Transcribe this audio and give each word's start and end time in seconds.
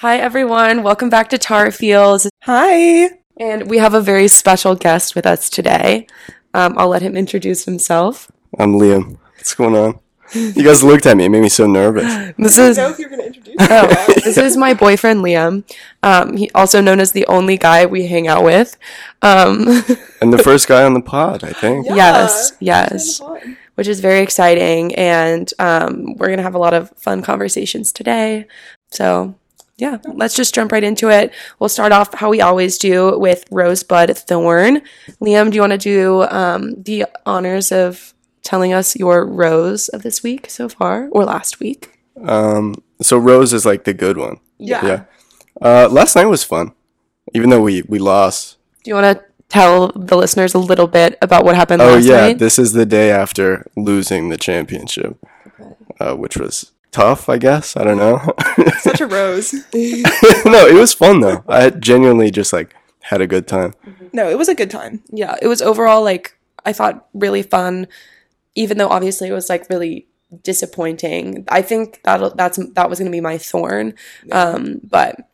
Hi, 0.00 0.16
everyone. 0.16 0.82
Welcome 0.82 1.10
back 1.10 1.28
to 1.28 1.36
Tar 1.36 1.70
Fields. 1.70 2.26
Hi. 2.44 3.10
And 3.36 3.68
we 3.68 3.76
have 3.76 3.92
a 3.92 4.00
very 4.00 4.28
special 4.28 4.74
guest 4.74 5.14
with 5.14 5.26
us 5.26 5.50
today. 5.50 6.06
Um, 6.54 6.74
I'll 6.78 6.88
let 6.88 7.02
him 7.02 7.18
introduce 7.18 7.66
himself. 7.66 8.32
I'm 8.58 8.72
Liam. 8.76 9.18
What's 9.36 9.52
going 9.52 9.76
on? 9.76 10.00
You 10.32 10.64
guys 10.64 10.82
looked 10.82 11.04
at 11.04 11.18
me. 11.18 11.26
It 11.26 11.28
made 11.28 11.42
me 11.42 11.50
so 11.50 11.66
nervous. 11.66 12.32
This 12.38 12.56
is 12.56 12.78
know 12.78 12.88
if 12.88 12.98
you're 12.98 13.10
going 13.10 13.20
to 13.20 13.26
introduce 13.26 13.56
oh, 13.60 14.14
this 14.24 14.38
is 14.38 14.56
my 14.56 14.72
boyfriend 14.72 15.22
Liam. 15.22 15.64
Um, 16.02 16.34
he 16.34 16.50
also 16.54 16.80
known 16.80 16.98
as 16.98 17.12
the 17.12 17.26
only 17.26 17.58
guy 17.58 17.84
we 17.84 18.06
hang 18.06 18.26
out 18.26 18.42
with. 18.42 18.78
Um, 19.20 19.66
And 20.22 20.32
the 20.32 20.42
first 20.42 20.66
guy 20.66 20.82
on 20.82 20.94
the 20.94 21.02
pod, 21.02 21.44
I 21.44 21.52
think. 21.52 21.84
Yeah. 21.84 21.96
yes, 21.96 22.52
yes, 22.58 23.20
which 23.74 23.86
is 23.86 24.00
very 24.00 24.20
exciting, 24.20 24.94
and 24.94 25.52
um, 25.58 26.16
we're 26.16 26.30
gonna 26.30 26.40
have 26.40 26.54
a 26.54 26.58
lot 26.58 26.72
of 26.72 26.88
fun 26.96 27.20
conversations 27.20 27.92
today. 27.92 28.46
So. 28.92 29.34
Yeah, 29.80 29.96
let's 30.12 30.34
just 30.34 30.54
jump 30.54 30.72
right 30.72 30.84
into 30.84 31.08
it. 31.08 31.32
We'll 31.58 31.70
start 31.70 31.90
off 31.90 32.12
how 32.14 32.28
we 32.28 32.40
always 32.42 32.76
do 32.76 33.18
with 33.18 33.44
Rosebud 33.50 34.14
Thorn. 34.16 34.82
Liam, 35.22 35.50
do 35.50 35.54
you 35.56 35.62
want 35.62 35.72
to 35.72 35.78
do 35.78 36.22
um, 36.24 36.82
the 36.82 37.06
honors 37.24 37.72
of 37.72 38.12
telling 38.42 38.74
us 38.74 38.94
your 38.94 39.24
rose 39.24 39.88
of 39.88 40.02
this 40.02 40.22
week 40.22 40.50
so 40.50 40.68
far, 40.68 41.08
or 41.12 41.24
last 41.24 41.60
week? 41.60 41.98
Um, 42.22 42.82
so 43.00 43.16
Rose 43.16 43.54
is 43.54 43.64
like 43.64 43.84
the 43.84 43.94
good 43.94 44.18
one. 44.18 44.38
Yeah. 44.58 44.84
Yeah. 44.86 45.04
Uh, 45.62 45.88
last 45.90 46.14
night 46.14 46.26
was 46.26 46.44
fun, 46.44 46.72
even 47.32 47.48
though 47.50 47.62
we 47.62 47.82
we 47.88 47.98
lost. 47.98 48.58
Do 48.84 48.90
you 48.90 48.94
want 48.94 49.18
to 49.18 49.24
tell 49.48 49.88
the 49.96 50.16
listeners 50.16 50.54
a 50.54 50.58
little 50.58 50.86
bit 50.88 51.16
about 51.22 51.44
what 51.44 51.54
happened 51.56 51.80
Oh 51.82 51.94
last 51.94 52.04
yeah, 52.06 52.20
night? 52.20 52.38
this 52.38 52.58
is 52.58 52.72
the 52.72 52.86
day 52.86 53.10
after 53.10 53.66
losing 53.76 54.28
the 54.28 54.36
championship, 54.36 55.16
uh, 55.98 56.14
which 56.14 56.36
was 56.36 56.72
tough. 56.90 57.28
I 57.28 57.38
guess 57.38 57.76
I 57.76 57.84
don't 57.84 57.98
know. 57.98 58.34
Such 58.78 59.00
a 59.00 59.06
rose. 59.18 59.52
no, 59.74 60.66
it 60.66 60.74
was 60.74 60.92
fun 60.92 61.20
though. 61.20 61.44
I 61.48 61.70
genuinely 61.70 62.30
just 62.30 62.52
like 62.52 62.74
had 63.00 63.20
a 63.20 63.26
good 63.26 63.46
time. 63.46 63.74
No, 64.12 64.28
it 64.28 64.36
was 64.38 64.48
a 64.48 64.54
good 64.54 64.70
time. 64.70 65.02
yeah, 65.10 65.36
it 65.40 65.46
was 65.48 65.62
overall 65.62 66.02
like 66.02 66.36
I 66.64 66.72
thought 66.72 67.06
really 67.14 67.42
fun, 67.42 67.88
even 68.54 68.78
though 68.78 68.88
obviously 68.88 69.28
it 69.28 69.32
was 69.32 69.48
like 69.48 69.68
really 69.70 70.06
disappointing. 70.42 71.44
I 71.48 71.62
think 71.62 72.00
that 72.04 72.36
that's 72.36 72.58
that 72.74 72.90
was 72.90 72.98
gonna 72.98 73.10
be 73.10 73.20
my 73.20 73.38
thorn, 73.38 73.94
um, 74.32 74.80
but 74.84 75.29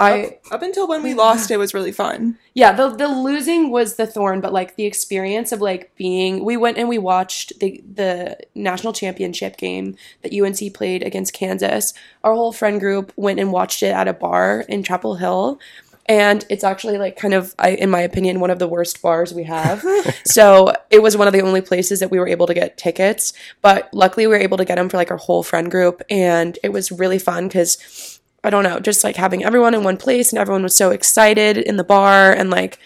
I 0.00 0.38
Up 0.50 0.62
until 0.62 0.88
when 0.88 1.02
we 1.02 1.14
lost, 1.14 1.50
it 1.50 1.58
was 1.58 1.74
really 1.74 1.92
fun. 1.92 2.38
yeah 2.54 2.72
the 2.72 2.88
the 2.88 3.08
losing 3.08 3.70
was 3.70 3.96
the 3.96 4.06
thorn, 4.06 4.40
but 4.40 4.52
like 4.52 4.76
the 4.76 4.86
experience 4.86 5.52
of 5.52 5.60
like 5.60 5.94
being 5.96 6.44
we 6.44 6.56
went 6.56 6.78
and 6.78 6.88
we 6.88 6.98
watched 6.98 7.58
the 7.60 7.82
the 7.94 8.38
national 8.54 8.92
championship 8.92 9.56
game 9.56 9.96
that 10.22 10.32
UNC 10.34 10.74
played 10.74 11.02
against 11.02 11.34
Kansas. 11.34 11.92
Our 12.24 12.34
whole 12.34 12.52
friend 12.52 12.80
group 12.80 13.12
went 13.16 13.38
and 13.38 13.52
watched 13.52 13.82
it 13.82 13.94
at 13.94 14.08
a 14.08 14.12
bar 14.12 14.64
in 14.68 14.82
Chapel 14.82 15.16
Hill. 15.16 15.60
And 16.06 16.44
it's 16.48 16.64
actually 16.64 16.98
like 16.98 17.16
kind 17.16 17.34
of, 17.34 17.54
I, 17.56 17.70
in 17.70 17.88
my 17.88 18.00
opinion, 18.00 18.40
one 18.40 18.50
of 18.50 18.58
the 18.58 18.66
worst 18.66 19.00
bars 19.00 19.32
we 19.32 19.44
have. 19.44 19.84
so 20.24 20.72
it 20.90 21.02
was 21.02 21.16
one 21.16 21.28
of 21.28 21.32
the 21.32 21.42
only 21.42 21.60
places 21.60 22.00
that 22.00 22.10
we 22.10 22.18
were 22.18 22.26
able 22.26 22.48
to 22.48 22.54
get 22.54 22.76
tickets. 22.76 23.32
But 23.62 23.88
luckily, 23.92 24.26
we 24.26 24.34
were 24.34 24.42
able 24.42 24.56
to 24.56 24.64
get 24.64 24.74
them 24.74 24.88
for 24.88 24.96
like 24.96 25.12
our 25.12 25.16
whole 25.18 25.44
friend 25.44 25.70
group, 25.70 26.02
and 26.10 26.58
it 26.64 26.72
was 26.72 26.90
really 26.90 27.20
fun 27.20 27.46
because 27.46 28.19
I 28.42 28.50
don't 28.50 28.64
know, 28.64 28.80
just 28.80 29.04
like 29.04 29.16
having 29.16 29.44
everyone 29.44 29.74
in 29.74 29.84
one 29.84 29.96
place 29.96 30.32
and 30.32 30.38
everyone 30.38 30.62
was 30.62 30.74
so 30.74 30.90
excited 30.90 31.56
in 31.58 31.76
the 31.76 31.84
bar 31.84 32.32
and 32.32 32.50
like 32.50 32.78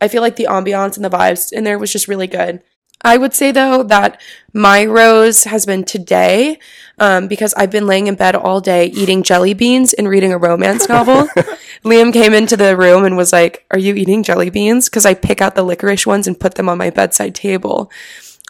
I 0.00 0.08
feel 0.08 0.22
like 0.22 0.36
the 0.36 0.48
ambiance 0.50 0.96
and 0.96 1.04
the 1.04 1.10
vibes 1.10 1.52
in 1.52 1.64
there 1.64 1.78
was 1.78 1.92
just 1.92 2.08
really 2.08 2.26
good. 2.26 2.62
I 3.04 3.16
would 3.16 3.34
say 3.34 3.50
though 3.50 3.82
that 3.84 4.20
my 4.52 4.84
rose 4.84 5.44
has 5.44 5.66
been 5.66 5.84
today 5.84 6.58
um, 6.98 7.26
because 7.26 7.52
I've 7.54 7.70
been 7.70 7.86
laying 7.86 8.06
in 8.06 8.14
bed 8.14 8.34
all 8.34 8.60
day 8.60 8.86
eating 8.86 9.22
jelly 9.22 9.54
beans 9.54 9.92
and 9.92 10.08
reading 10.08 10.32
a 10.32 10.38
romance 10.38 10.88
novel. 10.88 11.26
Liam 11.84 12.12
came 12.12 12.32
into 12.32 12.56
the 12.56 12.76
room 12.76 13.04
and 13.04 13.16
was 13.16 13.32
like, 13.32 13.64
Are 13.72 13.78
you 13.78 13.94
eating 13.94 14.22
jelly 14.22 14.50
beans? 14.50 14.88
Because 14.88 15.04
I 15.04 15.14
pick 15.14 15.40
out 15.40 15.56
the 15.56 15.64
licorice 15.64 16.06
ones 16.06 16.28
and 16.28 16.38
put 16.38 16.54
them 16.54 16.68
on 16.68 16.78
my 16.78 16.90
bedside 16.90 17.34
table. 17.34 17.90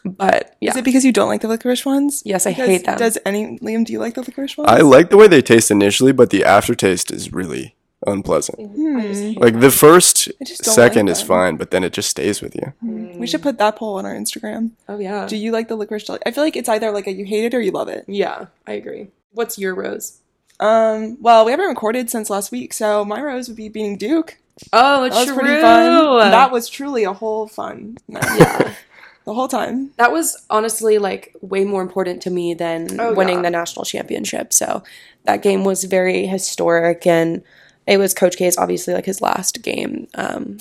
But 0.05 0.57
yeah, 0.61 0.71
Is 0.71 0.77
it 0.77 0.85
because 0.85 1.05
you 1.05 1.13
don't 1.13 1.29
like 1.29 1.43
the 1.43 1.49
licorice 1.49 1.85
ones? 1.87 2.23
Yes, 2.25 2.47
I 2.47 2.51
Because 2.51 2.69
hate 2.69 2.85
them. 2.87 2.99
Does 2.99 3.19
any 3.25 3.59
Liam? 3.61 3.85
Do 3.85 3.93
you 3.93 4.01
like 4.01 4.15
the 4.15 4.23
licorice 4.23 4.57
ones? 4.57 4.69
I 4.71 4.79
like 4.81 5.11
the 5.11 5.17
way 5.17 5.29
they 5.29 5.43
taste 5.43 5.71
initially, 5.71 6.13
but 6.13 6.31
the 6.31 6.45
aftertaste 6.45 7.11
is 7.13 7.33
really 7.33 7.77
unpleasant. 8.05 8.59
Hmm. 8.59 9.33
Like 9.39 9.61
the 9.61 9.71
first 9.71 10.29
I 10.41 10.45
just 10.45 10.65
don't 10.65 10.75
second 10.75 11.07
like 11.07 11.12
is 11.12 11.23
fine, 11.23 11.57
but 11.57 11.71
then 11.71 11.85
it 11.85 11.93
just 11.93 12.11
stays 12.11 12.43
with 12.43 12.57
you. 12.57 12.73
We 12.83 13.29
should 13.29 13.43
put 13.43 13.59
that 13.59 13.77
poll 13.77 13.95
on 13.97 14.05
our 14.05 14.15
Instagram. 14.15 14.73
oh 14.89 14.99
yeah. 14.99 15.27
Do 15.27 15.37
you 15.37 15.53
like 15.53 15.69
the 15.69 15.77
licorice 15.77 16.05
jelly? 16.05 16.19
I 16.27 16.33
feel 16.33 16.43
like 16.43 16.57
it's 16.57 16.69
either 16.69 16.91
like 16.91 17.07
a 17.07 17.12
you 17.12 17.25
hate 17.25 17.45
it 17.45 17.55
or 17.55 17.61
you 17.61 17.71
love 17.71 17.89
it. 17.89 18.05
yeah, 18.09 18.47
I 18.67 18.73
agree. 18.73 19.09
What's 19.33 19.57
your 19.59 19.75
rose? 19.75 20.19
Um. 20.59 21.17
Well, 21.21 21.45
we 21.45 21.53
haven't 21.53 21.69
recorded 21.69 22.11
since 22.11 22.29
last 22.29 22.51
week, 22.51 22.73
so 22.73 23.05
my 23.05 23.21
rose 23.23 23.47
would 23.49 23.57
be 23.57 23.69
beating 23.69 23.97
Duke. 23.99 24.39
Oh, 24.73 25.09
That 25.09 25.27
was 25.29 25.33
pretty 25.33 25.61
fun. 25.61 26.31
That 26.31 26.51
was 26.53 26.69
truly 26.69 27.05
a 27.05 27.12
whole 27.12 27.47
fun 27.47 27.99
night. 28.09 28.39
yeah. 28.39 28.75
the 29.25 29.34
whole 29.34 29.49
time. 29.49 29.91
That 29.97 30.12
was 30.12 30.44
honestly 30.50 30.99
like 30.99 31.34
way 31.41 31.65
more 31.65 31.83
important 31.83 32.22
to 32.22 32.31
me 32.31 32.55
than 32.55 33.00
Oh, 33.00 33.15
winning 33.15 33.37
yeah. 33.37 33.43
the 33.43 33.50
national 33.50 33.84
championship. 33.84 34.53
So 34.53 34.83
that 35.25 35.43
game 35.43 35.65
was 35.65 35.84
very 35.84 36.27
historic 36.27 37.06
and 37.06 37.43
it 37.87 37.99
was 37.99 38.15
Coach 38.15 38.37
K's 38.37 38.59
obviously 38.59 38.94
like 38.94 39.06
his 39.06 39.21
last 39.21 39.62
game. 39.62 40.09
Um, 40.15 40.59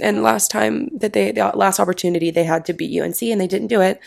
and 0.00 0.22
last 0.22 0.50
time 0.50 0.90
that 0.98 1.12
they, 1.12 1.30
the 1.30 1.52
last 1.54 1.78
opportunity 1.78 2.30
they 2.30 2.44
had 2.44 2.64
to 2.66 2.72
beat 2.72 3.00
UNC 3.00 3.22
and 3.22 3.40
they 3.40 3.46
didn't 3.46 3.68
do 3.68 3.80
it. 3.80 4.00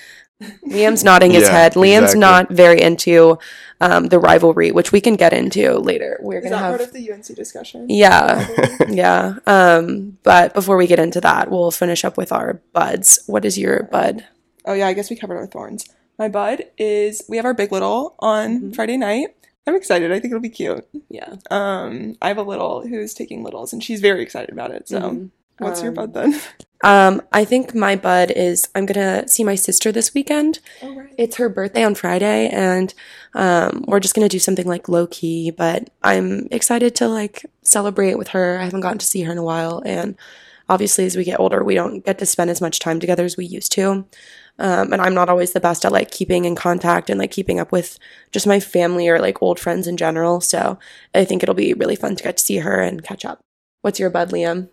Liam's 0.67 1.03
nodding 1.03 1.31
his 1.31 1.43
Yeah, 1.43 1.51
head. 1.51 1.73
Liam's 1.73 2.13
exactly. 2.13 2.19
not 2.19 2.49
very 2.51 2.81
into 2.81 3.39
um, 3.81 4.07
the 4.07 4.19
rivalry, 4.19 4.71
which 4.71 4.91
we 4.91 5.01
can 5.01 5.15
get 5.15 5.33
into 5.33 5.73
later. 5.79 6.19
We're 6.21 6.39
Is 6.39 6.43
gonna 6.45 6.57
have 6.57 6.77
part 6.77 6.81
of 6.81 6.93
the 6.93 7.11
UNC 7.11 7.25
discussion? 7.35 7.87
yeah, 7.89 8.47
yeah. 8.87 9.35
Um, 9.47 10.17
but 10.23 10.53
before 10.53 10.77
we 10.77 10.85
get 10.87 10.99
into 10.99 11.21
that, 11.21 11.49
we'll 11.49 11.71
finish 11.71 12.05
up 12.05 12.17
with 12.17 12.31
our 12.31 12.61
buds. 12.73 13.19
What 13.27 13.45
is 13.45 13.57
your 13.57 13.83
bud? 13.83 14.25
Oh 14.65 14.73
yeah, 14.73 14.87
I 14.87 14.93
guess 14.93 15.09
we 15.09 15.15
covered 15.15 15.37
our 15.37 15.47
thorns. 15.47 15.85
My 16.19 16.27
bud 16.27 16.65
is 16.77 17.23
we 17.29 17.37
have 17.37 17.45
our 17.45 17.53
big 17.53 17.71
little 17.71 18.15
on 18.19 18.59
Mhm. 18.61 18.75
Friday 18.75 18.97
night. 18.97 19.29
I'm 19.65 19.75
excited. 19.75 20.11
I 20.11 20.19
think 20.19 20.31
it'll 20.31 20.39
be 20.41 20.49
cute. 20.49 20.87
Yeah. 21.09 21.35
Um, 21.51 22.15
I 22.21 22.29
have 22.29 22.37
a 22.37 22.43
little 22.43 22.87
who's 22.87 23.13
taking 23.13 23.43
littles, 23.43 23.73
and 23.73 23.83
she's 23.83 23.99
very 24.01 24.21
excited 24.21 24.49
about 24.51 24.71
it. 24.71 24.87
So, 24.87 24.99
Mhm. 25.01 25.29
What's 25.59 25.81
your 25.81 25.89
Um, 25.89 25.95
bud 25.95 26.13
then? 26.13 26.39
Um, 26.83 27.23
I 27.33 27.43
think 27.43 27.73
my 27.73 27.95
bud 27.95 28.29
is 28.29 28.69
I'm 28.75 28.85
gonna 28.85 29.27
see 29.27 29.43
my 29.43 29.55
sister 29.55 29.91
this 29.91 30.13
weekend. 30.13 30.59
Oh 30.83 30.93
right. 30.93 31.13
It's 31.17 31.37
her 31.37 31.49
birthday 31.49 31.83
on 31.83 31.95
Friday, 31.95 32.49
and 32.49 32.93
um, 33.33 33.83
we're 33.87 33.99
just 33.99 34.13
gonna 34.13 34.29
do 34.29 34.39
something 34.39 34.67
like 34.67 34.87
low 34.87 35.07
key. 35.07 35.49
But 35.49 35.89
I'm 36.03 36.47
excited 36.51 36.93
to 36.97 37.07
like 37.07 37.45
celebrate 37.63 38.15
with 38.19 38.29
her. 38.29 38.59
I 38.59 38.65
haven't 38.65 38.81
gotten 38.81 38.99
to 38.99 39.05
see 39.05 39.23
her 39.23 39.31
in 39.31 39.39
a 39.39 39.43
while, 39.43 39.81
and 39.85 40.15
obviously, 40.69 41.05
as 41.05 41.17
we 41.17 41.23
get 41.23 41.39
older, 41.39 41.63
we 41.63 41.73
don't 41.73 42.05
get 42.05 42.19
to 42.19 42.25
spend 42.27 42.51
as 42.51 42.61
much 42.61 42.79
time 42.79 42.99
together 42.99 43.25
as 43.25 43.37
we 43.37 43.45
used 43.45 43.71
to. 43.71 44.05
Um, 44.59 44.91
and 44.91 45.01
I'm 45.01 45.13
not 45.13 45.29
always 45.29 45.53
the 45.53 45.59
best 45.59 45.85
at 45.85 45.91
like 45.91 46.11
keeping 46.11 46.45
in 46.45 46.55
contact 46.55 47.09
and 47.09 47.19
like 47.19 47.31
keeping 47.31 47.59
up 47.59 47.71
with 47.71 47.99
just 48.31 48.47
my 48.47 48.59
family 48.59 49.07
or 49.07 49.19
like 49.19 49.41
old 49.41 49.59
friends 49.59 49.87
in 49.87 49.97
general. 49.97 50.41
So 50.41 50.79
I 51.13 51.25
think 51.25 51.43
it'll 51.43 51.55
be 51.55 51.73
really 51.73 51.95
fun 51.95 52.15
to 52.15 52.23
get 52.23 52.37
to 52.37 52.43
see 52.43 52.57
her 52.57 52.79
and 52.81 53.03
catch 53.03 53.23
up. 53.23 53.39
What's 53.81 53.99
your 53.99 54.09
bud, 54.09 54.31
Liam? 54.31 54.69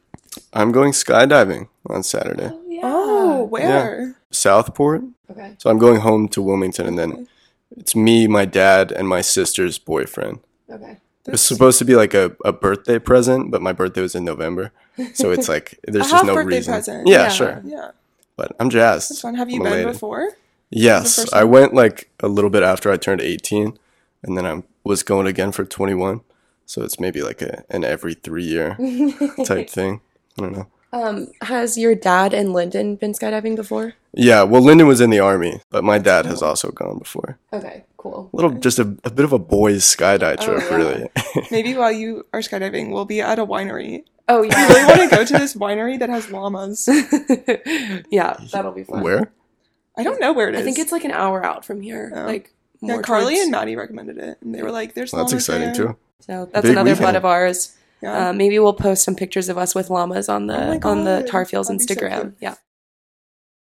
I'm 0.52 0.72
going 0.72 0.92
skydiving 0.92 1.68
on 1.88 2.02
Saturday. 2.02 2.50
Oh, 2.52 2.62
yeah. 2.68 2.80
Oh, 2.84 3.44
where? 3.44 4.16
Southport. 4.30 5.02
okay. 5.30 5.54
So 5.58 5.70
I'm 5.70 5.78
going 5.78 6.00
home 6.00 6.28
to 6.28 6.42
Wilmington 6.42 6.86
and 6.86 6.98
then 6.98 7.28
it's 7.76 7.94
me, 7.96 8.26
my 8.28 8.44
dad, 8.44 8.92
and 8.92 9.08
my 9.08 9.20
sister's 9.20 9.78
boyfriend. 9.78 10.40
Okay. 10.70 10.98
It 11.26 11.30
was 11.32 11.40
supposed 11.42 11.78
to 11.78 11.84
be 11.84 11.96
like 11.96 12.12
a, 12.14 12.36
a 12.44 12.52
birthday 12.52 12.98
present, 12.98 13.50
but 13.50 13.62
my 13.62 13.72
birthday 13.72 14.02
was 14.02 14.14
in 14.14 14.24
November. 14.24 14.72
So 15.14 15.30
it's 15.30 15.48
like 15.48 15.78
there's 15.86 16.06
A 16.06 16.10
just 16.10 16.24
no 16.24 16.34
half-birthday 16.34 16.56
reason. 16.56 16.74
present. 16.74 17.08
Yeah, 17.08 17.22
Yeah. 17.22 17.28
sure. 17.30 17.62
Yeah, 17.64 17.90
But 18.36 18.54
I'm 18.60 18.68
jazzed. 18.70 19.10
that's 19.10 19.20
fun. 19.22 19.34
Have 19.36 19.48
you 19.50 19.56
I'm 19.56 19.62
been 19.64 19.72
elated. 19.72 19.92
before? 19.94 20.30
Yes, 20.70 21.32
I 21.32 21.44
went 21.44 21.72
like 21.72 22.10
a 22.20 22.28
little 22.28 22.50
bit 22.50 22.62
after 22.62 22.90
I 22.90 22.96
turned 22.96 23.20
18, 23.20 23.78
and 24.22 24.36
then 24.36 24.44
I 24.44 24.62
was 24.82 25.02
going 25.02 25.26
again 25.26 25.52
for 25.52 25.64
21. 25.64 26.20
So 26.66 26.82
it's 26.82 26.98
maybe 26.98 27.22
like 27.22 27.40
a 27.42 27.64
an 27.70 27.84
every 27.84 28.14
three 28.14 28.44
year 28.44 28.76
type 29.44 29.68
thing. 29.70 30.00
I 30.38 30.42
don't 30.42 30.52
know. 30.52 30.66
Um, 30.92 31.28
has 31.42 31.76
your 31.76 31.94
dad 31.96 32.32
and 32.32 32.52
Lyndon 32.52 32.94
been 32.96 33.12
skydiving 33.12 33.56
before? 33.56 33.94
Yeah, 34.12 34.44
well, 34.44 34.62
Lyndon 34.62 34.86
was 34.86 35.00
in 35.00 35.10
the 35.10 35.18
army, 35.18 35.60
but 35.70 35.82
my 35.82 35.98
dad 35.98 36.24
has 36.26 36.40
also 36.40 36.70
gone 36.70 36.98
before. 36.98 37.36
Okay, 37.52 37.84
cool. 37.96 38.30
A 38.32 38.36
little, 38.36 38.52
just 38.52 38.78
a, 38.78 38.82
a 39.02 39.10
bit 39.10 39.24
of 39.24 39.32
a 39.32 39.38
boys 39.40 39.82
skydive 39.82 40.36
Oh, 40.40 40.44
trip, 40.44 40.62
yeah. 40.70 40.76
really. 40.76 41.08
Maybe 41.50 41.74
while 41.74 41.90
you 41.90 42.24
are 42.32 42.40
skydiving, 42.40 42.92
we'll 42.92 43.06
be 43.06 43.20
at 43.20 43.40
a 43.40 43.46
winery. 43.46 44.04
Oh 44.28 44.42
you 44.42 44.50
really 44.50 44.84
want 44.86 45.00
to 45.10 45.16
go 45.16 45.24
to 45.24 45.32
this 45.34 45.54
winery 45.64 45.98
that 45.98 46.08
has 46.08 46.30
llamas. 46.30 46.88
yeah, 48.10 48.36
that'll 48.52 48.72
be 48.72 48.84
fun. 48.84 49.02
Where? 49.02 49.32
I 49.98 50.02
don't 50.02 50.20
know 50.20 50.32
where 50.32 50.48
it 50.48 50.54
is. 50.54 50.60
I 50.60 50.64
think 50.64 50.78
it's 50.78 50.92
like 50.92 51.04
an 51.04 51.10
hour 51.10 51.44
out 51.44 51.64
from 51.64 51.80
here. 51.80 52.12
Oh. 52.14 52.24
Like 52.24 52.52
yeah. 52.80 53.00
Carly 53.02 53.34
towards- 53.34 53.40
and 53.42 53.50
Maddie 53.50 53.76
recommended 53.76 54.18
it, 54.18 54.38
and 54.42 54.54
they 54.54 54.62
were 54.62 54.70
like, 54.70 54.94
"There's 54.94 55.12
Well, 55.12 55.24
that's 55.24 55.32
exciting 55.34 55.72
there. 55.72 55.74
too. 55.74 55.96
So 56.20 56.48
that's 56.52 56.62
Big 56.62 56.72
another 56.72 56.90
weekend. 56.90 57.06
bud 57.06 57.16
of 57.16 57.24
ours. 57.24 57.76
Yeah. 58.04 58.28
Uh, 58.28 58.32
maybe 58.32 58.58
we'll 58.58 58.74
post 58.74 59.02
some 59.04 59.14
pictures 59.16 59.48
of 59.48 59.56
us 59.58 59.74
with 59.74 59.90
llamas 59.90 60.28
on 60.28 60.48
Oh 60.50 60.78
the 60.78 60.86
on 60.86 61.04
the 61.04 61.20
God, 61.22 61.30
Tarfields 61.30 61.68
that'd 61.68 61.78
be 61.78 61.84
so 61.86 61.94
Instagram. 61.94 62.34
yeah. 62.40 62.54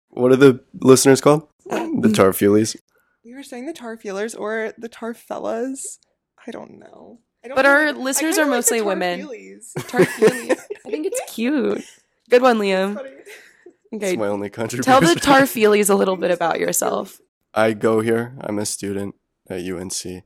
What 0.10 0.32
are 0.32 0.36
the 0.38 0.64
listeners 0.82 1.22
called? 1.22 1.48
Um, 1.70 2.02
The 2.02 2.10
Tarfulies. 2.10 2.76
we 3.24 3.34
were 3.34 3.44
saying 3.44 3.66
the 3.66 3.74
tar 3.74 3.98
feelers 3.98 4.36
or 4.36 4.74
the 4.78 4.88
tar 4.90 5.14
fellas. 5.14 6.00
I 6.48 6.52
don't 6.52 6.80
know. 6.80 7.20
I 7.44 7.48
don't 7.48 7.56
But 7.56 7.66
our 7.66 7.88
I 7.88 7.92
listeners 7.92 8.36
kinda 8.36 8.44
are 8.44 8.52
like 8.52 8.58
mostly 8.58 8.82
women. 8.82 9.22
Tarfeelies. 9.22 9.74
Tarfeely. 9.92 10.52
I 10.86 10.90
think 10.90 11.06
it's 11.08 11.22
cute. 11.34 11.84
Good 12.30 12.42
one, 12.42 12.58
Liam. 12.60 12.96
Funny. 12.96 13.10
It's 13.10 14.04
Okay. 14.04 14.16
my 14.18 14.28
only 14.28 14.50
contribution. 14.50 14.84
Tell 14.84 15.02
the 15.02 15.20
Tarfeelies 15.20 15.90
a 15.96 15.96
little 15.96 16.18
bit 16.18 16.32
about 16.32 16.60
yourself. 16.60 17.22
I 17.54 17.74
go 17.74 18.02
here. 18.02 18.36
I'm 18.42 18.60
a 18.60 18.66
student 18.66 19.16
at 19.50 19.62
UNC. 19.62 20.24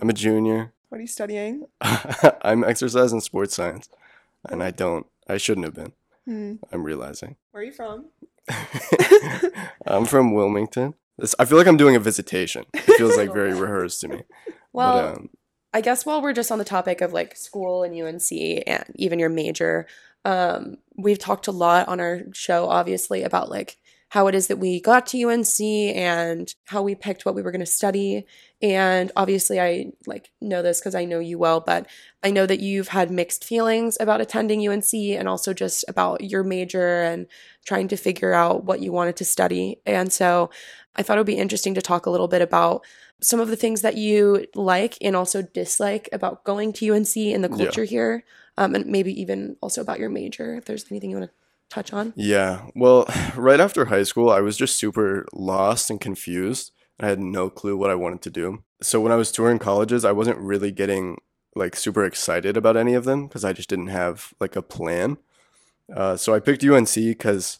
I'm 0.00 0.08
a 0.08 0.12
junior. 0.12 0.72
What 0.90 0.98
are 0.98 1.02
you 1.02 1.06
studying? 1.06 1.66
I'm 1.80 2.64
exercise 2.64 3.12
and 3.12 3.22
sports 3.22 3.54
science, 3.54 3.88
and 4.48 4.60
I 4.60 4.72
don't. 4.72 5.06
I 5.28 5.36
shouldn't 5.36 5.64
have 5.64 5.74
been. 5.74 5.92
Hmm. 6.26 6.54
I'm 6.72 6.82
realizing. 6.82 7.36
Where 7.52 7.62
are 7.62 7.64
you 7.64 7.72
from? 7.72 8.06
I'm 9.86 10.04
from 10.04 10.34
Wilmington. 10.34 10.94
This, 11.16 11.36
I 11.38 11.44
feel 11.44 11.58
like 11.58 11.68
I'm 11.68 11.76
doing 11.76 11.94
a 11.94 12.00
visitation. 12.00 12.64
It 12.74 12.96
feels 12.96 13.16
like 13.16 13.32
very 13.32 13.54
rehearsed 13.60 14.00
to 14.00 14.08
me. 14.08 14.22
Well, 14.72 15.12
but, 15.12 15.16
um, 15.16 15.30
I 15.72 15.80
guess 15.80 16.04
while 16.04 16.20
we're 16.20 16.32
just 16.32 16.50
on 16.50 16.58
the 16.58 16.64
topic 16.64 17.00
of 17.00 17.12
like 17.12 17.36
school 17.36 17.84
and 17.84 17.94
UNC 17.94 18.32
and 18.66 18.84
even 18.96 19.20
your 19.20 19.28
major, 19.28 19.86
um, 20.24 20.78
we've 20.96 21.20
talked 21.20 21.46
a 21.46 21.52
lot 21.52 21.86
on 21.86 22.00
our 22.00 22.22
show, 22.32 22.68
obviously, 22.68 23.22
about 23.22 23.48
like 23.48 23.76
how 24.10 24.26
it 24.26 24.34
is 24.34 24.48
that 24.48 24.58
we 24.58 24.80
got 24.80 25.06
to 25.06 25.24
UNC 25.24 25.60
and 25.60 26.52
how 26.66 26.82
we 26.82 26.96
picked 26.96 27.24
what 27.24 27.34
we 27.36 27.42
were 27.42 27.52
going 27.52 27.60
to 27.60 27.66
study. 27.66 28.26
And 28.60 29.12
obviously, 29.14 29.60
I 29.60 29.92
like 30.04 30.30
know 30.40 30.62
this 30.62 30.80
because 30.80 30.96
I 30.96 31.04
know 31.04 31.20
you 31.20 31.38
well, 31.38 31.60
but 31.60 31.86
I 32.24 32.32
know 32.32 32.44
that 32.44 32.58
you've 32.58 32.88
had 32.88 33.12
mixed 33.12 33.44
feelings 33.44 33.96
about 34.00 34.20
attending 34.20 34.66
UNC 34.68 34.92
and 34.92 35.28
also 35.28 35.54
just 35.54 35.84
about 35.86 36.24
your 36.24 36.42
major 36.42 37.02
and 37.02 37.28
trying 37.64 37.86
to 37.86 37.96
figure 37.96 38.32
out 38.32 38.64
what 38.64 38.80
you 38.80 38.90
wanted 38.90 39.14
to 39.16 39.24
study. 39.24 39.80
And 39.86 40.12
so 40.12 40.50
I 40.96 41.04
thought 41.04 41.16
it 41.16 41.20
would 41.20 41.26
be 41.26 41.34
interesting 41.34 41.74
to 41.74 41.82
talk 41.82 42.06
a 42.06 42.10
little 42.10 42.28
bit 42.28 42.42
about 42.42 42.84
some 43.20 43.38
of 43.38 43.46
the 43.46 43.56
things 43.56 43.82
that 43.82 43.96
you 43.96 44.44
like 44.56 44.98
and 45.00 45.14
also 45.14 45.40
dislike 45.40 46.08
about 46.12 46.42
going 46.42 46.72
to 46.72 46.90
UNC 46.92 47.16
and 47.16 47.44
the 47.44 47.50
Yeah. 47.50 47.56
culture 47.56 47.84
here, 47.84 48.24
um, 48.58 48.74
and 48.74 48.86
maybe 48.86 49.12
even 49.20 49.56
also 49.60 49.80
about 49.80 50.00
your 50.00 50.10
major. 50.10 50.56
If 50.56 50.64
there's 50.64 50.86
anything 50.90 51.10
you 51.10 51.18
want 51.18 51.30
to 51.30 51.39
touch 51.70 51.92
on. 51.92 52.12
Yeah. 52.16 52.66
Well, 52.74 53.06
right 53.36 53.60
after 53.60 53.86
high 53.86 54.02
school, 54.02 54.30
I 54.30 54.40
was 54.40 54.56
just 54.56 54.76
super 54.76 55.26
lost 55.32 55.88
and 55.88 56.00
confused. 56.00 56.72
I 57.00 57.06
had 57.06 57.18
no 57.20 57.48
clue 57.48 57.76
what 57.76 57.90
I 57.90 57.94
wanted 57.94 58.20
to 58.22 58.30
do. 58.30 58.62
So 58.82 59.00
when 59.00 59.12
I 59.12 59.16
was 59.16 59.32
touring 59.32 59.58
colleges, 59.58 60.04
I 60.04 60.12
wasn't 60.12 60.38
really 60.38 60.70
getting 60.70 61.18
like 61.54 61.74
super 61.74 62.04
excited 62.04 62.56
about 62.56 62.76
any 62.76 62.94
of 62.94 63.04
them 63.04 63.26
because 63.26 63.44
I 63.44 63.52
just 63.52 63.68
didn't 63.68 63.88
have 63.88 64.34
like 64.40 64.56
a 64.56 64.62
plan. 64.62 65.16
Uh, 65.94 66.16
so 66.16 66.34
I 66.34 66.40
picked 66.40 66.64
UNC 66.64 66.94
because 66.94 67.58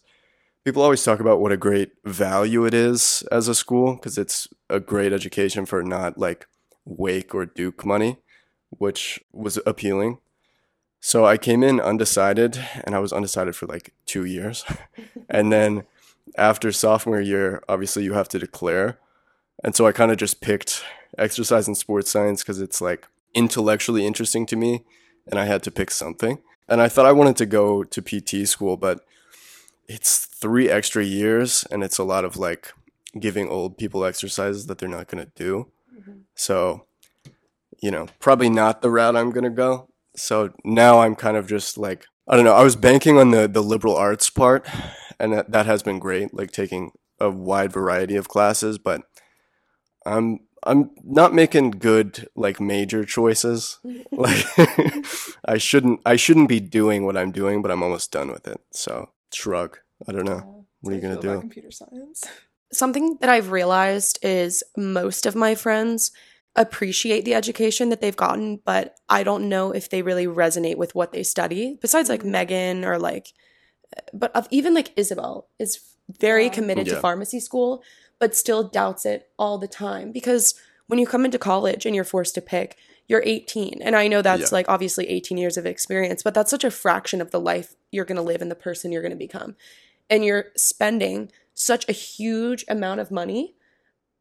people 0.65 0.83
always 0.83 1.03
talk 1.03 1.21
about 1.21 1.41
what 1.41 1.53
a 1.53 1.57
great 1.57 1.93
value 2.05 2.65
it 2.65 2.75
is 2.75 3.23
as 3.33 3.49
a 3.49 3.55
school 3.55 3.95
because 3.95 4.19
it's 4.19 4.49
a 4.69 4.79
great 4.79 5.13
education 5.13 5.67
for 5.67 5.83
not 5.83 6.19
like 6.19 6.47
Wake 6.85 7.35
or 7.35 7.47
Duke 7.47 7.85
money, 7.85 8.19
which 8.71 9.21
was 9.33 9.59
appealing. 9.67 10.19
So 11.01 11.25
I 11.25 11.39
came 11.39 11.63
in 11.63 11.81
undecided 11.81 12.63
and 12.85 12.95
I 12.95 12.99
was 12.99 13.13
undecided 13.13 13.57
for 13.57 13.67
like 13.67 13.95
two 14.05 14.25
years. 14.25 14.65
and 15.31 15.51
then 15.51 15.85
after 16.37 16.71
sophomore 16.73 17.21
year, 17.21 17.63
obviously 17.69 18.05
you 18.05 18.13
have 18.13 18.29
to 18.29 18.39
declare. 18.39 18.99
And 19.65 19.75
so 19.75 19.87
I 19.87 19.93
kind 19.93 20.13
of 20.13 20.19
just 20.19 20.41
picked 20.41 20.85
exercise 21.19 21.67
and 21.67 21.77
sports 21.77 22.11
science 22.11 22.43
because 22.43 22.61
it's 22.61 22.81
like 22.81 23.09
intellectually 23.35 24.07
interesting 24.07 24.47
to 24.47 24.57
me 24.57 24.85
and 25.27 25.41
I 25.41 25.47
had 25.47 25.63
to 25.65 25.71
pick 25.71 25.91
something. 25.91 26.39
And 26.69 26.81
I 26.81 26.89
thought 26.89 27.07
I 27.07 27.13
wanted 27.13 27.37
to 27.39 27.47
go 27.47 27.83
to 27.83 28.03
PT 28.03 28.47
school, 28.47 28.77
but 28.77 29.05
it's 29.89 30.25
three 30.27 30.71
extra 30.71 31.05
years 31.05 31.67
and 31.71 31.83
it's 31.83 31.99
a 31.99 32.05
lot 32.05 32.25
of 32.25 32.37
like 32.37 32.73
giving 33.19 33.49
old 33.49 33.77
people 33.77 34.05
exercises 34.05 34.67
that 34.67 34.79
they're 34.79 34.89
not 34.89 35.09
going 35.09 35.25
to 35.25 35.33
do. 35.35 35.69
Mm-hmm. 35.93 36.21
So, 36.35 36.85
you 37.83 37.91
know, 37.91 38.07
probably 38.21 38.51
not 38.51 38.83
the 38.83 38.91
route 38.91 39.17
I'm 39.17 39.31
going 39.31 39.45
to 39.45 39.51
go. 39.51 39.90
So 40.17 40.53
now 40.65 41.01
I'm 41.01 41.15
kind 41.15 41.37
of 41.37 41.47
just 41.47 41.79
like, 41.79 42.05
I 42.29 42.37
don't 42.37 42.45
know, 42.45 42.55
I 42.55 42.63
was 42.63 42.77
banking 42.77 43.19
on 43.19 43.31
the, 43.31 43.49
the 43.49 43.63
liberal 43.63 43.97
arts 43.97 44.31
part 44.31 44.67
and 45.19 45.33
that, 45.33 45.53
that 45.53 45.67
has 45.67 45.83
been 45.83 45.99
great, 45.99 46.33
like 46.35 46.51
taking 46.51 46.93
a 47.21 47.31
wide 47.31 47.73
variety 47.73 48.17
of 48.17 48.29
classes, 48.29 48.79
but 48.79 49.03
I'm 50.07 50.41
I'm 50.63 50.91
not 51.03 51.35
making 51.35 51.73
good 51.73 52.29
like 52.35 52.61
major 52.61 53.05
choices. 53.05 53.79
Like 54.13 54.45
I 55.45 55.57
shouldn't 55.59 56.01
I 56.05 56.17
shouldn't 56.17 56.49
be 56.49 56.61
doing 56.61 57.07
what 57.07 57.17
I'm 57.17 57.31
doing, 57.31 57.63
but 57.63 57.71
I'm 57.71 57.83
almost 57.83 58.11
done 58.11 58.31
with 58.31 58.47
it. 58.49 58.61
So 58.73 59.11
shrug. 59.33 59.79
I 60.09 60.13
don't 60.13 60.25
know. 60.25 60.67
What 60.81 60.93
are 60.93 60.97
you 60.97 61.03
gonna 61.03 61.21
do? 61.21 61.41
Computer 61.41 61.71
science. 61.71 62.25
Something 62.73 63.19
that 63.21 63.31
I've 63.31 63.51
realized 63.51 64.19
is 64.23 64.63
most 64.77 65.27
of 65.27 65.35
my 65.35 65.55
friends 65.55 66.13
appreciate 66.57 67.25
the 67.25 67.35
education 67.35 67.91
that 67.91 68.01
they've 68.01 68.17
gotten, 68.17 68.61
but 68.65 68.97
I 69.09 69.23
don't 69.23 69.49
know 69.49 69.73
if 69.73 69.89
they 69.89 70.03
really 70.03 70.27
resonate 70.27 70.77
with 70.77 70.95
what 70.95 71.13
they 71.13 71.23
study. 71.23 71.79
Besides, 71.81 72.09
like 72.09 72.21
mm-hmm. 72.21 72.33
Megan 72.33 72.85
or 72.85 72.99
like, 72.99 73.33
but 74.13 74.35
of 74.35 74.49
even 74.51 74.75
like 74.75 74.93
Isabel 74.97 75.49
is 75.59 75.81
very 76.19 76.45
Yeah. 76.45 76.51
committed 76.51 76.87
to 76.87 77.01
pharmacy 77.01 77.41
school, 77.41 77.83
but 78.19 78.35
still 78.35 78.65
doubts 78.65 79.07
it 79.07 79.31
all 79.39 79.59
the 79.59 79.69
time 79.69 80.13
because 80.13 80.55
when 80.87 80.99
you 80.99 81.07
come 81.07 81.25
into 81.25 81.39
college 81.39 81.87
and 81.87 81.95
you're 81.95 82.05
forced 82.05 82.35
to 82.35 82.41
pick, 82.41 82.77
you're 83.07 83.23
18. 83.25 83.81
And 83.81 83.95
I 83.95 84.09
know 84.09 84.23
that's 84.23 84.51
Yeah. 84.51 84.57
like 84.57 84.69
obviously 84.69 85.09
18 85.09 85.39
years 85.39 85.57
of 85.57 85.67
experience, 85.67 86.23
but 86.23 86.35
that's 86.35 86.51
such 86.51 86.65
a 86.65 86.71
fraction 86.71 87.21
of 87.21 87.31
the 87.31 87.41
life 87.41 87.77
you're 87.93 88.05
going 88.05 88.17
to 88.17 88.23
live 88.23 88.43
and 88.43 88.51
the 88.51 88.57
person 88.57 88.91
you're 88.91 89.03
going 89.03 89.11
to 89.11 89.17
become. 89.17 89.57
And 90.09 90.25
you're 90.25 90.47
spending 90.57 91.31
such 91.55 91.89
a 91.89 91.93
huge 91.93 92.65
amount 92.69 93.01
of 93.01 93.11
money 93.11 93.55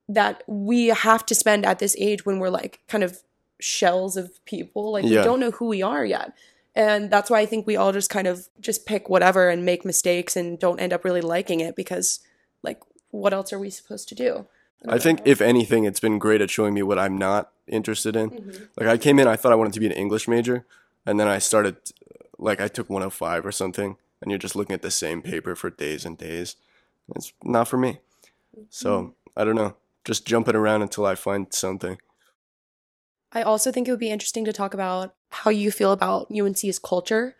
that 0.09 0.44
we 0.47 0.88
have 0.88 1.25
to 1.27 1.35
spend 1.35 1.65
at 1.65 1.79
this 1.79 1.95
age 1.97 2.25
when 2.25 2.39
we're 2.39 2.50
like 2.50 2.81
kind 2.88 3.03
of 3.03 3.21
shells 3.59 4.17
of 4.17 4.44
people. 4.45 4.91
Like 4.91 5.06
Yeah. 5.06 5.19
we 5.19 5.23
don't 5.23 5.39
know 5.39 5.51
who 5.51 5.67
we 5.67 5.81
are 5.81 6.03
yet. 6.03 6.33
And 6.75 7.09
that's 7.09 7.29
why 7.29 7.39
I 7.39 7.45
think 7.45 7.65
we 7.65 7.75
all 7.75 7.91
just 7.91 8.09
kind 8.09 8.27
of 8.27 8.47
just 8.59 8.85
pick 8.85 9.07
whatever 9.07 9.50
and 9.50 9.63
make 9.63 9.85
mistakes 9.85 10.35
and 10.35 10.59
don't 10.59 10.79
end 10.79 10.94
up 10.94 11.06
really 11.06 11.21
liking 11.21 11.59
it 11.59 11.75
because 11.75 12.19
like 12.63 12.81
what 13.11 13.33
else 13.33 13.53
are 13.53 13.59
we 13.59 13.69
supposed 13.69 14.09
to 14.09 14.15
do? 14.15 14.47
I 14.88 14.97
think 14.97 15.21
if 15.25 15.41
anything, 15.41 15.83
it's 15.83 16.00
been 16.00 16.19
great 16.19 16.41
at 16.41 16.50
showing 16.50 16.73
me 16.73 16.83
what 16.83 16.97
I'm 16.97 17.17
not 17.17 17.51
interested 17.67 18.15
in. 18.15 18.31
Mm-hmm. 18.31 18.63
Like 18.77 18.88
I 18.88 18.97
came 18.97 19.19
in, 19.19 19.27
I 19.27 19.35
thought 19.35 19.51
I 19.51 19.56
wanted 19.56 19.73
to 19.73 19.79
be 19.79 19.88
an 19.88 19.91
English 19.91 20.27
major, 20.27 20.65
and 21.06 21.19
then 21.19 21.27
I 21.27 21.38
started, 21.39 21.75
like 22.38 22.61
I 22.61 22.69
took 22.69 22.89
105 22.89 23.45
or 23.45 23.51
something, 23.51 23.97
and 24.21 24.31
you're 24.31 24.38
just 24.38 24.56
looking 24.56 24.73
at 24.73 24.81
the 24.81 24.91
same 24.91 25.21
paper 25.21 25.56
for 25.56 25.69
days 25.69 26.06
and 26.06 26.17
days. 26.17 26.56
It's 27.13 27.33
not 27.44 27.67
for 27.67 27.77
me. 27.77 28.00
So 28.69 29.01
mm-hmm. 29.01 29.09
I 29.35 29.44
don't 29.44 29.56
know. 29.56 29.75
Just 30.09 30.25
jumping 30.25 30.56
around 30.56 30.81
until 30.81 31.06
I 31.06 31.13
find 31.13 31.45
something. 31.53 32.00
I 33.31 33.44
also 33.44 33.71
think 33.71 33.88
it 33.88 33.91
would 33.91 34.00
be 34.00 34.09
interesting 34.09 34.44
to 34.45 34.51
talk 34.51 34.73
about 34.73 35.13
how 35.29 35.51
you 35.51 35.69
feel 35.69 35.91
about 35.91 36.31
UNC's 36.31 36.79
culture. 36.79 37.35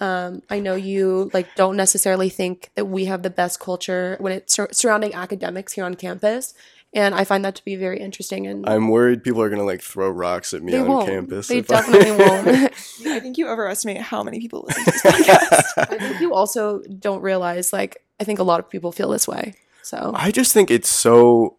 Um, 0.00 0.42
I 0.50 0.58
know 0.58 0.74
you 0.74 1.30
like 1.32 1.54
don't 1.54 1.76
necessarily 1.76 2.28
think 2.28 2.70
that 2.74 2.86
we 2.86 3.04
have 3.04 3.22
the 3.22 3.30
best 3.30 3.60
culture 3.60 4.16
when 4.18 4.32
it's 4.32 4.52
sur- 4.52 4.66
surrounding 4.72 5.14
academics 5.14 5.74
here 5.74 5.84
on 5.84 5.94
campus, 5.94 6.54
and 6.92 7.14
I 7.14 7.22
find 7.22 7.44
that 7.44 7.54
to 7.54 7.64
be 7.64 7.76
very 7.76 8.00
interesting. 8.00 8.48
And 8.48 8.68
I'm 8.68 8.88
worried 8.88 9.22
people 9.22 9.40
are 9.40 9.48
gonna 9.48 9.62
like 9.62 9.80
throw 9.80 10.10
rocks 10.10 10.52
at 10.52 10.60
me 10.64 10.72
they 10.72 10.78
on 10.80 10.88
won't. 10.88 11.06
campus. 11.08 11.46
They 11.46 11.58
if 11.58 11.70
I- 11.70 11.82
definitely 11.82 12.10
won't. 12.26 12.48
I 13.06 13.20
think 13.20 13.38
you 13.38 13.46
overestimate 13.48 13.98
how 13.98 14.24
many 14.24 14.40
people 14.40 14.64
listen 14.66 14.84
to 14.86 14.90
this 14.90 15.02
podcast. 15.02 15.62
I 15.94 15.98
think 15.98 16.20
you 16.20 16.34
also 16.34 16.80
don't 16.98 17.22
realize 17.22 17.72
like 17.72 17.98
I 18.18 18.24
think 18.24 18.40
a 18.40 18.44
lot 18.44 18.58
of 18.58 18.68
people 18.68 18.90
feel 18.90 19.10
this 19.10 19.28
way. 19.28 19.54
So 19.82 20.10
I 20.16 20.32
just 20.32 20.52
think 20.52 20.68
it's 20.72 20.88
so 20.90 21.57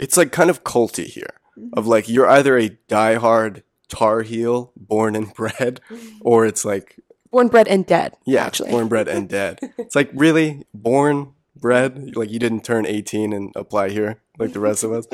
it's 0.00 0.16
like 0.16 0.32
kind 0.32 0.50
of 0.50 0.64
culty 0.64 1.04
here. 1.04 1.34
Of 1.74 1.86
like 1.86 2.08
you're 2.08 2.28
either 2.28 2.56
a 2.56 2.70
diehard 2.88 3.62
Tar 3.88 4.22
Heel, 4.22 4.72
born 4.76 5.14
and 5.14 5.32
bred, 5.34 5.80
or 6.20 6.46
it's 6.46 6.64
like 6.64 6.96
born, 7.30 7.48
bred, 7.48 7.68
and 7.68 7.84
dead. 7.84 8.14
yeah, 8.24 8.44
actually. 8.44 8.70
born, 8.70 8.88
bred, 8.88 9.08
and 9.08 9.28
dead. 9.28 9.60
It's 9.76 9.94
like 9.94 10.10
really 10.14 10.64
born, 10.72 11.34
bred. 11.54 12.16
Like 12.16 12.30
you 12.30 12.38
didn't 12.38 12.64
turn 12.64 12.86
18 12.86 13.32
and 13.32 13.52
apply 13.54 13.90
here 13.90 14.22
like 14.38 14.52
the 14.52 14.60
rest 14.60 14.82
of 14.82 14.92
us. 14.92 15.06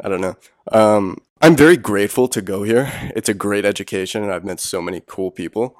I 0.00 0.08
don't 0.08 0.20
know. 0.20 0.36
Um, 0.70 1.18
I'm 1.42 1.56
very 1.56 1.76
grateful 1.76 2.28
to 2.28 2.40
go 2.40 2.62
here. 2.62 2.90
It's 3.16 3.28
a 3.28 3.34
great 3.34 3.64
education, 3.64 4.22
and 4.22 4.32
I've 4.32 4.44
met 4.44 4.60
so 4.60 4.80
many 4.80 5.02
cool 5.04 5.30
people. 5.30 5.76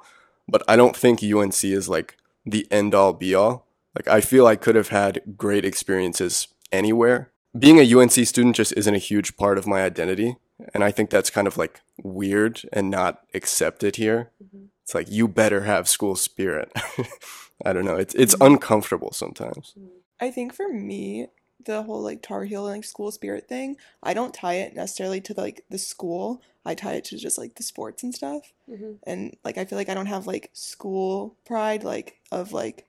But 0.47 0.63
I 0.67 0.75
don't 0.75 0.95
think 0.95 1.23
UNC 1.23 1.63
is 1.63 1.87
like 1.87 2.17
the 2.45 2.67
end 2.71 2.93
all 2.93 3.13
be 3.13 3.33
all. 3.33 3.67
Like 3.95 4.07
I 4.07 4.21
feel 4.21 4.47
I 4.47 4.55
could 4.55 4.75
have 4.75 4.89
had 4.89 5.21
great 5.37 5.65
experiences 5.65 6.47
anywhere. 6.71 7.31
Being 7.57 7.79
a 7.79 7.99
UNC 7.99 8.11
student 8.11 8.55
just 8.55 8.73
isn't 8.73 8.93
a 8.93 8.99
huge 8.99 9.35
part 9.35 9.57
of 9.57 9.65
my 9.65 9.81
identity, 9.81 10.37
and 10.73 10.83
I 10.83 10.91
think 10.91 11.09
that's 11.09 11.29
kind 11.29 11.47
of 11.47 11.57
like 11.57 11.81
weird 12.03 12.61
and 12.71 12.89
not 12.89 13.21
accepted 13.33 13.95
here. 13.95 14.29
Mm-hmm. 14.43 14.65
It's 14.83 14.93
like 14.93 15.09
you 15.09 15.27
better 15.27 15.61
have 15.61 15.89
school 15.89 16.15
spirit. 16.15 16.71
I 17.65 17.73
don't 17.73 17.85
know. 17.85 17.95
It's 17.95 18.15
it's 18.15 18.35
mm-hmm. 18.35 18.53
uncomfortable 18.53 19.11
sometimes. 19.11 19.73
Mm-hmm. 19.77 19.87
I 20.19 20.31
think 20.31 20.53
for 20.53 20.67
me, 20.67 21.27
the 21.65 21.83
whole 21.83 22.01
like 22.01 22.21
Tar 22.21 22.45
Heel 22.45 22.67
and 22.67 22.77
like 22.77 22.83
school 22.83 23.11
spirit 23.11 23.47
thing, 23.47 23.77
I 24.01 24.13
don't 24.13 24.33
tie 24.33 24.55
it 24.55 24.75
necessarily 24.75 25.21
to 25.21 25.33
like 25.35 25.65
the 25.69 25.77
school. 25.77 26.41
I 26.65 26.75
tie 26.75 26.93
it 26.93 27.05
to 27.05 27.17
just 27.17 27.37
like 27.37 27.55
the 27.55 27.63
sports 27.63 28.03
and 28.03 28.13
stuff. 28.13 28.53
Mhm. 28.69 28.97
And 29.03 29.37
like 29.43 29.57
I 29.57 29.65
feel 29.65 29.77
like 29.77 29.89
I 29.89 29.93
don't 29.93 30.05
have 30.07 30.27
like 30.27 30.49
school 30.53 31.35
pride 31.45 31.83
like 31.83 32.19
of 32.31 32.53
like 32.53 32.85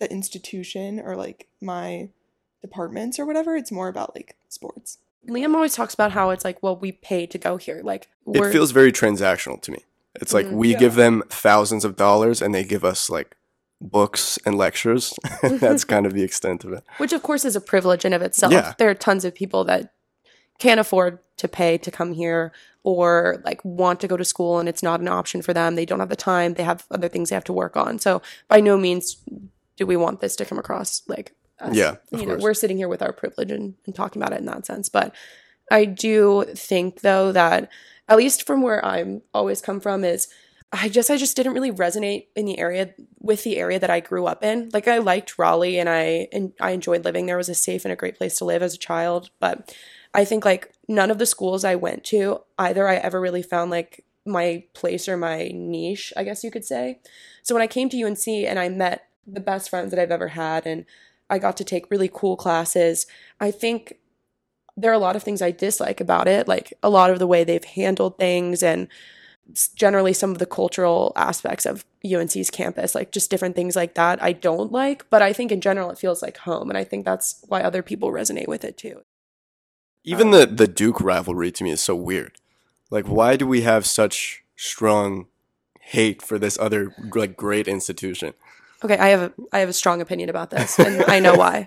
the 0.00 0.10
institution 0.10 1.00
or 1.00 1.16
like 1.16 1.48
my 1.60 2.08
departments 2.62 3.18
or 3.18 3.26
whatever. 3.26 3.56
It's 3.56 3.70
more 3.72 3.88
about 3.88 4.14
like 4.14 4.36
sports. 4.48 4.98
Liam 5.28 5.54
always 5.54 5.74
talks 5.74 5.94
about 5.94 6.12
how 6.12 6.30
it's 6.30 6.44
like, 6.44 6.62
well, 6.62 6.76
we 6.76 6.92
pay 6.92 7.26
to 7.26 7.38
go 7.38 7.56
here. 7.56 7.80
Like, 7.84 8.08
It 8.26 8.50
feels 8.52 8.70
very 8.72 8.90
transactional 8.90 9.60
to 9.62 9.70
me. 9.70 9.84
It's 10.14 10.32
like 10.34 10.46
Mhm. 10.46 10.52
we 10.52 10.72
Yeah. 10.72 10.78
give 10.78 10.94
them 10.94 11.22
thousands 11.28 11.84
of 11.84 11.96
dollars 11.96 12.42
and 12.42 12.54
they 12.54 12.64
give 12.64 12.84
us 12.84 13.08
like 13.10 13.36
books 13.80 14.38
and 14.44 14.56
lectures. 14.56 15.14
That's 15.42 15.84
kind 15.84 16.06
of 16.06 16.12
the 16.14 16.22
extent 16.22 16.64
of 16.64 16.72
it. 16.72 16.84
which 16.98 17.12
of 17.12 17.22
course 17.22 17.44
is 17.44 17.56
a 17.56 17.60
privilege 17.60 18.04
in 18.04 18.12
of 18.12 18.22
itself. 18.22 18.52
Yeah. 18.52 18.74
There 18.78 18.90
are 18.90 18.94
tons 18.94 19.24
of 19.24 19.34
people 19.34 19.64
that 19.64 19.92
can't 20.58 20.80
afford 20.80 21.18
to 21.38 21.48
pay 21.48 21.78
to 21.78 21.90
come 21.90 22.12
here 22.12 22.52
or 22.84 23.40
like 23.44 23.60
want 23.64 24.00
to 24.00 24.08
go 24.08 24.16
to 24.16 24.24
school 24.24 24.58
and 24.58 24.68
it's 24.68 24.82
not 24.82 25.00
an 25.00 25.08
option 25.08 25.40
for 25.42 25.52
them. 25.52 25.74
They 25.76 25.86
don't 25.86 26.00
have 26.00 26.08
the 26.08 26.16
time. 26.16 26.54
They 26.54 26.62
have 26.64 26.84
other 26.90 27.08
things 27.08 27.30
they 27.30 27.36
have 27.36 27.44
to 27.44 27.52
work 27.52 27.76
on. 27.76 27.98
So 27.98 28.22
by 28.48 28.60
no 28.60 28.76
means 28.76 29.16
do 29.76 29.86
we 29.86 29.96
want 29.96 30.20
this 30.20 30.36
to 30.36 30.44
come 30.44 30.58
across 30.58 31.02
like 31.08 31.32
us. 31.60 31.76
Yeah, 31.76 31.96
of 32.12 32.20
you 32.20 32.26
know, 32.26 32.32
course. 32.32 32.42
we're 32.42 32.54
sitting 32.54 32.76
here 32.76 32.88
with 32.88 33.02
our 33.02 33.12
privilege 33.12 33.50
and, 33.50 33.74
and 33.86 33.94
talking 33.94 34.22
about 34.22 34.32
it 34.32 34.40
in 34.40 34.46
that 34.46 34.66
sense. 34.66 34.88
But 34.88 35.14
I 35.70 35.84
do 35.84 36.44
think 36.54 37.00
though 37.00 37.32
that 37.32 37.70
at 38.08 38.16
least 38.16 38.46
from 38.46 38.62
where 38.62 38.84
I'm 38.84 39.22
always 39.32 39.60
come 39.60 39.80
from 39.80 40.04
is 40.04 40.28
I 40.72 40.88
just 40.88 41.10
I 41.10 41.16
just 41.16 41.36
didn't 41.36 41.52
really 41.52 41.70
resonate 41.70 42.26
in 42.34 42.46
the 42.46 42.58
area 42.58 42.94
with 43.20 43.44
the 43.44 43.58
area 43.58 43.78
that 43.78 43.90
I 43.90 44.00
grew 44.00 44.26
up 44.26 44.42
in. 44.42 44.70
Like 44.72 44.88
I 44.88 44.98
liked 44.98 45.38
Raleigh 45.38 45.78
and 45.78 45.88
I 45.88 46.28
and 46.32 46.52
I 46.60 46.70
enjoyed 46.70 47.04
living 47.04 47.26
there. 47.26 47.36
It 47.36 47.38
was 47.38 47.48
a 47.48 47.54
safe 47.54 47.84
and 47.84 47.92
a 47.92 47.96
great 47.96 48.16
place 48.16 48.36
to 48.38 48.44
live 48.44 48.62
as 48.62 48.74
a 48.74 48.78
child, 48.78 49.30
but 49.38 49.74
I 50.14 50.24
think 50.24 50.44
like 50.44 50.72
none 50.88 51.10
of 51.10 51.18
the 51.18 51.26
schools 51.26 51.64
I 51.64 51.74
went 51.74 52.04
to 52.04 52.40
either 52.58 52.88
I 52.88 52.96
ever 52.96 53.20
really 53.20 53.42
found 53.42 53.70
like 53.70 54.04
my 54.24 54.64
place 54.72 55.08
or 55.08 55.16
my 55.16 55.50
niche, 55.54 56.12
I 56.16 56.24
guess 56.24 56.44
you 56.44 56.50
could 56.50 56.64
say. 56.64 57.00
So 57.42 57.54
when 57.54 57.62
I 57.62 57.66
came 57.66 57.88
to 57.90 58.02
UNC 58.02 58.26
and 58.26 58.58
I 58.58 58.68
met 58.68 59.08
the 59.26 59.40
best 59.40 59.68
friends 59.68 59.90
that 59.90 60.00
I've 60.00 60.10
ever 60.10 60.28
had 60.28 60.66
and 60.66 60.86
I 61.32 61.38
got 61.38 61.56
to 61.56 61.64
take 61.64 61.90
really 61.90 62.10
cool 62.12 62.36
classes, 62.36 63.06
I 63.40 63.50
think 63.50 63.96
there 64.76 64.90
are 64.90 64.94
a 64.94 64.98
lot 64.98 65.16
of 65.16 65.22
things 65.22 65.40
I 65.40 65.50
dislike 65.50 66.00
about 66.00 66.28
it, 66.28 66.46
like 66.46 66.74
a 66.82 66.90
lot 66.90 67.10
of 67.10 67.18
the 67.18 67.26
way 67.26 67.42
they've 67.42 67.64
handled 67.64 68.18
things 68.18 68.62
and 68.62 68.86
generally 69.74 70.12
some 70.12 70.30
of 70.30 70.38
the 70.38 70.46
cultural 70.46 71.12
aspects 71.16 71.66
of 71.66 71.84
UNC's 72.04 72.50
campus, 72.50 72.94
like 72.94 73.12
just 73.12 73.30
different 73.30 73.56
things 73.56 73.74
like 73.74 73.94
that 73.94 74.22
I 74.22 74.32
don't 74.32 74.70
like, 74.70 75.08
but 75.08 75.22
I 75.22 75.32
think 75.32 75.50
in 75.50 75.60
general 75.60 75.90
it 75.90 75.98
feels 75.98 76.22
like 76.22 76.36
home 76.38 76.68
and 76.68 76.78
I 76.78 76.84
think 76.84 77.04
that's 77.04 77.42
why 77.48 77.62
other 77.62 77.82
people 77.82 78.12
resonate 78.12 78.48
with 78.48 78.62
it 78.62 78.76
too. 78.76 79.02
Even 80.04 80.32
the 80.32 80.46
the 80.46 80.68
Duke 80.68 81.00
rivalry 81.00 81.50
to 81.52 81.64
me 81.64 81.70
is 81.70 81.82
so 81.82 81.94
weird. 81.94 82.36
Like 82.90 83.06
why 83.06 83.36
do 83.36 83.46
we 83.46 83.62
have 83.62 83.86
such 83.86 84.44
strong 84.56 85.26
hate 85.80 86.20
for 86.20 86.38
this 86.38 86.58
other 86.58 86.94
like 87.14 87.36
great 87.36 87.68
institution? 87.68 88.34
Okay, 88.84 88.96
I 88.98 89.08
have 89.08 89.22
a 89.22 89.32
I 89.52 89.60
have 89.60 89.68
a 89.68 89.72
strong 89.72 90.00
opinion 90.00 90.28
about 90.28 90.50
this 90.50 90.78
and 90.86 91.02
I 91.04 91.20
know 91.20 91.34
why. 91.34 91.66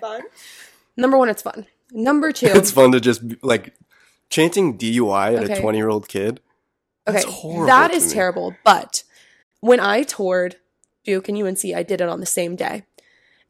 Number 0.96 1.16
1 1.16 1.28
it's 1.28 1.42
fun. 1.42 1.66
Number 1.92 2.32
2 2.32 2.46
It's 2.46 2.70
fun 2.70 2.92
to 2.92 3.00
just 3.00 3.22
like 3.42 3.74
chanting 4.28 4.76
DUI 4.78 5.36
at 5.36 5.44
Okay. 5.44 5.58
a 5.58 5.62
20-year-old 5.62 6.08
kid. 6.08 6.40
Okay, 7.08 7.18
That's 7.20 7.24
horrible 7.24 7.66
that 7.66 7.92
me. 7.92 8.12
terrible. 8.12 8.54
But 8.64 9.04
when 9.60 9.78
I 9.80 10.02
toured 10.02 10.56
Duke 11.04 11.28
and 11.28 11.40
UNC, 11.40 11.64
I 11.74 11.82
did 11.84 12.00
it 12.00 12.08
on 12.08 12.18
the 12.20 12.26
same 12.26 12.56
day, 12.56 12.82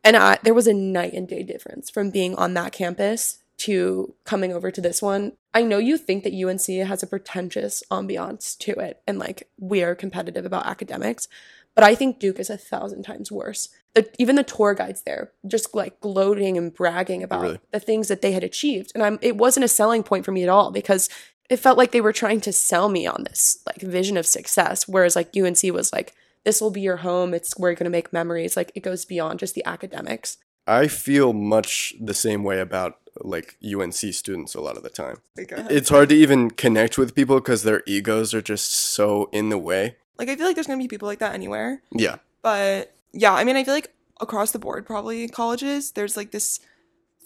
and 0.05 0.17
I, 0.17 0.39
there 0.43 0.53
was 0.53 0.67
a 0.67 0.75
night 0.75 1.15
and 1.15 1.27
day 1.27 1.43
difference 1.43 1.89
from 1.89 2.11
being 2.11 2.35
on 2.37 2.53
that 2.55 2.73
campus 2.73 3.39
to 3.59 4.15
coming 4.25 4.53
over 4.53 4.71
to 4.71 4.81
this 4.83 5.01
one. 5.01 5.33
I 5.55 5.63
know 5.63 5.79
you 5.79 5.97
think 5.97 6.23
that 6.25 6.35
UNC 6.35 6.67
has 6.87 7.03
a 7.03 7.07
pretentious 7.07 7.83
ambiance 7.91 8.59
to 8.59 8.73
it, 8.73 9.01
and 9.07 9.19
like 9.19 9.49
we 9.59 9.83
are 9.83 9.95
competitive 9.95 10.45
about 10.45 10.67
academics, 10.67 11.29
but 11.77 11.85
I 11.85 11.95
think 11.95 12.19
Duke 12.19 12.41
is 12.41 12.51
a 12.51 12.57
thousand 12.57 13.05
times 13.05 13.31
worse. 13.31 13.69
The, 13.95 14.09
even 14.19 14.35
the 14.35 14.43
tour 14.43 14.75
guides 14.75 15.03
there, 15.03 15.31
just 15.47 15.75
like 15.75 16.01
gloating 16.01 16.59
and 16.59 16.75
bragging 16.75 17.23
about 17.23 17.43
Really? 17.43 17.61
the 17.71 17.79
things 17.79 18.09
that 18.09 18.23
they 18.23 18.33
had 18.33 18.43
achieved, 18.43 18.91
and 18.95 19.05
I'm 19.05 19.19
it 19.23 19.37
wasn't 19.37 19.65
a 19.65 19.69
selling 19.69 20.03
point 20.03 20.25
for 20.25 20.33
me 20.33 20.43
at 20.43 20.49
all 20.49 20.73
because 20.73 21.09
it 21.49 21.59
felt 21.59 21.79
like 21.79 21.93
they 21.93 22.01
were 22.01 22.13
trying 22.13 22.41
to 22.41 22.53
sell 22.53 22.89
me 22.89 23.07
on 23.07 23.23
this 23.25 23.59
like 23.67 23.81
vision 23.81 24.17
of 24.17 24.27
success. 24.27 24.89
Whereas 24.89 25.15
like 25.15 25.37
UNC 25.37 25.63
was 25.73 25.93
like 25.93 26.15
this 26.45 26.61
will 26.61 26.71
be 26.71 26.81
your 26.81 26.99
home. 26.99 27.35
It's 27.35 27.59
where 27.59 27.71
you're 27.71 27.77
going 27.77 27.85
to 27.85 27.91
make 27.91 28.13
memories. 28.13 28.57
Like 28.57 28.73
it 28.75 28.81
goes 28.83 29.05
beyond 29.05 29.39
just 29.39 29.55
the 29.55 29.65
academics 29.67 30.39
I 30.67 30.89
feel 30.89 31.33
much 31.33 31.95
the 32.01 32.15
same 32.15 32.43
way 32.43 32.61
about 32.61 32.99
like 33.21 33.57
UNC 33.65 33.95
students 33.95 34.55
a 34.55 34.61
lot 34.61 34.77
of 34.77 34.83
the 34.83 34.91
time. 34.91 35.19
It's 35.37 35.89
hard 35.89 36.09
to 36.11 36.15
even 36.15 36.51
connect 36.51 36.99
with 36.99 37.15
people 37.15 37.37
because 37.37 37.63
their 37.63 37.83
egos 37.87 38.35
are 38.35 38.43
just 38.43 38.71
so 38.71 39.29
in 39.33 39.49
the 39.49 39.59
way. 39.59 39.97
like 40.19 40.29
I 40.29 40.37
feel 40.37 40.47
like 40.47 40.55
there's 40.55 40.67
gonna 40.67 40.79
be 40.79 40.89
people 40.89 41.09
like 41.09 41.21
that 41.21 41.35
anywhere. 41.35 41.83
Yeah. 41.93 42.17
But 42.43 42.95
yeah, 43.13 43.33
I 43.33 43.45
mean, 43.45 43.57
I 43.57 43.65
feel 43.65 43.75
like 43.75 43.93
across 44.21 44.53
the 44.53 44.59
board, 44.59 44.87
probably 44.87 45.29
colleges, 45.29 45.93
there's 45.93 46.17
like 46.17 46.31
this 46.31 46.61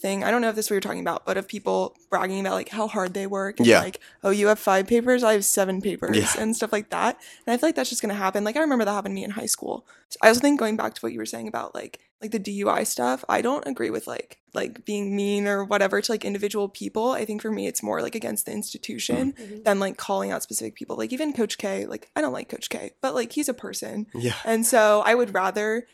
thing. 0.01 0.25
I 0.25 0.31
don't 0.31 0.41
know 0.41 0.49
if 0.49 0.57
this 0.57 0.67
is 0.67 0.71
what 0.71 0.75
you're 0.75 0.81
talking 0.81 1.01
about, 1.01 1.25
but 1.27 1.37
of 1.37 1.47
people 1.47 1.97
bragging 2.09 2.41
about 2.41 2.55
like 2.55 2.69
how 2.71 2.89
hard 2.89 3.15
they 3.15 3.27
work. 3.27 3.59
And 3.59 3.67
Yeah. 3.67 3.81
Like, 3.81 4.01
oh, 4.25 4.31
you 4.31 4.49
have 4.49 4.59
five 4.59 4.87
papers, 4.87 5.23
I 5.23 5.35
have 5.35 5.45
seven 5.45 5.81
papers, 5.81 6.17
Yeah. 6.17 6.33
and 6.39 6.57
stuff 6.57 6.73
like 6.73 6.91
that. 6.91 7.19
And 7.47 7.55
I 7.55 7.57
feel 7.57 7.69
like 7.69 7.77
that's 7.77 7.91
just 7.91 8.03
gonna 8.03 8.15
happen. 8.15 8.45
Like 8.45 8.57
I 8.57 8.61
remember 8.61 8.85
that 8.85 8.93
happened 8.93 9.13
to 9.13 9.17
me 9.17 9.25
in 9.25 9.31
high 9.33 9.47
school. 9.47 9.87
I 10.23 10.29
also 10.29 10.41
think 10.41 10.59
going 10.59 10.77
back 10.77 10.95
to 10.95 11.01
what 11.01 11.13
you 11.13 11.19
were 11.19 11.27
saying 11.27 11.49
about 11.49 11.75
like 11.75 12.01
like 12.21 12.33
the 12.33 12.39
DUI 12.39 12.87
stuff, 12.87 13.25
I 13.31 13.41
don't 13.41 13.67
agree 13.67 13.89
with 13.91 14.07
like 14.07 14.39
like 14.53 14.85
being 14.85 15.17
mean 15.17 15.47
or 15.47 15.65
whatever 15.65 16.01
to 16.01 16.13
like 16.13 16.25
individual 16.25 16.69
people. 16.69 17.13
I 17.13 17.25
think 17.25 17.41
for 17.41 17.51
me 17.51 17.67
it's 17.67 17.83
more 17.83 18.03
like 18.03 18.15
against 18.15 18.47
the 18.47 18.53
institution 18.53 19.33
mm-hmm. 19.33 19.43
Mm-hmm. 19.43 19.63
than 19.63 19.81
like 19.81 19.97
calling 19.97 20.31
out 20.31 20.43
specific 20.43 20.75
people. 20.75 20.97
Like 20.97 21.13
even 21.13 21.33
Coach 21.33 21.57
K, 21.59 21.87
like 21.87 22.11
I 22.17 22.21
don't 22.21 22.33
like 22.33 22.49
Coach 22.49 22.69
K, 22.69 22.93
but 23.01 23.15
like 23.15 23.33
he's 23.33 23.49
a 23.49 23.55
person. 23.55 24.07
Yeah. 24.15 24.35
And 24.45 24.67
so 24.67 25.03
I 25.07 25.15
would 25.15 25.33
rather 25.33 25.87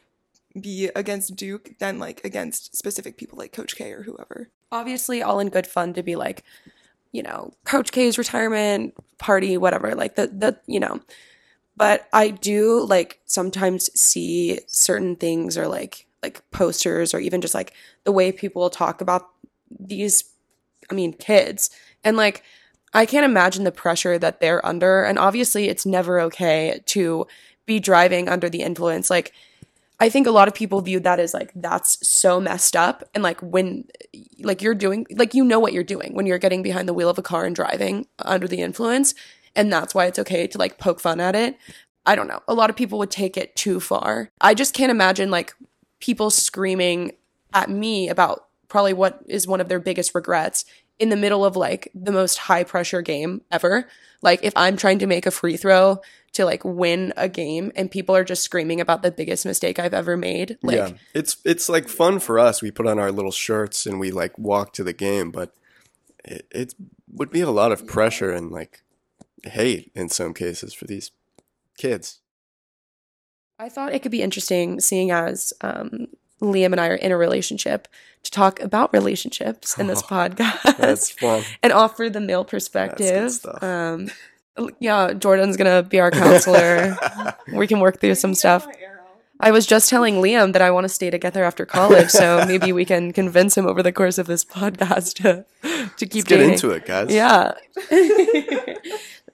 be 0.61 0.91
against 0.97 1.37
Duke 1.37 1.79
than 1.79 1.99
like 1.99 2.25
against 2.25 2.77
specific 2.77 3.17
people 3.17 3.39
like 3.39 3.53
Coach 3.53 3.77
K 3.77 3.93
or 3.93 4.03
whoever. 4.03 4.51
obviously 4.73 5.23
all 5.23 5.39
in 5.41 5.49
good 5.49 5.67
fun 5.67 5.95
to 5.95 6.03
be 6.03 6.17
like 6.17 6.43
you 7.13 7.23
know 7.23 7.53
coach 7.65 7.93
k's 7.93 8.19
retirement 8.19 8.93
party 9.17 9.57
whatever 9.57 9.95
like 9.95 10.17
the 10.17 10.27
the 10.27 10.59
you 10.67 10.81
know. 10.81 11.01
But 11.77 12.09
i 12.13 12.29
do 12.31 12.85
like 12.85 13.21
sometimes 13.27 13.91
see 13.99 14.61
certain 14.67 15.17
things 15.17 15.57
or 15.57 15.69
like 15.69 16.07
like 16.23 16.43
posters 16.51 17.15
or 17.15 17.19
even 17.21 17.41
just 17.41 17.55
like 17.55 17.73
the 18.05 18.13
way 18.13 18.33
people 18.33 18.69
talk 18.71 19.01
about 19.01 19.29
these 19.79 20.25
i 20.91 20.95
mean 20.95 21.13
kids. 21.13 21.71
And 22.05 22.17
like 22.17 22.43
i 22.95 23.07
can't 23.07 23.25
imagine 23.25 23.65
the 23.65 23.73
pressure 23.73 24.19
that 24.19 24.41
they're 24.41 24.65
under. 24.67 25.03
And 25.05 25.19
obviously 25.19 25.69
it's 25.69 25.87
never 25.87 26.21
okay 26.21 26.81
to 26.87 27.27
be 27.67 27.81
driving 27.81 28.29
under 28.29 28.49
the 28.49 28.63
influence. 28.63 29.11
Like 29.11 29.33
I 29.99 30.09
think 30.09 30.27
a 30.27 30.31
lot 30.31 30.49
of 30.49 30.55
people 30.55 30.81
view 30.83 31.01
that 31.01 31.21
as 31.21 31.33
like 31.33 31.53
that's 31.55 32.07
so 32.07 32.41
messed 32.41 32.77
up 32.77 33.09
and 33.15 33.23
like 33.23 33.41
when 33.41 33.85
like 34.41 34.61
you're 34.61 34.75
doing 34.75 35.07
like 35.11 35.33
you 35.33 35.45
know 35.45 35.59
what 35.59 35.73
you're 35.73 35.83
doing 35.85 36.15
when 36.15 36.27
you're 36.27 36.39
getting 36.39 36.63
behind 36.63 36.87
the 36.87 36.93
wheel 36.93 37.09
of 37.09 37.19
a 37.19 37.23
car 37.23 37.47
and 37.47 37.57
driving 37.57 38.07
under 38.19 38.47
the 38.47 38.61
influence 38.61 39.15
and 39.55 39.73
that's 39.73 39.95
why 39.95 40.07
it's 40.07 40.19
okay 40.19 40.47
to 40.47 40.59
like 40.59 40.79
poke 40.79 41.01
fun 41.01 41.19
at 41.19 41.35
it. 41.35 41.57
I 42.05 42.15
don't 42.15 42.29
know. 42.29 42.43
A 42.47 42.55
lot 42.55 42.71
of 42.71 42.77
people 42.77 42.99
would 42.99 43.11
take 43.11 43.37
it 43.37 43.57
too 43.57 43.81
far. 43.81 44.31
I 44.41 44.55
just 44.55 44.75
can't 44.75 44.91
imagine 44.91 45.31
like 45.31 45.55
people 45.99 46.31
screaming 46.31 47.13
at 47.55 47.71
me 47.71 48.09
about 48.09 48.47
probably 48.69 48.93
what 48.93 49.21
is 49.27 49.49
one 49.49 49.61
of 49.61 49.69
their 49.69 49.81
biggest 49.81 50.15
regrets 50.15 50.65
in 50.99 51.09
the 51.09 51.17
middle 51.17 51.45
of 51.45 51.57
like 51.57 51.91
the 51.95 52.13
most 52.13 52.39
high 52.39 52.65
pressure 52.65 53.03
game 53.03 53.43
ever. 53.51 53.89
Like 54.23 54.41
if 54.43 54.53
I'm 54.57 54.77
trying 54.77 54.99
to 55.01 55.07
make 55.07 55.27
a 55.27 55.31
free 55.31 55.57
throw 55.57 56.01
to 56.33 56.45
like 56.45 56.65
win 56.65 57.13
a 57.17 57.29
game 57.29 57.73
and 57.77 57.91
people 57.91 58.15
are 58.15 58.25
just 58.25 58.43
screaming 58.43 58.81
about 58.81 59.03
the 59.03 59.11
biggest 59.11 59.47
mistake 59.47 59.79
I've 59.79 59.95
ever 59.95 60.17
made. 60.17 60.59
Like 60.63 60.77
yeah. 60.77 60.91
It's 61.15 61.39
it's 61.45 61.69
like 61.69 61.89
fun 61.89 62.19
for 62.19 62.39
us. 62.39 62.63
We 62.63 62.71
put 62.71 62.87
on 62.87 62.99
our 62.99 63.13
little 63.13 63.31
shirts 63.31 63.87
and 63.87 64.01
we 64.01 64.11
like 64.11 64.39
walk 64.39 64.73
to 64.75 64.85
the 64.85 64.93
game, 64.93 65.31
but 65.31 65.55
it, 66.25 66.47
it 66.51 66.75
would 67.13 67.31
be 67.31 67.41
a 67.41 67.51
lot 67.51 67.73
of 67.73 67.87
pressure 67.87 68.31
and 68.31 68.51
like 68.51 68.83
hate 69.45 69.91
in 69.95 70.09
some 70.09 70.35
cases 70.35 70.75
for 70.75 70.87
these 70.87 71.11
kids. 71.79 72.21
I 73.59 73.69
thought 73.69 73.95
it 73.95 74.03
could 74.03 74.13
be 74.13 74.23
interesting 74.23 74.81
seeing 74.81 75.11
as 75.11 75.53
um, 75.63 76.09
Liam 76.41 76.73
and 76.73 76.81
I 76.81 76.89
are 76.89 76.95
in 76.95 77.13
a 77.13 77.17
relationship 77.17 77.89
to 78.25 78.31
talk 78.31 78.61
about 78.61 78.93
relationships 78.93 79.79
in 79.79 79.87
this 79.87 80.03
podcast 80.15 80.77
That's 80.79 81.11
fun. 81.11 81.43
and 81.63 81.73
offer 81.73 82.11
the 82.11 82.21
male 82.21 82.45
perspective. 82.45 83.31
stuff. 83.33 83.63
Um, 83.63 84.09
yeah, 84.81 85.13
Jordan's 85.13 85.57
gonna 85.57 85.83
be 85.83 86.01
our 86.01 86.11
counselor. 86.11 86.97
we 87.53 87.67
can 87.67 87.81
work 87.81 88.01
through 88.01 88.15
some 88.17 88.35
stuff. 88.35 88.67
I 89.39 89.51
was 89.51 89.67
just 89.67 89.91
telling 89.91 90.15
Liam 90.23 90.55
that 90.55 90.63
I 90.63 90.71
want 90.71 90.85
to 90.85 90.89
stay 90.89 91.11
together 91.11 91.45
after 91.45 91.67
college, 91.67 92.09
so 92.09 92.43
maybe 92.49 92.73
we 92.73 92.87
can 92.87 93.13
convince 93.13 93.55
him 93.55 93.67
over 93.67 93.83
the 93.83 93.93
course 93.93 94.17
of 94.17 94.27
this 94.27 94.47
podcast 94.47 95.13
to 95.17 95.45
to 95.99 96.07
keep 96.07 96.25
Let's 96.25 96.29
get 96.29 96.37
dating. 96.39 96.53
into 96.55 96.71
it, 96.71 96.87
guys. 96.87 97.13
Yeah. 97.13 97.53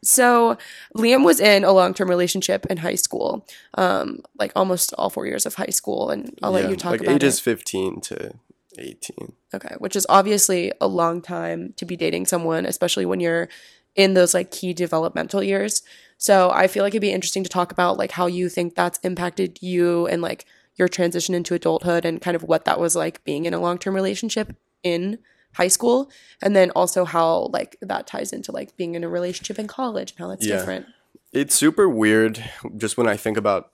So 0.04 0.58
Liam 0.96 1.24
was 1.24 1.40
in 1.40 1.64
a 1.64 1.72
long 1.72 1.94
term 1.94 2.08
relationship 2.08 2.66
in 2.66 2.78
high 2.78 2.96
school, 2.96 3.46
um, 3.74 4.22
like 4.38 4.52
almost 4.56 4.92
all 4.98 5.10
four 5.10 5.26
years 5.26 5.46
of 5.46 5.54
high 5.54 5.66
school, 5.66 6.10
and 6.10 6.36
I'll 6.42 6.52
let 6.52 6.68
you 6.68 6.76
talk 6.76 6.92
like 6.92 7.02
about 7.02 7.16
ages 7.16 7.38
it. 7.38 7.42
15 7.42 8.00
to 8.02 8.34
18. 8.78 9.32
Okay, 9.54 9.74
which 9.78 9.96
is 9.96 10.06
obviously 10.08 10.72
a 10.80 10.88
long 10.88 11.22
time 11.22 11.72
to 11.76 11.84
be 11.84 11.96
dating 11.96 12.26
someone, 12.26 12.66
especially 12.66 13.06
when 13.06 13.20
you're 13.20 13.48
in 13.94 14.14
those 14.14 14.34
like 14.34 14.50
key 14.50 14.72
developmental 14.72 15.42
years. 15.42 15.82
So 16.18 16.50
I 16.50 16.66
feel 16.66 16.82
like 16.82 16.92
it'd 16.92 17.02
be 17.02 17.12
interesting 17.12 17.44
to 17.44 17.50
talk 17.50 17.72
about 17.72 17.98
like 17.98 18.12
how 18.12 18.26
you 18.26 18.48
think 18.48 18.74
that's 18.74 18.98
impacted 19.00 19.62
you 19.62 20.06
and 20.06 20.22
like 20.22 20.46
your 20.76 20.88
transition 20.88 21.34
into 21.34 21.54
adulthood 21.54 22.04
and 22.04 22.20
kind 22.20 22.34
of 22.34 22.42
what 22.42 22.64
that 22.64 22.80
was 22.80 22.96
like 22.96 23.22
being 23.24 23.44
in 23.44 23.54
a 23.54 23.60
long 23.60 23.78
term 23.78 23.94
relationship 23.94 24.56
in 24.82 25.18
high 25.54 25.68
school 25.68 26.10
and 26.40 26.56
then 26.56 26.70
also 26.70 27.04
how 27.04 27.48
like 27.52 27.76
that 27.80 28.06
ties 28.06 28.32
into 28.32 28.52
like 28.52 28.76
being 28.76 28.94
in 28.94 29.04
a 29.04 29.08
relationship 29.08 29.58
in 29.58 29.66
college 29.66 30.10
and 30.12 30.18
how 30.18 30.28
that's 30.28 30.46
Yeah. 30.46 30.56
different. 30.56 30.86
It's 31.32 31.54
super 31.54 31.88
weird 31.88 32.42
just 32.76 32.96
when 32.96 33.08
I 33.08 33.16
think 33.16 33.36
about 33.36 33.70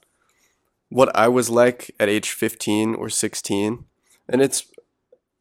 what 0.89 1.15
I 1.15 1.29
was 1.29 1.51
like 1.51 1.95
at 2.01 2.09
age 2.09 2.31
15 2.31 2.95
or 2.95 3.09
16. 3.11 3.85
And 4.29 4.41
it's, 4.43 4.67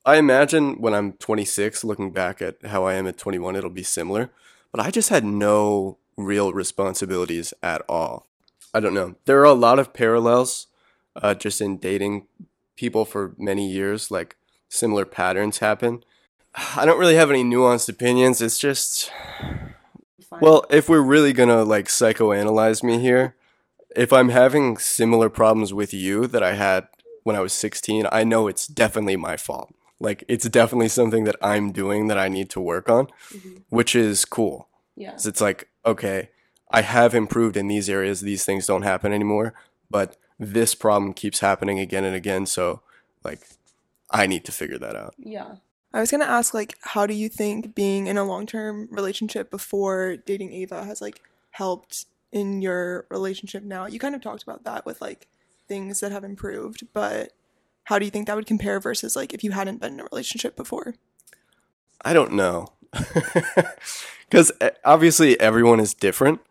I 0.05 0.17
imagine 0.17 0.79
when 0.81 0.93
I'm 0.93 1.13
26, 1.13 1.83
looking 1.83 2.11
back 2.11 2.41
at 2.41 2.65
how 2.65 2.85
I 2.85 2.93
am 2.95 3.07
at 3.07 3.17
21, 3.17 3.55
it'll 3.55 3.69
be 3.69 3.83
similar. 3.83 4.31
But 4.71 4.81
I 4.81 4.91
just 4.91 5.09
had 5.09 5.23
no 5.25 5.97
real 6.17 6.53
responsibilities 6.53 7.53
at 7.61 7.81
all. 7.87 8.27
I 8.73 8.79
don't 8.79 8.93
know. 8.93 9.15
There 9.25 9.39
are 9.39 9.45
a 9.45 9.53
lot 9.53 9.79
of 9.79 9.93
parallels 9.93 10.67
uh, 11.15 11.33
just 11.33 11.61
in 11.61 11.77
dating 11.77 12.27
people 12.75 13.05
for 13.05 13.33
many 13.37 13.69
years, 13.69 14.11
like 14.11 14.35
similar 14.69 15.05
patterns 15.05 15.59
happen. 15.59 16.03
I 16.75 16.85
don't 16.85 16.99
really 16.99 17.15
have 17.15 17.29
any 17.29 17.43
nuanced 17.43 17.89
opinions. 17.89 18.41
It's 18.41 18.57
just, 18.57 19.11
well, 20.41 20.65
if 20.69 20.89
we're 20.89 21.01
really 21.01 21.33
gonna 21.33 21.63
like 21.63 21.87
psychoanalyze 21.87 22.83
me 22.83 22.99
here, 22.99 23.35
if 23.95 24.11
I'm 24.13 24.29
having 24.29 24.77
similar 24.77 25.29
problems 25.29 25.73
with 25.73 25.93
you 25.93 26.27
that 26.27 26.43
I 26.43 26.53
had 26.53 26.87
when 27.23 27.35
I 27.35 27.39
was 27.41 27.53
16, 27.53 28.07
I 28.11 28.23
know 28.23 28.47
it's 28.47 28.67
definitely 28.67 29.15
my 29.17 29.37
fault. 29.37 29.73
Like 29.99 30.23
it's 30.27 30.47
definitely 30.49 30.89
something 30.89 31.23
that 31.25 31.35
I'm 31.41 31.71
doing 31.71 32.07
that 32.07 32.17
I 32.17 32.27
need 32.27 32.49
to 32.51 32.59
work 32.61 32.89
on, 32.89 33.07
Mhm. 33.33 33.61
which 33.69 33.95
is 33.95 34.25
cool. 34.25 34.67
yeah. 34.99 35.13
it's 35.13 35.41
like, 35.41 35.69
okay, 35.85 36.29
I 36.71 36.81
have 36.81 37.13
improved 37.13 37.55
in 37.55 37.67
these 37.67 37.87
areas. 37.87 38.21
These 38.21 38.45
things 38.45 38.65
don't 38.65 38.81
happen 38.81 39.13
anymore, 39.13 39.53
but 39.91 40.17
this 40.39 40.73
problem 40.73 41.13
keeps 41.13 41.39
happening 41.39 41.79
again 41.79 42.03
and 42.03 42.15
again. 42.15 42.47
So, 42.47 42.81
like, 43.23 43.41
I 44.09 44.25
need 44.25 44.43
to 44.45 44.51
figure 44.51 44.79
that 44.79 44.95
out. 44.95 45.13
Yeah. 45.19 45.57
I 45.97 45.99
was 45.99 46.11
gonna 46.11 46.25
ask, 46.25 46.53
like, 46.53 46.77
how 46.81 47.07
do 47.07 47.15
you 47.15 47.27
think 47.27 47.73
being 47.73 48.05
in 48.05 48.17
a 48.17 48.23
long 48.23 48.45
term 48.45 48.87
relationship 48.91 49.49
before 49.49 50.15
dating 50.15 50.53
Ava 50.53 50.85
has 50.85 51.01
like 51.01 51.21
helped 51.49 52.05
in 52.31 52.61
your 52.61 53.07
relationship 53.09 53.63
now? 53.63 53.87
You 53.87 53.97
kind 53.97 54.13
of 54.13 54.21
talked 54.21 54.43
about 54.43 54.63
that 54.65 54.85
with 54.85 55.01
like 55.01 55.25
things 55.67 55.99
that 56.01 56.11
have 56.11 56.23
improved, 56.23 56.83
but 56.93 57.33
how 57.85 57.97
do 57.97 58.05
you 58.05 58.11
think 58.11 58.27
that 58.27 58.35
would 58.35 58.45
compare 58.45 58.79
versus 58.79 59.15
like 59.15 59.33
if 59.33 59.43
you 59.43 59.51
hadn't 59.53 59.81
been 59.81 59.93
in 59.93 60.01
a 60.01 60.07
relationship 60.11 60.55
before? 60.55 60.93
I 62.05 62.13
don't 62.13 62.33
know. 62.33 62.73
Because 64.29 64.51
obviously 64.83 65.39
everyone 65.39 65.79
is 65.79 65.93
different. 65.93 66.41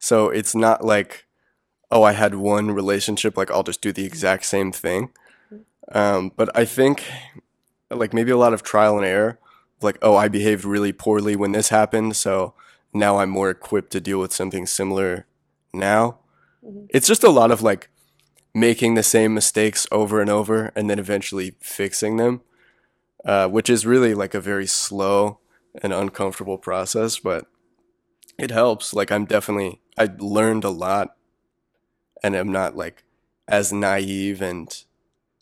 So 0.00 0.30
it's 0.30 0.52
not 0.52 0.84
like, 0.84 1.26
oh, 1.88 2.02
I 2.02 2.10
had 2.10 2.34
one 2.34 2.72
relationship, 2.72 3.36
like 3.36 3.52
I'll 3.52 3.62
just 3.62 3.80
do 3.80 3.92
the 3.92 4.04
exact 4.04 4.46
same 4.46 4.72
thing. 4.72 5.10
Um, 5.92 6.32
but 6.36 6.50
I 6.58 6.64
think, 6.64 7.04
like, 7.90 8.12
maybe 8.14 8.30
a 8.30 8.36
lot 8.36 8.54
of 8.54 8.62
trial 8.62 8.96
and 8.96 9.06
error. 9.06 9.38
Like, 9.82 9.98
oh, 10.02 10.16
I 10.16 10.28
behaved 10.28 10.64
really 10.64 10.92
poorly 10.92 11.36
when 11.36 11.52
this 11.52 11.70
happened. 11.70 12.16
So 12.16 12.54
now 12.92 13.18
I'm 13.18 13.30
more 13.30 13.50
equipped 13.50 13.92
to 13.92 14.00
deal 14.00 14.18
with 14.20 14.32
something 14.32 14.66
similar 14.66 15.26
now. 15.72 16.18
Mhm. 16.64 16.86
It's 16.90 17.06
just 17.06 17.24
a 17.24 17.30
lot 17.30 17.50
of 17.50 17.62
like 17.62 17.88
making 18.52 18.94
the 18.94 19.02
same 19.02 19.32
mistakes 19.32 19.86
over 19.90 20.20
and 20.20 20.28
over 20.28 20.72
and 20.74 20.90
then 20.90 20.98
eventually 20.98 21.54
fixing 21.60 22.16
them 22.16 22.42
uh, 23.24 23.48
which 23.48 23.68
is 23.68 23.86
really 23.86 24.14
like 24.14 24.34
a 24.34 24.40
very 24.40 24.66
slow 24.66 25.38
and 25.82 25.92
uncomfortable 25.92 26.58
process, 26.58 27.18
but 27.18 27.46
it 28.38 28.50
helps. 28.50 28.94
Like 28.94 29.12
I'm 29.12 29.24
definitely 29.24 29.80
I 29.98 30.08
learned 30.18 30.64
a 30.64 30.70
lot, 30.70 31.16
and 32.22 32.34
I'm 32.34 32.52
not 32.52 32.76
like 32.76 33.04
as 33.46 33.72
naive 33.72 34.40
and 34.40 34.84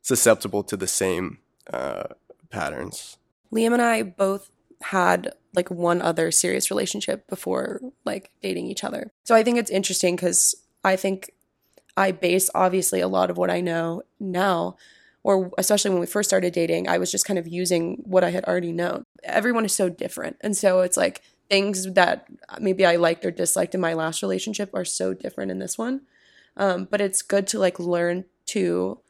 susceptible 0.03 0.63
to 0.65 0.77
the 0.77 0.87
same 0.87 1.39
uh, 1.73 2.05
patterns. 2.51 3.17
Liam 3.53 3.73
and 3.73 3.83
I 3.83 4.03
both 4.03 4.51
had 4.83 5.33
like 5.55 5.71
one 5.71 6.01
other 6.03 6.31
serious 6.31 6.71
relationship 6.71 7.27
before 7.29 7.81
like 8.05 8.31
dating 8.43 8.67
each 8.67 8.85
other. 8.85 9.11
So 9.25 9.35
I 9.35 9.43
think 9.43 9.59
it's 9.59 9.71
interesting 9.71 10.17
because 10.17 10.55
I 10.85 10.97
think 10.97 11.33
I 11.97 12.13
base 12.13 12.49
obviously 12.55 13.01
a 13.01 13.09
lot 13.09 13.31
of 13.31 13.37
what 13.37 13.51
I 13.51 13.61
know 13.61 14.03
now, 14.21 14.77
or 15.25 15.51
especially 15.59 15.91
when 15.91 16.01
we 16.01 16.07
first 16.07 16.31
started 16.31 16.53
dating, 16.53 16.89
I 16.89 16.99
was 16.99 17.11
just 17.11 17.25
kind 17.25 17.39
of 17.39 17.49
using 17.49 18.03
what 18.05 18.23
I 18.23 18.31
had 18.31 18.45
already 18.45 18.73
known. 18.73 19.05
Everyone 19.25 19.65
is 19.65 19.75
so 19.75 19.89
different. 19.89 20.37
And 20.41 20.57
so 20.57 20.81
it's 20.81 20.97
like 20.97 21.23
things 21.51 21.93
that 21.95 22.29
maybe 22.61 22.87
I 22.87 22.97
liked 22.97 23.25
or 23.25 23.31
disliked 23.31 23.75
in 23.75 23.81
my 23.81 23.95
last 23.95 24.23
relationship 24.23 24.71
are 24.75 24.85
so 24.85 25.15
different 25.15 25.51
in 25.51 25.59
this 25.59 25.77
one. 25.77 26.03
Um, 26.57 26.87
but 26.91 27.01
it's 27.01 27.23
good 27.23 27.47
to 27.49 27.59
like 27.59 27.79
learn 27.79 28.27
to 28.47 29.01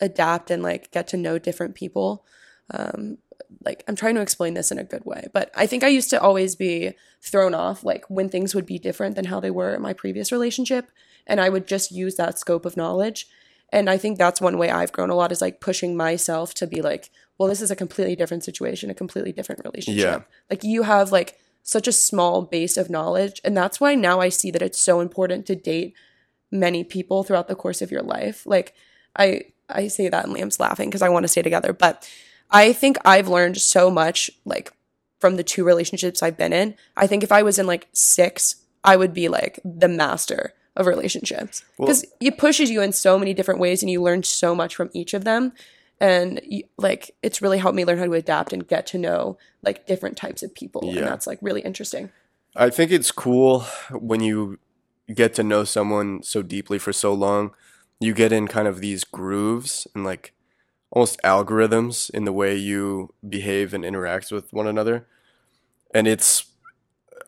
adapt 0.00 0.50
and 0.50 0.62
like 0.62 0.90
get 0.90 1.08
to 1.08 1.16
know 1.16 1.38
different 1.38 1.74
people. 1.74 2.24
Um, 2.72 3.18
like 3.64 3.84
I'm 3.86 3.96
trying 3.96 4.14
to 4.16 4.20
explain 4.20 4.54
this 4.54 4.70
in 4.70 4.78
a 4.78 4.84
good 4.84 5.04
way, 5.04 5.28
but 5.32 5.50
I 5.54 5.66
think 5.66 5.84
I 5.84 5.88
used 5.88 6.10
to 6.10 6.20
always 6.20 6.56
be 6.56 6.94
thrown 7.22 7.54
off 7.54 7.84
like 7.84 8.04
when 8.08 8.28
things 8.28 8.54
would 8.54 8.66
be 8.66 8.78
different 8.78 9.16
than 9.16 9.26
how 9.26 9.40
they 9.40 9.50
were 9.50 9.74
in 9.74 9.82
my 9.82 9.92
previous 9.92 10.32
relationship, 10.32 10.90
and 11.26 11.40
I 11.40 11.48
would 11.48 11.66
just 11.66 11.90
use 11.90 12.16
that 12.16 12.38
scope 12.38 12.64
of 12.64 12.76
knowledge. 12.76 13.28
And 13.72 13.90
I 13.90 13.96
think 13.96 14.16
that's 14.16 14.40
one 14.40 14.58
way 14.58 14.70
I've 14.70 14.92
grown 14.92 15.10
a 15.10 15.14
lot 15.14 15.32
is 15.32 15.40
like 15.40 15.60
pushing 15.60 15.96
myself 15.96 16.54
to 16.54 16.66
be 16.66 16.80
like, 16.80 17.10
well, 17.36 17.48
this 17.48 17.60
is 17.60 17.70
a 17.70 17.76
completely 17.76 18.14
different 18.14 18.44
situation, 18.44 18.90
a 18.90 18.94
completely 18.94 19.32
different 19.32 19.64
relationship. 19.64 20.20
Yeah. 20.20 20.36
Like 20.48 20.62
you 20.62 20.84
have 20.84 21.10
like 21.10 21.38
such 21.62 21.88
a 21.88 21.92
small 21.92 22.42
base 22.42 22.76
of 22.76 22.90
knowledge, 22.90 23.40
and 23.44 23.56
that's 23.56 23.80
why 23.80 23.94
now 23.94 24.20
I 24.20 24.28
see 24.28 24.50
that 24.52 24.62
it's 24.62 24.78
so 24.78 25.00
important 25.00 25.46
to 25.46 25.56
date 25.56 25.94
many 26.50 26.84
people 26.84 27.24
throughout 27.24 27.48
the 27.48 27.56
course 27.56 27.82
of 27.82 27.90
your 27.90 28.02
life. 28.02 28.46
Like 28.46 28.74
I 29.16 29.42
I 29.68 29.88
say 29.88 30.08
that 30.08 30.24
and 30.24 30.34
Liam's 30.34 30.60
laughing 30.60 30.88
because 30.88 31.02
I 31.02 31.08
want 31.08 31.24
to 31.24 31.28
stay 31.28 31.42
together, 31.42 31.72
but 31.72 32.08
I 32.50 32.72
think 32.72 32.96
I've 33.04 33.28
learned 33.28 33.56
so 33.58 33.90
much 33.90 34.30
like 34.44 34.72
from 35.20 35.36
the 35.36 35.44
two 35.44 35.64
relationships 35.64 36.22
I've 36.22 36.36
been 36.36 36.52
in. 36.52 36.74
I 36.96 37.06
think 37.06 37.22
if 37.24 37.32
I 37.32 37.42
was 37.42 37.58
in 37.58 37.66
like 37.66 37.88
6, 37.92 38.56
I 38.84 38.96
would 38.96 39.12
be 39.14 39.28
like 39.28 39.58
the 39.64 39.88
master 39.88 40.52
of 40.76 40.86
relationships 40.86 41.64
Well- 41.78 41.86
because 41.86 42.04
it 42.20 42.38
pushes 42.38 42.70
you 42.70 42.82
in 42.82 42.92
so 42.92 43.18
many 43.18 43.32
different 43.34 43.60
ways 43.60 43.82
and 43.82 43.90
you 43.90 44.02
learn 44.02 44.22
so 44.22 44.54
much 44.54 44.76
from 44.76 44.90
each 44.92 45.14
of 45.14 45.24
them 45.24 45.52
and 46.00 46.40
you, 46.44 46.64
like 46.76 47.12
it's 47.22 47.40
really 47.40 47.56
helped 47.58 47.74
me 47.76 47.84
learn 47.86 47.96
how 47.98 48.04
to 48.04 48.12
adapt 48.12 48.52
and 48.52 48.68
get 48.68 48.86
to 48.88 48.98
know 48.98 49.38
like 49.62 49.86
different 49.86 50.18
types 50.18 50.42
of 50.42 50.54
people 50.54 50.82
Yeah. 50.84 50.98
and 50.98 51.06
that's 51.08 51.26
like 51.26 51.38
really 51.40 51.62
interesting 51.62 52.10
I 52.54 52.68
think 52.70 52.90
it's 52.90 53.10
cool 53.10 53.60
when 53.90 54.20
you 54.20 54.58
get 55.14 55.32
to 55.34 55.42
know 55.42 55.64
someone 55.64 56.22
so 56.22 56.42
deeply 56.42 56.78
for 56.78 56.90
so 56.92 57.12
long. 57.12 57.52
You 58.00 58.12
get 58.14 58.32
in 58.32 58.48
kind 58.48 58.66
of 58.66 58.80
these 58.80 59.04
grooves 59.04 59.86
and 59.94 60.04
like 60.04 60.32
almost 60.90 61.20
algorithms 61.22 62.10
in 62.10 62.24
the 62.24 62.32
way 62.32 62.54
you 62.56 63.12
behave 63.28 63.74
and 63.74 63.84
interact 63.84 64.30
with 64.32 64.52
one 64.52 64.66
another. 64.66 65.06
And 65.94 66.06
it's, 66.06 66.46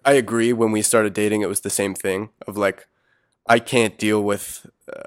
I 0.05 0.13
agree, 0.13 0.53
when 0.53 0.73
we 0.73 0.83
started 0.83 1.13
dating, 1.13 1.43
it 1.43 1.49
was 1.49 1.61
the 1.61 1.71
same 1.71 1.95
thing 1.95 2.31
of 2.47 2.57
like, 2.57 2.87
I 3.47 3.59
can't 3.59 3.99
deal 3.99 4.23
with 4.23 4.67
uh, 4.93 5.03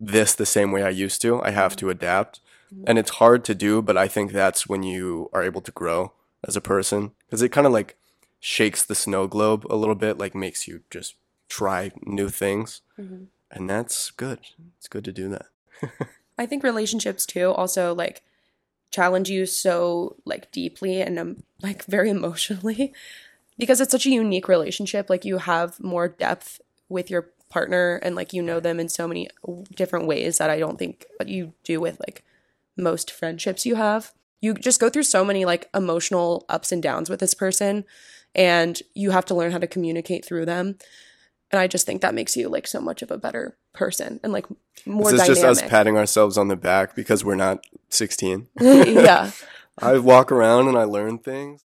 this 0.00 0.34
the 0.34 0.46
same 0.46 0.72
way 0.72 0.82
I 0.82 0.88
used 0.90 1.20
to. 1.22 1.40
I 1.42 1.50
have 1.50 1.76
to 1.76 1.90
adapt. 1.90 2.40
And 2.88 2.98
it's 2.98 3.10
hard 3.22 3.44
to 3.44 3.54
do, 3.54 3.80
but 3.80 3.96
I 3.96 4.08
think 4.08 4.32
that's 4.32 4.66
when 4.66 4.82
you 4.82 5.30
are 5.32 5.44
able 5.44 5.60
to 5.60 5.70
grow 5.70 6.12
as 6.42 6.56
a 6.56 6.60
person 6.60 7.12
because 7.24 7.40
it 7.40 7.50
kind 7.50 7.68
of 7.68 7.72
like 7.72 7.96
shakes 8.40 8.82
the 8.82 8.96
snow 8.96 9.28
globe 9.28 9.64
a 9.70 9.76
little 9.76 9.94
bit, 9.94 10.18
like 10.18 10.34
makes 10.34 10.66
you 10.66 10.80
just 10.90 11.14
try 11.48 11.92
new 12.02 12.28
things. 12.28 12.80
Mhm. 12.98 13.26
And 13.50 13.70
that's 13.70 14.10
good. 14.10 14.40
It's 14.78 14.88
good 14.88 15.04
to 15.04 15.12
do 15.12 15.28
that. 15.28 15.46
I 16.38 16.46
think 16.46 16.62
relationships 16.62 17.26
too 17.26 17.52
also 17.52 17.94
like 17.94 18.22
challenge 18.90 19.28
you 19.28 19.46
so 19.46 20.16
like 20.24 20.50
deeply 20.52 21.00
and 21.00 21.18
um, 21.18 21.42
like 21.62 21.84
very 21.86 22.10
emotionally 22.10 22.92
because 23.58 23.80
it's 23.80 23.92
such 23.92 24.06
a 24.06 24.10
unique 24.10 24.48
relationship 24.48 25.08
like 25.08 25.24
you 25.24 25.38
have 25.38 25.78
more 25.80 26.08
depth 26.08 26.60
with 26.88 27.10
your 27.10 27.30
partner 27.48 28.00
and 28.02 28.16
like 28.16 28.32
you 28.32 28.42
know 28.42 28.60
them 28.60 28.80
in 28.80 28.88
so 28.88 29.06
many 29.06 29.28
different 29.74 30.06
ways 30.06 30.38
that 30.38 30.50
I 30.50 30.58
don't 30.58 30.78
think 30.78 31.06
you 31.24 31.52
do 31.62 31.80
with 31.80 32.00
like 32.00 32.24
most 32.76 33.10
friendships 33.10 33.64
you 33.64 33.76
have. 33.76 34.12
You 34.40 34.54
just 34.54 34.80
go 34.80 34.90
through 34.90 35.04
so 35.04 35.24
many 35.24 35.44
like 35.44 35.70
emotional 35.72 36.44
ups 36.48 36.72
and 36.72 36.82
downs 36.82 37.08
with 37.08 37.20
this 37.20 37.34
person 37.34 37.84
and 38.34 38.82
you 38.94 39.12
have 39.12 39.24
to 39.26 39.34
learn 39.34 39.52
how 39.52 39.58
to 39.58 39.68
communicate 39.68 40.24
through 40.24 40.46
them. 40.46 40.78
And 41.52 41.60
I 41.60 41.68
just 41.68 41.86
think 41.86 42.02
that 42.02 42.14
makes 42.14 42.36
you 42.36 42.48
like 42.48 42.66
so 42.66 42.80
much 42.80 43.02
of 43.02 43.10
a 43.12 43.18
better 43.18 43.56
person 43.74 44.20
and 44.22 44.32
like 44.32 44.46
more 44.86 45.10
this 45.10 45.20
is 45.20 45.26
dynamic. 45.26 45.42
just 45.42 45.62
us 45.62 45.68
patting 45.68 45.96
ourselves 45.96 46.38
on 46.38 46.48
the 46.48 46.56
back 46.56 46.94
because 46.94 47.24
we're 47.24 47.34
not 47.34 47.66
16. 47.90 48.48
yeah. 48.60 49.30
I 49.78 49.98
walk 49.98 50.32
around 50.32 50.68
and 50.68 50.78
I 50.78 50.84
learn 50.84 51.18
things. 51.18 51.64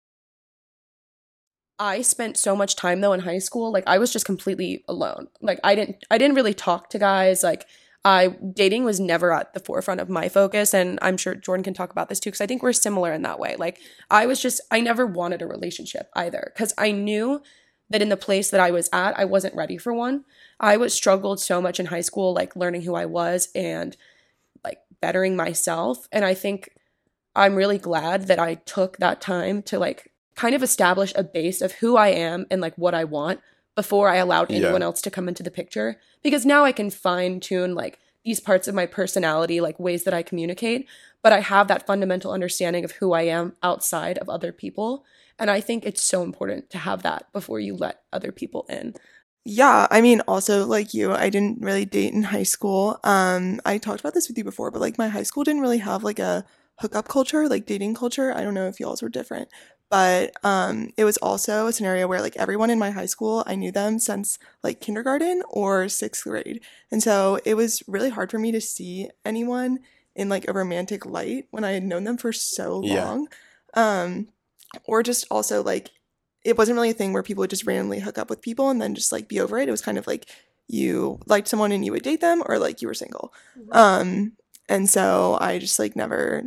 I 1.78 2.02
spent 2.02 2.36
so 2.36 2.54
much 2.54 2.76
time 2.76 3.00
though 3.00 3.12
in 3.12 3.20
high 3.20 3.38
school. 3.38 3.72
Like 3.72 3.84
I 3.86 3.98
was 3.98 4.12
just 4.12 4.24
completely 4.26 4.84
alone. 4.86 5.28
Like 5.40 5.58
I 5.64 5.74
didn't 5.74 6.04
I 6.10 6.18
didn't 6.18 6.36
really 6.36 6.54
talk 6.54 6.90
to 6.90 6.98
guys. 6.98 7.42
Like 7.42 7.66
I 8.04 8.28
dating 8.28 8.84
was 8.84 9.00
never 9.00 9.32
at 9.32 9.54
the 9.54 9.60
forefront 9.60 10.00
of 10.00 10.08
my 10.08 10.28
focus 10.28 10.74
and 10.74 10.98
I'm 11.02 11.16
sure 11.16 11.34
Jordan 11.34 11.64
can 11.64 11.74
talk 11.74 11.90
about 11.90 12.08
this 12.08 12.20
too 12.20 12.30
cuz 12.30 12.40
I 12.40 12.46
think 12.46 12.62
we're 12.62 12.72
similar 12.72 13.12
in 13.12 13.22
that 13.22 13.40
way. 13.40 13.56
Like 13.58 13.80
I 14.10 14.26
was 14.26 14.40
just 14.40 14.60
I 14.70 14.80
never 14.80 15.06
wanted 15.06 15.42
a 15.42 15.46
relationship 15.46 16.10
either 16.14 16.52
cuz 16.56 16.72
I 16.78 16.92
knew 16.92 17.42
that 17.90 18.02
in 18.02 18.08
the 18.08 18.16
place 18.16 18.50
that 18.50 18.60
I 18.60 18.70
was 18.70 18.88
at 18.92 19.18
I 19.18 19.24
wasn't 19.24 19.54
ready 19.54 19.76
for 19.76 19.92
one. 19.92 20.24
I 20.58 20.76
was 20.76 20.94
struggled 20.94 21.40
so 21.40 21.60
much 21.60 21.78
in 21.78 21.86
high 21.86 22.00
school 22.00 22.32
like 22.32 22.56
learning 22.56 22.82
who 22.82 22.94
I 22.94 23.06
was 23.06 23.48
and 23.54 23.96
like 24.64 24.78
bettering 25.00 25.36
myself 25.36 26.08
and 26.12 26.24
I 26.24 26.34
think 26.34 26.70
I'm 27.36 27.56
really 27.56 27.78
glad 27.78 28.28
that 28.28 28.38
I 28.38 28.54
took 28.54 28.96
that 28.98 29.20
time 29.20 29.62
to 29.64 29.78
like 29.78 30.12
kind 30.34 30.54
of 30.54 30.62
establish 30.62 31.12
a 31.16 31.22
base 31.24 31.60
of 31.60 31.72
who 31.72 31.96
I 31.96 32.08
am 32.08 32.46
and 32.50 32.60
like 32.60 32.74
what 32.76 32.94
I 32.94 33.04
want 33.04 33.40
before 33.74 34.08
I 34.08 34.16
allowed 34.16 34.50
Yeah. 34.50 34.58
anyone 34.58 34.82
else 34.82 35.00
to 35.02 35.10
come 35.10 35.28
into 35.28 35.42
the 35.42 35.50
picture. 35.50 35.98
Because 36.22 36.46
now 36.46 36.64
I 36.64 36.72
can 36.72 36.90
fine 36.90 37.40
tune 37.40 37.74
like 37.74 37.98
these 38.24 38.40
parts 38.40 38.66
of 38.68 38.74
my 38.74 38.86
personality, 38.86 39.60
like 39.60 39.78
ways 39.78 40.04
that 40.04 40.14
I 40.14 40.22
communicate, 40.22 40.88
but 41.22 41.32
I 41.32 41.40
have 41.40 41.68
that 41.68 41.86
fundamental 41.86 42.32
understanding 42.32 42.84
of 42.84 42.92
who 42.92 43.12
I 43.12 43.22
am 43.22 43.54
outside 43.62 44.16
of 44.18 44.28
other 44.28 44.52
people. 44.52 45.04
And 45.38 45.50
I 45.50 45.60
think 45.60 45.84
it's 45.84 46.02
so 46.02 46.22
important 46.22 46.70
to 46.70 46.78
have 46.78 47.02
that 47.02 47.32
before 47.32 47.60
you 47.60 47.76
let 47.76 48.02
other 48.12 48.32
people 48.32 48.66
in. 48.68 48.94
Yeah, 49.46 49.86
I 49.90 50.00
mean, 50.00 50.20
also 50.22 50.64
like 50.66 50.94
you, 50.94 51.12
I 51.12 51.28
didn't 51.28 51.60
really 51.60 51.84
date 51.84 52.14
in 52.14 52.22
high 52.22 52.44
school. 52.44 52.98
Um, 53.04 53.60
I 53.66 53.76
talked 53.78 54.00
about 54.00 54.14
this 54.14 54.26
with 54.28 54.38
you 54.38 54.44
before, 54.44 54.70
but 54.70 54.80
like 54.80 54.96
my 54.96 55.08
high 55.08 55.22
school 55.22 55.44
didn't 55.44 55.60
really 55.60 55.78
have 55.78 56.02
like 56.02 56.18
a 56.18 56.44
hookup 56.80 57.08
culture, 57.08 57.46
like 57.48 57.66
dating 57.66 57.94
culture. 57.94 58.32
I 58.32 58.42
don't 58.42 58.54
know 58.54 58.66
if 58.68 58.80
y'all's 58.80 59.02
were 59.02 59.10
different, 59.10 59.50
but 59.90 60.32
um, 60.44 60.88
it 60.96 61.04
was 61.04 61.18
also 61.18 61.66
a 61.66 61.72
scenario 61.74 62.06
where 62.08 62.22
like 62.22 62.36
everyone 62.36 62.70
in 62.70 62.78
my 62.78 62.90
high 62.90 63.04
school, 63.06 63.44
I 63.46 63.54
knew 63.54 63.70
them 63.70 63.98
since 63.98 64.38
like 64.62 64.80
kindergarten 64.80 65.42
or 65.50 65.90
sixth 65.90 66.24
grade, 66.24 66.62
and 66.90 67.02
so 67.02 67.38
it 67.44 67.54
was 67.54 67.82
really 67.86 68.10
hard 68.10 68.30
for 68.30 68.38
me 68.38 68.50
to 68.52 68.62
see 68.62 69.10
anyone 69.26 69.80
in 70.16 70.30
like 70.30 70.48
a 70.48 70.52
romantic 70.54 71.04
light 71.04 71.48
when 71.50 71.64
I 71.64 71.72
had 71.72 71.82
known 71.82 72.04
them 72.04 72.16
for 72.16 72.32
so 72.32 72.78
Yeah. 72.80 73.12
long. 73.12 73.28
Um, 73.74 74.28
or 74.84 75.02
just 75.02 75.26
also 75.30 75.62
like 75.62 75.90
it 76.44 76.58
wasn't 76.58 76.76
really 76.76 76.90
a 76.90 76.94
thing 76.94 77.12
where 77.12 77.22
people 77.22 77.40
would 77.40 77.50
just 77.50 77.66
randomly 77.66 78.00
hook 78.00 78.18
up 78.18 78.28
with 78.28 78.42
people 78.42 78.70
and 78.70 78.80
then 78.80 78.94
just 78.94 79.12
like 79.12 79.28
be 79.28 79.40
over 79.40 79.58
it. 79.58 79.68
It 79.68 79.72
was 79.72 79.80
kind 79.80 79.98
of 79.98 80.06
like 80.06 80.26
you 80.68 81.18
liked 81.26 81.48
someone 81.48 81.72
and 81.72 81.84
you 81.84 81.92
would 81.92 82.02
date 82.02 82.20
them 82.20 82.42
or 82.46 82.58
like 82.58 82.82
you 82.82 82.88
were 82.88 82.94
single. 82.94 83.32
Um 83.72 84.32
and 84.68 84.88
so 84.88 85.38
I 85.40 85.58
just 85.58 85.78
like 85.78 85.96
never, 85.96 86.42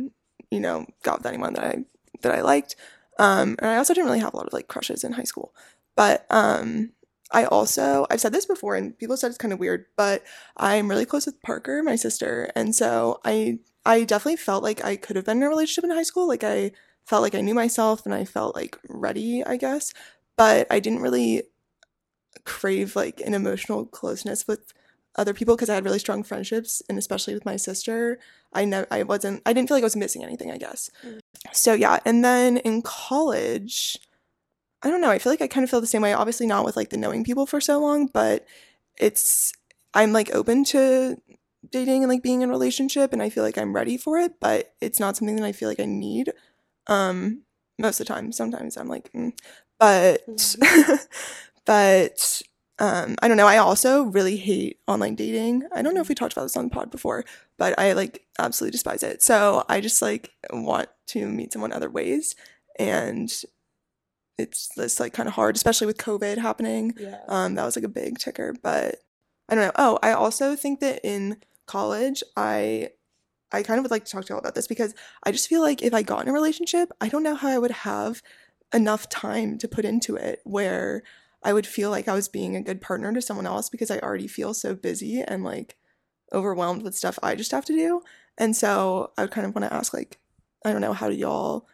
you 0.50 0.60
know, 0.60 0.86
got 1.02 1.18
with 1.18 1.26
anyone 1.26 1.54
that 1.54 1.64
I 1.64 1.84
that 2.22 2.34
I 2.34 2.42
liked. 2.42 2.76
Um 3.18 3.56
and 3.58 3.70
I 3.70 3.76
also 3.76 3.94
didn't 3.94 4.06
really 4.06 4.20
have 4.20 4.34
a 4.34 4.36
lot 4.36 4.46
of 4.46 4.52
like 4.52 4.68
crushes 4.68 5.04
in 5.04 5.12
high 5.12 5.24
school. 5.24 5.54
But 5.96 6.26
um 6.30 6.92
I 7.30 7.44
also 7.44 8.06
I've 8.10 8.20
said 8.20 8.32
this 8.32 8.46
before 8.46 8.74
and 8.74 8.96
people 8.98 9.16
said 9.16 9.28
it's 9.28 9.38
kind 9.38 9.52
of 9.52 9.58
weird, 9.58 9.86
but 9.96 10.22
I'm 10.56 10.88
really 10.88 11.04
close 11.04 11.26
with 11.26 11.42
Parker, 11.42 11.82
my 11.82 11.96
sister, 11.96 12.50
and 12.54 12.74
so 12.74 13.20
I 13.24 13.58
I 13.84 14.04
definitely 14.04 14.36
felt 14.36 14.62
like 14.62 14.84
I 14.84 14.96
could 14.96 15.16
have 15.16 15.24
been 15.24 15.38
in 15.38 15.42
a 15.42 15.48
relationship 15.48 15.84
in 15.84 15.90
high 15.90 16.02
school. 16.02 16.28
Like 16.28 16.44
I 16.44 16.72
felt 17.08 17.22
like 17.22 17.34
I 17.34 17.40
knew 17.40 17.54
myself 17.54 18.04
and 18.04 18.14
I 18.14 18.24
felt 18.24 18.54
like 18.54 18.78
ready, 18.88 19.42
I 19.44 19.56
guess. 19.56 19.92
But 20.36 20.66
I 20.70 20.78
didn't 20.78 21.00
really 21.00 21.44
crave 22.44 22.94
like 22.94 23.20
an 23.20 23.34
emotional 23.34 23.86
closeness 23.86 24.46
with 24.46 24.72
other 25.16 25.34
people 25.34 25.56
because 25.56 25.68
I 25.68 25.74
had 25.74 25.84
really 25.84 25.98
strong 25.98 26.22
friendships 26.22 26.82
and 26.88 26.98
especially 26.98 27.34
with 27.34 27.44
my 27.44 27.56
sister. 27.56 28.18
I 28.52 28.64
never 28.64 28.86
I 28.90 29.02
wasn't 29.02 29.42
I 29.44 29.52
didn't 29.52 29.68
feel 29.68 29.76
like 29.76 29.82
I 29.82 29.86
was 29.86 29.96
missing 29.96 30.22
anything, 30.22 30.50
I 30.50 30.58
guess. 30.58 30.90
Mm. 31.04 31.20
So 31.52 31.74
yeah, 31.74 31.98
and 32.04 32.24
then 32.24 32.58
in 32.58 32.82
college, 32.82 33.98
I 34.82 34.90
don't 34.90 35.00
know, 35.00 35.10
I 35.10 35.18
feel 35.18 35.32
like 35.32 35.42
I 35.42 35.48
kind 35.48 35.64
of 35.64 35.70
feel 35.70 35.80
the 35.80 35.86
same 35.86 36.02
way. 36.02 36.12
Obviously 36.12 36.46
not 36.46 36.64
with 36.64 36.76
like 36.76 36.90
the 36.90 36.96
knowing 36.96 37.24
people 37.24 37.46
for 37.46 37.60
so 37.60 37.80
long, 37.80 38.06
but 38.06 38.46
it's 38.98 39.52
I'm 39.94 40.12
like 40.12 40.34
open 40.34 40.64
to 40.66 41.16
dating 41.70 42.04
and 42.04 42.10
like 42.10 42.22
being 42.22 42.42
in 42.42 42.48
a 42.48 42.52
relationship 42.52 43.12
and 43.12 43.22
I 43.22 43.30
feel 43.30 43.42
like 43.42 43.58
I'm 43.58 43.74
ready 43.74 43.96
for 43.96 44.18
it, 44.18 44.34
but 44.40 44.74
it's 44.80 45.00
not 45.00 45.16
something 45.16 45.36
that 45.36 45.44
I 45.44 45.52
feel 45.52 45.68
like 45.68 45.80
I 45.80 45.86
need. 45.86 46.32
Um 46.88 47.42
most 47.78 48.00
of 48.00 48.06
the 48.06 48.12
time. 48.12 48.32
Sometimes 48.32 48.76
I'm 48.76 48.88
like 48.88 49.12
mm. 49.12 49.32
but 49.78 50.22
but 51.64 52.42
um 52.78 53.16
I 53.22 53.28
don't 53.28 53.36
know. 53.36 53.46
I 53.46 53.58
also 53.58 54.02
really 54.04 54.36
hate 54.36 54.78
online 54.86 55.14
dating. 55.14 55.64
I 55.72 55.82
don't 55.82 55.94
know 55.94 56.00
if 56.00 56.08
we 56.08 56.14
talked 56.14 56.32
about 56.32 56.44
this 56.44 56.56
on 56.56 56.64
the 56.64 56.74
pod 56.74 56.90
before, 56.90 57.24
but 57.56 57.78
I 57.78 57.92
like 57.92 58.24
absolutely 58.38 58.72
despise 58.72 59.02
it. 59.02 59.22
So 59.22 59.64
I 59.68 59.80
just 59.80 60.02
like 60.02 60.32
want 60.50 60.88
to 61.08 61.26
meet 61.26 61.52
someone 61.52 61.72
other 61.72 61.90
ways 61.90 62.34
and 62.78 63.32
it's 64.38 64.68
this 64.76 65.00
like 65.00 65.12
kind 65.12 65.28
of 65.28 65.34
hard, 65.34 65.56
especially 65.56 65.86
with 65.86 65.98
COVID 65.98 66.38
happening. 66.38 66.94
Yeah. 66.98 67.18
Um, 67.26 67.56
that 67.56 67.64
was 67.64 67.76
like 67.76 67.84
a 67.84 67.88
big 67.88 68.18
ticker, 68.18 68.54
but 68.62 68.96
I 69.48 69.54
don't 69.54 69.64
know. 69.64 69.72
Oh, 69.76 69.98
I 70.02 70.12
also 70.12 70.54
think 70.54 70.80
that 70.80 71.00
in 71.04 71.38
college, 71.66 72.22
I 72.36 72.90
I 73.52 73.62
kind 73.62 73.78
of 73.78 73.84
would 73.84 73.90
like 73.90 74.04
to 74.04 74.12
talk 74.12 74.24
to 74.26 74.32
y'all 74.32 74.38
about 74.38 74.54
this 74.54 74.66
because 74.66 74.94
I 75.22 75.32
just 75.32 75.48
feel 75.48 75.62
like 75.62 75.82
if 75.82 75.94
I 75.94 76.02
got 76.02 76.22
in 76.22 76.28
a 76.28 76.32
relationship, 76.32 76.90
I 77.00 77.08
don't 77.08 77.22
know 77.22 77.34
how 77.34 77.48
I 77.48 77.58
would 77.58 77.70
have 77.70 78.22
enough 78.74 79.08
time 79.08 79.56
to 79.58 79.68
put 79.68 79.84
into 79.84 80.16
it 80.16 80.40
where 80.44 81.02
I 81.42 81.52
would 81.52 81.66
feel 81.66 81.90
like 81.90 82.08
I 82.08 82.14
was 82.14 82.28
being 82.28 82.56
a 82.56 82.62
good 82.62 82.80
partner 82.80 83.12
to 83.12 83.22
someone 83.22 83.46
else 83.46 83.68
because 83.68 83.90
I 83.90 83.98
already 84.00 84.26
feel 84.26 84.54
so 84.54 84.74
busy 84.74 85.22
and 85.22 85.44
like 85.44 85.76
overwhelmed 86.32 86.82
with 86.82 86.96
stuff 86.96 87.18
I 87.22 87.34
just 87.34 87.52
have 87.52 87.64
to 87.66 87.72
do. 87.72 88.02
And 88.36 88.54
so 88.54 89.12
I 89.16 89.22
would 89.22 89.30
kind 89.30 89.46
of 89.46 89.54
want 89.54 89.68
to 89.68 89.74
ask 89.74 89.94
like, 89.94 90.18
I 90.64 90.72
don't 90.72 90.80
know, 90.80 90.92
how 90.92 91.08
do 91.08 91.14
y'all 91.14 91.66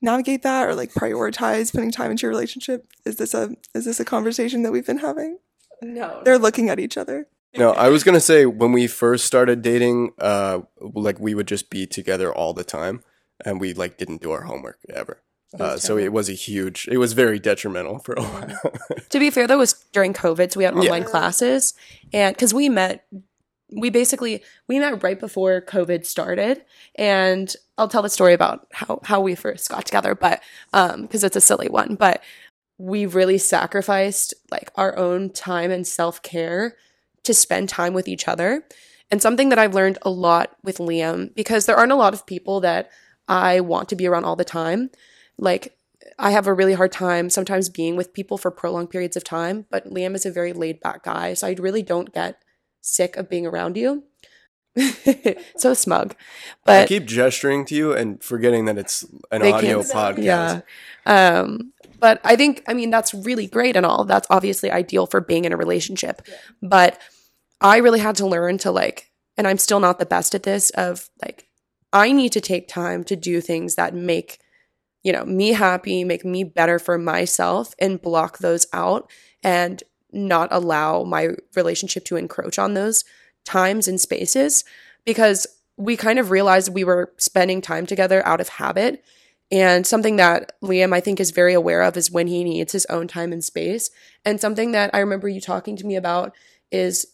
navigate 0.00 0.42
that 0.42 0.66
or 0.66 0.74
like 0.74 0.92
prioritize 0.92 1.72
putting 1.72 1.90
time 1.90 2.10
into 2.10 2.22
your 2.22 2.30
relationship? 2.30 2.86
Is 3.04 3.16
this 3.16 3.34
a 3.34 3.50
is 3.74 3.84
this 3.84 4.00
a 4.00 4.04
conversation 4.04 4.62
that 4.62 4.72
we've 4.72 4.86
been 4.86 4.98
having? 4.98 5.38
No. 5.82 6.22
They're 6.24 6.38
looking 6.38 6.70
at 6.70 6.80
each 6.80 6.96
other. 6.96 7.28
No, 7.56 7.72
I 7.72 7.88
was 7.88 8.04
gonna 8.04 8.20
say 8.20 8.46
when 8.46 8.72
we 8.72 8.86
first 8.86 9.24
started 9.24 9.62
dating, 9.62 10.12
uh, 10.18 10.60
like 10.80 11.18
we 11.18 11.34
would 11.34 11.48
just 11.48 11.70
be 11.70 11.86
together 11.86 12.32
all 12.32 12.52
the 12.52 12.64
time, 12.64 13.02
and 13.44 13.60
we 13.60 13.72
like 13.74 13.96
didn't 13.96 14.20
do 14.22 14.30
our 14.32 14.42
homework 14.42 14.78
ever. 14.92 15.22
Uh, 15.58 15.78
so 15.78 15.96
it 15.96 16.12
was 16.12 16.28
a 16.28 16.34
huge, 16.34 16.86
it 16.92 16.98
was 16.98 17.14
very 17.14 17.38
detrimental 17.38 17.98
for 18.00 18.12
a 18.14 18.22
while. 18.22 18.72
To 19.08 19.18
be 19.18 19.30
fair, 19.30 19.46
though, 19.46 19.54
it 19.54 19.58
was 19.58 19.72
during 19.92 20.12
COVID, 20.12 20.52
so 20.52 20.58
we 20.58 20.64
had 20.64 20.74
Yeah. 20.74 20.80
online 20.80 21.04
classes, 21.04 21.72
and 22.12 22.36
because 22.36 22.52
we 22.52 22.68
met, 22.68 23.06
we 23.74 23.88
basically 23.88 24.42
we 24.68 24.78
met 24.78 25.02
right 25.02 25.18
before 25.18 25.62
COVID 25.62 26.04
started, 26.04 26.62
and 26.96 27.54
I'll 27.78 27.88
tell 27.88 28.02
the 28.02 28.10
story 28.10 28.34
about 28.34 28.66
how 28.72 29.00
how 29.04 29.20
we 29.22 29.34
first 29.34 29.70
got 29.70 29.86
together, 29.86 30.14
but 30.14 30.42
um, 30.74 31.02
because 31.02 31.24
it's 31.24 31.36
a 31.36 31.40
silly 31.40 31.68
one, 31.68 31.94
but 31.94 32.22
we 32.76 33.06
really 33.06 33.38
sacrificed 33.38 34.34
like 34.50 34.70
our 34.76 34.96
own 34.98 35.30
time 35.30 35.70
and 35.70 35.86
self 35.86 36.22
care 36.22 36.76
to 37.24 37.34
spend 37.34 37.68
time 37.68 37.94
with 37.94 38.08
each 38.08 38.28
other, 38.28 38.64
and 39.10 39.22
something 39.22 39.48
that 39.48 39.58
I've 39.58 39.74
learned 39.74 39.98
a 40.02 40.10
lot 40.10 40.56
with 40.62 40.78
Liam 40.78 41.34
because 41.34 41.66
there 41.66 41.76
aren't 41.76 41.92
a 41.92 41.96
lot 41.96 42.14
of 42.14 42.26
people 42.26 42.60
that 42.60 42.90
I 43.26 43.60
want 43.60 43.88
to 43.90 43.96
be 43.96 44.06
around 44.06 44.24
all 44.24 44.36
the 44.36 44.44
time, 44.44 44.90
like 45.38 45.76
I 46.18 46.30
have 46.30 46.46
a 46.46 46.52
really 46.54 46.74
hard 46.74 46.92
time 46.92 47.30
sometimes 47.30 47.68
being 47.68 47.96
with 47.96 48.12
people 48.12 48.38
for 48.38 48.50
prolonged 48.50 48.90
periods 48.90 49.16
of 49.16 49.24
time, 49.24 49.66
but 49.70 49.86
Liam 49.86 50.14
is 50.14 50.26
a 50.26 50.30
very 50.32 50.52
laid 50.52 50.80
back 50.80 51.04
guy, 51.04 51.34
so 51.34 51.46
I 51.46 51.54
really 51.58 51.82
don't 51.82 52.12
get 52.12 52.42
sick 52.80 53.16
of 53.16 53.28
being 53.28 53.46
around 53.46 53.76
you. 53.76 54.04
so 55.56 55.74
smug. 55.74 56.14
I 56.66 56.82
But 56.82 56.88
keep 56.88 57.04
gesturing 57.06 57.64
to 57.66 57.74
you 57.74 57.92
and 57.92 58.22
forgetting 58.22 58.66
that 58.66 58.78
it's 58.78 59.04
an 59.30 59.42
audio 59.42 59.82
podcast. 59.82 60.22
yeah. 60.24 60.60
Um 61.06 61.72
but 61.98 62.20
I 62.24 62.36
think 62.36 62.62
I 62.66 62.74
mean 62.74 62.90
that's 62.90 63.14
really 63.14 63.46
great 63.46 63.76
and 63.76 63.86
all. 63.86 64.04
That's 64.04 64.26
obviously 64.30 64.70
ideal 64.70 65.06
for 65.06 65.20
being 65.20 65.44
in 65.44 65.52
a 65.52 65.56
relationship. 65.56 66.22
But 66.62 67.00
I 67.60 67.78
really 67.78 68.00
had 68.00 68.16
to 68.16 68.26
learn 68.26 68.58
to 68.58 68.70
like 68.70 69.10
and 69.36 69.46
I'm 69.46 69.58
still 69.58 69.80
not 69.80 69.98
the 69.98 70.06
best 70.06 70.34
at 70.34 70.42
this 70.42 70.70
of 70.70 71.08
like 71.22 71.46
I 71.92 72.12
need 72.12 72.32
to 72.32 72.40
take 72.40 72.68
time 72.68 73.04
to 73.04 73.16
do 73.16 73.40
things 73.40 73.76
that 73.76 73.94
make 73.94 74.38
you 75.02 75.12
know 75.12 75.24
me 75.24 75.52
happy, 75.52 76.04
make 76.04 76.24
me 76.24 76.44
better 76.44 76.78
for 76.78 76.98
myself 76.98 77.74
and 77.78 78.02
block 78.02 78.38
those 78.38 78.66
out 78.72 79.10
and 79.42 79.82
not 80.12 80.48
allow 80.50 81.04
my 81.04 81.28
relationship 81.54 82.04
to 82.06 82.16
encroach 82.16 82.58
on 82.58 82.74
those 82.74 83.04
times 83.44 83.88
and 83.88 84.00
spaces 84.00 84.64
because 85.04 85.46
we 85.76 85.96
kind 85.96 86.18
of 86.18 86.30
realized 86.30 86.72
we 86.72 86.84
were 86.84 87.12
spending 87.18 87.60
time 87.60 87.86
together 87.86 88.26
out 88.26 88.40
of 88.40 88.48
habit 88.48 89.02
and 89.50 89.86
something 89.86 90.16
that 90.16 90.52
Liam, 90.62 90.92
I 90.92 91.00
think, 91.00 91.20
is 91.20 91.30
very 91.30 91.54
aware 91.54 91.82
of 91.82 91.96
is 91.96 92.10
when 92.10 92.26
he 92.26 92.44
needs 92.44 92.72
his 92.72 92.86
own 92.86 93.08
time 93.08 93.32
and 93.32 93.42
space. 93.42 93.90
And 94.24 94.40
something 94.40 94.72
that 94.72 94.90
I 94.92 94.98
remember 94.98 95.28
you 95.28 95.40
talking 95.40 95.76
to 95.76 95.86
me 95.86 95.96
about 95.96 96.34
is 96.70 97.06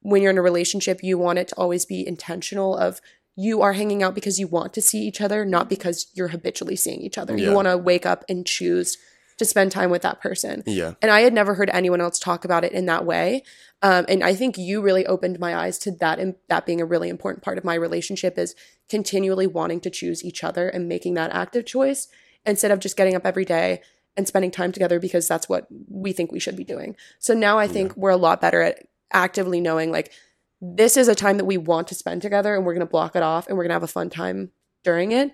when 0.00 0.22
you're 0.22 0.30
in 0.30 0.38
a 0.38 0.42
relationship, 0.42 1.02
you 1.02 1.18
want 1.18 1.38
it 1.38 1.48
to 1.48 1.54
always 1.56 1.84
be 1.84 2.06
intentional 2.06 2.76
of 2.76 3.00
you 3.36 3.62
are 3.62 3.72
hanging 3.72 4.02
out 4.02 4.14
because 4.14 4.38
you 4.38 4.46
want 4.46 4.72
to 4.74 4.82
see 4.82 5.02
each 5.02 5.20
other, 5.20 5.44
not 5.44 5.68
because 5.68 6.06
you're 6.14 6.28
habitually 6.28 6.76
seeing 6.76 7.00
each 7.00 7.18
other. 7.18 7.36
Yeah. 7.36 7.48
You 7.48 7.54
want 7.54 7.68
to 7.68 7.76
wake 7.76 8.06
up 8.06 8.24
and 8.28 8.46
choose 8.46 8.96
to 9.38 9.44
spend 9.44 9.72
time 9.72 9.90
with 9.90 10.02
that 10.02 10.20
person. 10.20 10.62
Yeah. 10.66 10.94
And 11.02 11.10
I 11.10 11.20
had 11.20 11.32
never 11.32 11.54
heard 11.54 11.70
anyone 11.70 12.00
else 12.00 12.18
talk 12.18 12.44
about 12.44 12.64
it 12.64 12.72
in 12.72 12.86
that 12.86 13.04
way. 13.04 13.42
Um, 13.82 14.06
and 14.08 14.22
I 14.22 14.34
think 14.34 14.56
you 14.56 14.80
really 14.80 15.04
opened 15.06 15.38
my 15.38 15.56
eyes 15.56 15.78
to 15.80 15.90
that, 15.92 16.18
and 16.18 16.36
that 16.48 16.66
being 16.66 16.80
a 16.80 16.86
really 16.86 17.08
important 17.08 17.42
part 17.42 17.58
of 17.58 17.64
my 17.64 17.74
relationship 17.74 18.38
is 18.38 18.54
continually 18.88 19.46
wanting 19.46 19.80
to 19.80 19.90
choose 19.90 20.24
each 20.24 20.44
other 20.44 20.68
and 20.68 20.88
making 20.88 21.14
that 21.14 21.32
active 21.32 21.66
choice 21.66 22.08
instead 22.46 22.70
of 22.70 22.78
just 22.78 22.96
getting 22.96 23.14
up 23.14 23.26
every 23.26 23.44
day 23.44 23.80
and 24.16 24.28
spending 24.28 24.50
time 24.50 24.72
together 24.72 25.00
because 25.00 25.26
that's 25.26 25.48
what 25.48 25.66
we 25.88 26.12
think 26.12 26.30
we 26.30 26.40
should 26.40 26.56
be 26.56 26.64
doing. 26.64 26.94
So 27.18 27.34
now 27.34 27.58
I 27.58 27.66
think 27.66 27.96
we're 27.96 28.10
a 28.10 28.16
lot 28.16 28.40
better 28.40 28.62
at 28.62 28.86
actively 29.12 29.60
knowing 29.60 29.90
like 29.90 30.12
this 30.60 30.96
is 30.96 31.08
a 31.08 31.14
time 31.14 31.36
that 31.36 31.44
we 31.44 31.56
want 31.56 31.88
to 31.88 31.94
spend 31.94 32.22
together 32.22 32.54
and 32.54 32.64
we're 32.64 32.74
going 32.74 32.86
to 32.86 32.90
block 32.90 33.16
it 33.16 33.22
off 33.22 33.48
and 33.48 33.56
we're 33.56 33.64
going 33.64 33.70
to 33.70 33.74
have 33.74 33.82
a 33.82 33.88
fun 33.88 34.10
time 34.10 34.50
during 34.82 35.12
it. 35.12 35.32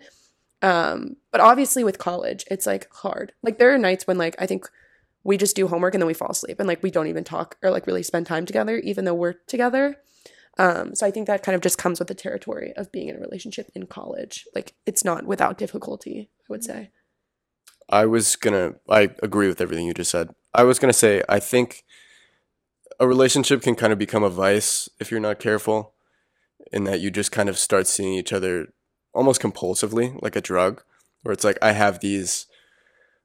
Um, 0.62 1.16
but 1.30 1.40
obviously 1.40 1.84
with 1.84 1.98
college, 1.98 2.44
it's 2.50 2.66
like 2.66 2.88
hard. 2.92 3.32
Like 3.42 3.58
there 3.58 3.72
are 3.74 3.78
nights 3.78 4.06
when 4.06 4.18
like 4.18 4.36
I 4.38 4.46
think 4.46 4.68
we 5.24 5.36
just 5.36 5.56
do 5.56 5.68
homework 5.68 5.94
and 5.94 6.02
then 6.02 6.06
we 6.06 6.14
fall 6.14 6.30
asleep 6.30 6.58
and 6.58 6.68
like 6.68 6.82
we 6.82 6.90
don't 6.90 7.06
even 7.06 7.24
talk 7.24 7.56
or 7.62 7.70
like 7.70 7.86
really 7.86 8.02
spend 8.02 8.26
time 8.26 8.46
together 8.46 8.78
even 8.78 9.04
though 9.04 9.14
we're 9.14 9.34
together. 9.46 9.96
Um, 10.58 10.94
so 10.94 11.06
I 11.06 11.10
think 11.10 11.26
that 11.26 11.42
kind 11.42 11.54
of 11.54 11.62
just 11.62 11.78
comes 11.78 11.98
with 11.98 12.08
the 12.08 12.14
territory 12.14 12.72
of 12.76 12.92
being 12.92 13.08
in 13.08 13.16
a 13.16 13.20
relationship 13.20 13.70
in 13.74 13.86
college. 13.86 14.46
Like 14.54 14.74
it's 14.84 15.04
not 15.04 15.24
without 15.24 15.58
difficulty, 15.58 16.28
I 16.42 16.46
would 16.48 16.64
say. 16.64 16.90
I 17.88 18.06
was 18.06 18.36
gonna. 18.36 18.74
I 18.88 19.10
agree 19.22 19.48
with 19.48 19.60
everything 19.60 19.86
you 19.86 19.94
just 19.94 20.10
said. 20.10 20.30
I 20.54 20.62
was 20.62 20.78
gonna 20.78 20.92
say 20.92 21.22
I 21.28 21.40
think 21.40 21.84
a 23.00 23.08
relationship 23.08 23.62
can 23.62 23.74
kind 23.74 23.92
of 23.92 23.98
become 23.98 24.22
a 24.22 24.30
vice 24.30 24.88
if 25.00 25.10
you're 25.10 25.18
not 25.18 25.40
careful, 25.40 25.94
in 26.72 26.84
that 26.84 27.00
you 27.00 27.10
just 27.10 27.32
kind 27.32 27.48
of 27.48 27.58
start 27.58 27.86
seeing 27.86 28.14
each 28.14 28.32
other 28.32 28.68
almost 29.12 29.40
compulsively, 29.40 30.20
like 30.22 30.36
a 30.36 30.40
drug, 30.40 30.82
where 31.22 31.32
it's 31.32 31.44
like 31.44 31.58
I 31.62 31.72
have 31.72 32.00
these 32.00 32.46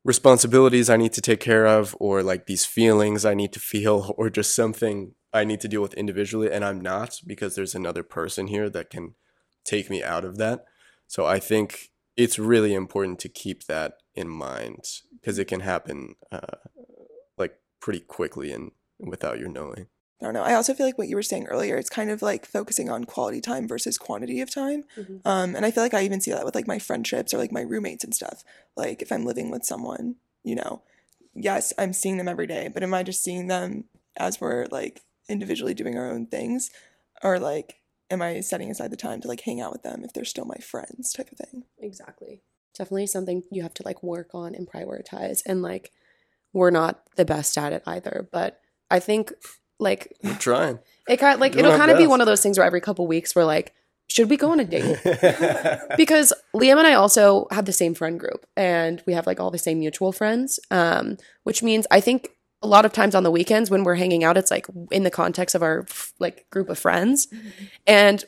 responsibilities 0.04 0.90
I 0.90 0.98
need 0.98 1.14
to 1.14 1.22
take 1.22 1.40
care 1.40 1.66
of, 1.66 1.96
or 2.00 2.24
like 2.24 2.46
these 2.46 2.66
feelings 2.66 3.26
I 3.26 3.34
need 3.34 3.54
to 3.54 3.60
feel, 3.60 4.14
or 4.18 4.30
just 4.30 4.56
something 4.56 5.16
I 5.34 5.44
need 5.44 5.62
to 5.62 5.68
deal 5.68 5.82
with 5.82 5.94
individually, 5.96 6.52
and 6.52 6.64
I'm 6.64 6.82
not 6.82 7.20
because 7.26 7.56
there's 7.56 7.76
another 7.76 8.04
person 8.04 8.48
here 8.48 8.70
that 8.70 8.90
can 8.90 9.16
take 9.64 9.90
me 9.90 10.04
out 10.04 10.24
of 10.24 10.38
that. 10.38 10.66
So 11.08 11.26
I 11.26 11.40
think 11.40 11.90
it's 12.16 12.40
really 12.40 12.74
important 12.74 13.20
to 13.20 13.30
keep 13.30 13.66
that 13.66 13.98
in 14.14 14.30
mind 14.30 14.86
because 15.20 15.38
it 15.38 15.46
can 15.46 15.60
happen 15.60 16.16
uh, 16.32 16.58
like 17.38 17.58
pretty 17.82 18.00
quickly 18.00 18.52
and 18.52 18.72
without 19.00 19.40
your 19.40 19.50
knowing. 19.50 19.88
I 20.22 20.26
don't 20.26 20.34
know. 20.34 20.44
I 20.44 20.54
also 20.54 20.74
feel 20.74 20.86
like 20.86 20.98
what 20.98 21.10
you 21.10 21.16
were 21.16 21.22
saying 21.22 21.48
earlier, 21.48 21.76
it's 21.76 21.90
kind 21.90 22.10
of 22.10 22.22
like 22.22 22.46
focusing 22.46 22.90
on 22.90 23.04
quality 23.04 23.42
time 23.42 23.68
versus 23.68 23.98
quantity 23.98 24.40
of 24.40 24.54
time. 24.54 24.86
Mhm. 24.96 25.22
Um, 25.26 25.56
and 25.56 25.66
I 25.66 25.72
feel 25.72 25.84
like 25.84 25.94
I 25.94 26.04
even 26.04 26.22
see 26.22 26.32
that 26.32 26.46
with 26.46 26.56
like 26.56 26.68
my 26.68 26.80
friendships 26.80 27.34
or 27.34 27.38
like 27.38 27.52
my 27.52 27.62
roommates 27.62 28.04
and 28.04 28.16
stuff. 28.16 28.44
Like 28.78 29.02
if 29.02 29.12
I'm 29.12 29.26
living 29.26 29.52
with 29.52 29.66
someone, 29.66 30.16
you 30.44 30.56
know, 30.56 30.84
yes, 31.34 31.74
I'm 31.78 31.92
seeing 31.92 32.18
them 32.18 32.30
every 32.30 32.48
day, 32.48 32.70
but 32.74 32.82
am 32.82 32.94
I 32.94 33.04
just 33.04 33.24
seeing 33.24 33.48
them 33.48 33.86
as 34.16 34.40
we're 34.40 34.68
like 34.72 35.02
individually 35.28 35.74
doing 35.74 35.98
our 35.98 36.10
own 36.10 36.28
things? 36.28 36.72
Or 37.22 37.38
like, 37.38 37.82
am 38.10 38.22
I 38.22 38.40
setting 38.40 38.72
aside 38.72 38.92
the 38.92 38.98
time 38.98 39.20
to 39.22 39.28
like 39.28 39.42
hang 39.42 39.60
out 39.60 39.74
with 39.74 39.84
them 39.84 40.04
if 40.04 40.14
they're 40.14 40.24
still 40.26 40.46
my 40.46 40.58
friends 40.58 41.12
type 41.12 41.32
of 41.32 41.38
thing? 41.38 41.66
Exactly. 41.80 42.42
Definitely 42.74 43.08
something 43.08 43.44
you 43.52 43.64
have 43.64 43.74
to 43.76 43.84
like 43.84 44.02
work 44.02 44.30
on 44.34 44.56
and 44.56 44.68
prioritize. 44.70 45.42
And 45.46 45.62
like, 45.62 45.92
we're 46.54 46.72
not 46.72 47.04
the 47.16 47.26
best 47.26 47.58
at 47.58 47.74
it 47.74 47.84
either. 47.86 48.30
But 48.32 48.62
I 48.90 49.00
think 49.00 49.34
like 49.80 50.14
We're 50.24 50.36
trying. 50.36 50.80
it 51.08 51.18
kind 51.18 51.36
of, 51.36 51.40
like 51.40 51.54
Doing 51.54 51.66
it'll 51.66 51.78
kind 51.78 51.92
of 51.92 51.98
be 51.98 52.08
one 52.08 52.22
of 52.22 52.28
those 52.28 52.42
things 52.42 52.58
where 52.58 52.68
every 52.68 52.82
couple 52.82 53.08
weeks 53.08 53.36
we're 53.36 53.46
like, 53.46 53.74
should 54.08 54.30
we 54.30 54.38
go 54.38 54.52
on 54.52 54.60
a 54.60 54.66
date? 54.66 55.00
because 55.98 56.32
Liam 56.56 56.78
and 56.78 56.88
I 56.88 56.94
also 56.94 57.48
have 57.52 57.66
the 57.66 57.74
same 57.74 57.94
friend 57.94 58.20
group 58.20 58.46
and 58.56 59.02
we 59.06 59.14
have 59.14 59.26
like 59.26 59.40
all 59.40 59.52
the 59.52 59.58
same 59.58 59.80
mutual 59.80 60.12
friends. 60.12 60.60
Um, 60.70 61.18
which 61.44 61.64
means 61.64 61.88
I 61.90 62.00
think 62.02 62.30
a 62.62 62.68
lot 62.68 62.86
of 62.86 62.94
times 62.94 63.16
on 63.16 63.24
the 63.24 63.32
weekends 63.32 63.70
when 63.70 63.84
we're 63.84 63.96
hanging 63.96 64.24
out, 64.24 64.38
it's 64.38 64.52
like 64.52 64.68
in 64.92 65.04
the 65.04 65.12
context 65.12 65.56
of 65.56 65.64
our 65.64 65.86
like 66.20 66.50
group 66.50 66.70
of 66.70 66.80
friends. 66.80 67.28
And 67.88 68.24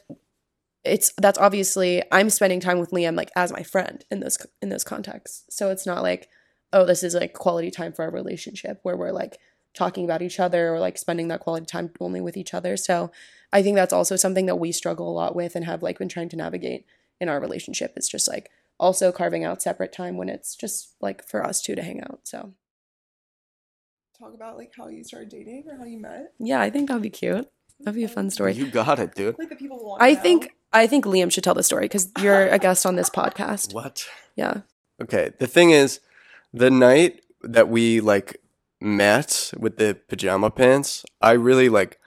it's 0.84 1.14
that's 1.18 1.40
obviously 1.40 2.04
I'm 2.12 2.30
spending 2.30 2.60
time 2.60 2.80
with 2.80 2.92
Liam 2.92 3.16
like 3.16 3.32
as 3.36 3.52
my 3.52 3.64
friend 3.64 4.04
in 4.10 4.20
those 4.20 4.38
in 4.62 4.70
those 4.70 4.84
contexts. 4.84 5.46
So 5.50 5.70
it's 5.70 5.86
not 5.86 6.04
like, 6.04 6.28
oh, 6.74 6.86
this 6.86 7.04
is 7.04 7.14
like 7.14 7.34
quality 7.34 7.72
time 7.72 7.94
for 7.94 8.04
our 8.04 8.12
relationship 8.12 8.80
where 8.84 8.98
we're 8.98 9.12
like 9.12 9.38
talking 9.78 10.04
about 10.06 10.22
each 10.22 10.40
other 10.40 10.74
or 10.74 10.80
like 10.80 10.98
spending 10.98 11.28
that 11.30 11.40
quality 11.42 11.66
time 11.66 11.92
only 12.00 12.20
with 12.22 12.36
each 12.36 12.54
other. 12.54 12.76
So 12.78 13.12
I 13.54 13.62
think 13.62 13.76
that's 13.76 13.94
also 13.94 14.16
something 14.16 14.46
that 14.48 14.56
we 14.58 14.72
struggle 14.72 15.10
a 15.10 15.14
lot 15.14 15.36
with 15.36 15.56
and 15.56 15.66
have 15.66 15.84
like 15.84 16.00
been 16.00 16.10
trying 16.10 16.30
to 16.30 16.36
navigate 16.36 16.86
in 17.22 17.30
our 17.30 17.40
relationship. 17.40 17.94
It's 17.96 18.10
just 18.10 18.28
like 18.28 18.50
also 18.80 19.12
carving 19.12 19.44
out 19.44 19.62
separate 19.62 19.94
time 19.94 20.18
when 20.18 20.30
it's 20.30 20.56
just 20.56 20.96
like 21.02 21.28
for 21.28 21.46
us 21.46 21.62
two 21.62 21.76
to 21.76 21.82
hang 21.84 22.02
out. 22.02 22.22
So 22.24 22.54
Talk 24.20 24.34
about 24.34 24.58
like 24.58 24.72
how 24.76 24.88
you 24.88 25.04
started 25.04 25.30
dating 25.30 25.66
or 25.70 25.78
how 25.78 25.84
you 25.86 26.00
met. 26.00 26.34
yeah, 26.40 26.60
I 26.60 26.72
think 26.72 26.88
that'd 26.88 27.04
be 27.04 27.10
cute. 27.12 27.48
That'd 27.80 27.96
be 27.96 28.04
a 28.04 28.08
fun 28.08 28.32
story. 28.32 28.54
you 28.54 28.66
got 28.72 28.98
it, 28.98 29.14
dude. 29.14 29.38
Like 29.38 29.50
the 29.50 29.56
people 29.56 29.78
want. 29.78 30.02
I 30.02 30.16
think 30.16 30.54
I 30.74 30.88
think 30.88 31.06
Liam 31.06 31.32
should 31.32 31.44
tell 31.44 31.54
the 31.54 31.62
story 31.62 31.86
because 31.86 32.12
you're 32.20 32.48
a 32.48 32.58
guest 32.58 32.86
on 32.88 32.96
this 32.96 33.10
podcast. 33.12 33.76
What? 33.76 34.08
Yeah. 34.36 34.62
Okay. 35.02 35.32
The 35.38 35.46
thing 35.46 35.70
is, 35.70 36.00
the 36.52 36.72
night 36.72 37.22
that 37.44 37.70
we 37.70 38.00
like 38.02 38.42
met 38.80 39.52
with 39.58 39.78
the 39.78 40.00
pajama 40.08 40.52
pants, 40.52 41.06
I 41.22 41.32
really 41.32 41.70
like. 41.70 42.00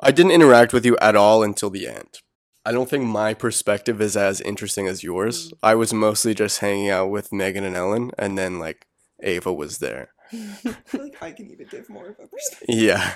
I 0.00 0.10
didn't 0.10 0.32
interact 0.32 0.72
with 0.72 0.84
you 0.84 0.96
at 0.98 1.16
all 1.16 1.42
until 1.42 1.70
the 1.70 1.86
end. 1.86 2.18
I 2.66 2.72
don't 2.72 2.88
think 2.88 3.04
my 3.04 3.34
perspective 3.34 4.00
is 4.00 4.16
as 4.16 4.40
interesting 4.40 4.88
as 4.88 5.02
yours. 5.02 5.50
Mm. 5.50 5.58
I 5.62 5.74
was 5.74 5.92
mostly 5.92 6.34
just 6.34 6.60
hanging 6.60 6.90
out 6.90 7.10
with 7.10 7.32
Megan 7.32 7.64
and 7.64 7.76
Ellen, 7.76 8.10
and 8.18 8.38
then 8.38 8.58
like 8.58 8.86
Ava 9.22 9.52
was 9.52 9.78
there. 9.78 10.10
I 10.32 10.36
feel 10.86 11.02
like 11.02 11.22
I 11.22 11.32
can 11.32 11.50
even 11.50 11.66
give 11.68 11.88
more 11.88 12.08
of 12.08 12.16
a 12.18 12.26
perspective. 12.26 12.68
Yeah. 12.68 13.14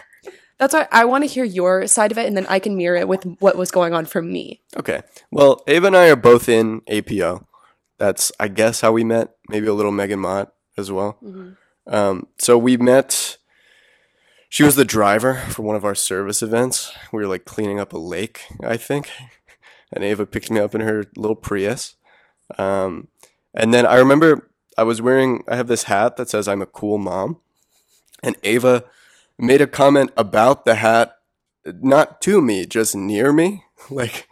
That's 0.59 0.75
why 0.75 0.89
I 0.91 1.05
want 1.05 1.25
to 1.25 1.29
hear 1.29 1.45
your 1.45 1.87
side 1.87 2.11
of 2.11 2.19
it 2.19 2.27
and 2.27 2.37
then 2.37 2.47
I 2.49 2.59
can 2.59 2.77
mirror 2.77 2.97
it 2.97 3.09
with 3.09 3.25
what 3.39 3.57
was 3.57 3.71
going 3.71 3.95
on 3.95 4.07
for 4.07 4.21
me. 4.21 4.61
Okay. 4.77 5.03
Well, 5.31 5.63
Ava 5.69 5.87
and 5.87 5.97
I 5.97 6.09
are 6.11 6.17
both 6.17 6.49
in 6.49 6.83
APO. 6.89 7.47
That's, 7.99 8.33
I 8.41 8.49
guess, 8.49 8.81
how 8.81 8.93
we 8.93 9.05
met. 9.05 9.31
Maybe 9.49 9.69
a 9.69 9.75
little 9.75 9.93
Megan 9.93 10.19
Mott 10.19 10.53
as 10.77 10.91
well. 10.91 11.19
Mm-hmm. 11.23 11.51
Um, 11.89 12.27
so 12.39 12.57
we 12.59 12.77
met. 12.77 13.39
She 14.51 14.63
was 14.63 14.77
the 14.77 14.85
driver 14.85 15.35
for 15.35 15.63
one 15.63 15.77
of 15.77 15.85
our 15.85 15.95
service 15.95 16.43
events. 16.43 16.93
We 17.13 17.23
were 17.23 17.29
like 17.29 17.45
cleaning 17.45 17.79
up 17.79 17.93
a 17.93 17.99
lake, 17.99 18.45
I 18.65 18.77
think, 18.79 19.11
and 19.93 20.03
Ava 20.03 20.25
picked 20.25 20.51
me 20.51 20.61
up 20.61 20.75
in 20.75 20.81
her 20.81 21.05
little 21.17 21.37
Prius. 21.37 21.97
Um, 22.57 23.09
and 23.53 23.75
then 23.75 23.85
I 23.85 23.97
remember 23.97 24.51
I 24.77 24.85
was 24.85 25.03
wearing. 25.03 25.43
I 25.49 25.57
have 25.57 25.67
this 25.67 25.85
hat 25.85 26.17
that 26.17 26.31
says 26.31 26.47
"I'm 26.47 26.63
a 26.63 26.67
cool 26.67 26.99
mom," 26.99 27.39
and 28.23 28.37
Ava 28.45 28.85
made 29.39 29.61
a 29.61 29.67
comment 29.67 30.11
about 30.17 30.65
the 30.65 30.77
hat, 30.77 31.17
not 31.65 32.21
to 32.23 32.41
me, 32.41 32.67
just 32.67 32.95
near 32.95 33.33
me, 33.33 33.65
like 33.91 34.29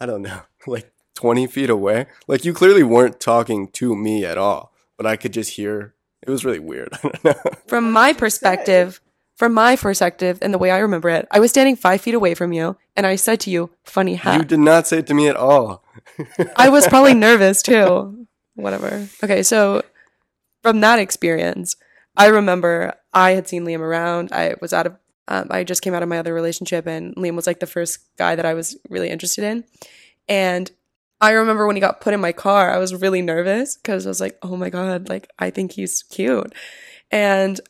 I 0.00 0.06
don't 0.06 0.22
know, 0.22 0.42
like 0.66 0.92
twenty 1.14 1.46
feet 1.46 1.70
away. 1.70 2.06
Like 2.26 2.44
you 2.44 2.54
clearly 2.54 2.82
weren't 2.82 3.20
talking 3.20 3.68
to 3.72 3.94
me 3.94 4.24
at 4.24 4.38
all, 4.38 4.72
but 4.96 5.06
I 5.06 5.16
could 5.16 5.32
just 5.32 5.52
hear. 5.52 5.94
It 6.22 6.30
was 6.30 6.44
really 6.44 6.58
weird. 6.58 6.90
I 6.92 6.98
don't 7.02 7.24
know. 7.24 7.34
From 7.66 7.92
my 7.92 8.12
perspective, 8.12 9.00
from 9.36 9.54
my 9.54 9.76
perspective 9.76 10.38
and 10.42 10.52
the 10.52 10.58
way 10.58 10.70
I 10.70 10.78
remember 10.78 11.08
it, 11.08 11.26
I 11.30 11.40
was 11.40 11.50
standing 11.50 11.76
five 11.76 12.00
feet 12.00 12.14
away 12.14 12.34
from 12.34 12.52
you 12.52 12.76
and 12.94 13.06
I 13.06 13.16
said 13.16 13.40
to 13.40 13.50
you, 13.50 13.70
funny 13.84 14.16
hat. 14.16 14.38
You 14.38 14.44
did 14.44 14.60
not 14.60 14.86
say 14.86 14.98
it 14.98 15.06
to 15.06 15.14
me 15.14 15.28
at 15.28 15.36
all. 15.36 15.82
I 16.56 16.68
was 16.68 16.86
probably 16.88 17.14
nervous 17.14 17.62
too. 17.62 18.26
Whatever. 18.54 19.08
Okay, 19.24 19.42
so 19.42 19.82
from 20.62 20.80
that 20.80 20.98
experience, 20.98 21.76
I 22.16 22.26
remember 22.26 22.94
I 23.12 23.30
had 23.32 23.48
seen 23.48 23.64
Liam 23.64 23.80
around. 23.80 24.30
I 24.32 24.56
was 24.60 24.72
out 24.72 24.86
of, 24.86 24.96
um, 25.28 25.46
I 25.50 25.64
just 25.64 25.80
came 25.80 25.94
out 25.94 26.02
of 26.02 26.08
my 26.08 26.18
other 26.18 26.34
relationship, 26.34 26.86
and 26.86 27.14
Liam 27.16 27.36
was 27.36 27.46
like 27.46 27.60
the 27.60 27.66
first 27.66 28.00
guy 28.18 28.34
that 28.34 28.44
I 28.44 28.54
was 28.54 28.76
really 28.88 29.08
interested 29.08 29.44
in. 29.44 29.64
And 30.28 30.70
I 31.20 31.32
remember 31.32 31.66
when 31.66 31.76
he 31.76 31.80
got 31.80 32.00
put 32.00 32.14
in 32.14 32.20
my 32.20 32.32
car, 32.32 32.70
I 32.70 32.78
was 32.78 32.94
really 32.94 33.22
nervous 33.22 33.76
because 33.76 34.06
I 34.06 34.10
was 34.10 34.20
like, 34.20 34.38
oh 34.42 34.56
my 34.56 34.70
God, 34.70 35.08
like, 35.08 35.28
I 35.38 35.50
think 35.50 35.72
he's 35.72 36.02
cute. 36.04 36.54
And 37.10 37.60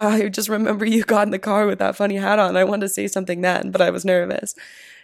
I 0.00 0.28
just 0.28 0.48
remember 0.48 0.84
you 0.84 1.04
got 1.04 1.26
in 1.26 1.30
the 1.30 1.38
car 1.38 1.66
with 1.66 1.78
that 1.78 1.96
funny 1.96 2.16
hat 2.16 2.38
on. 2.38 2.56
I 2.56 2.64
wanted 2.64 2.86
to 2.86 2.88
say 2.88 3.06
something 3.06 3.40
then, 3.40 3.70
but 3.70 3.80
I 3.80 3.90
was 3.90 4.04
nervous. 4.04 4.54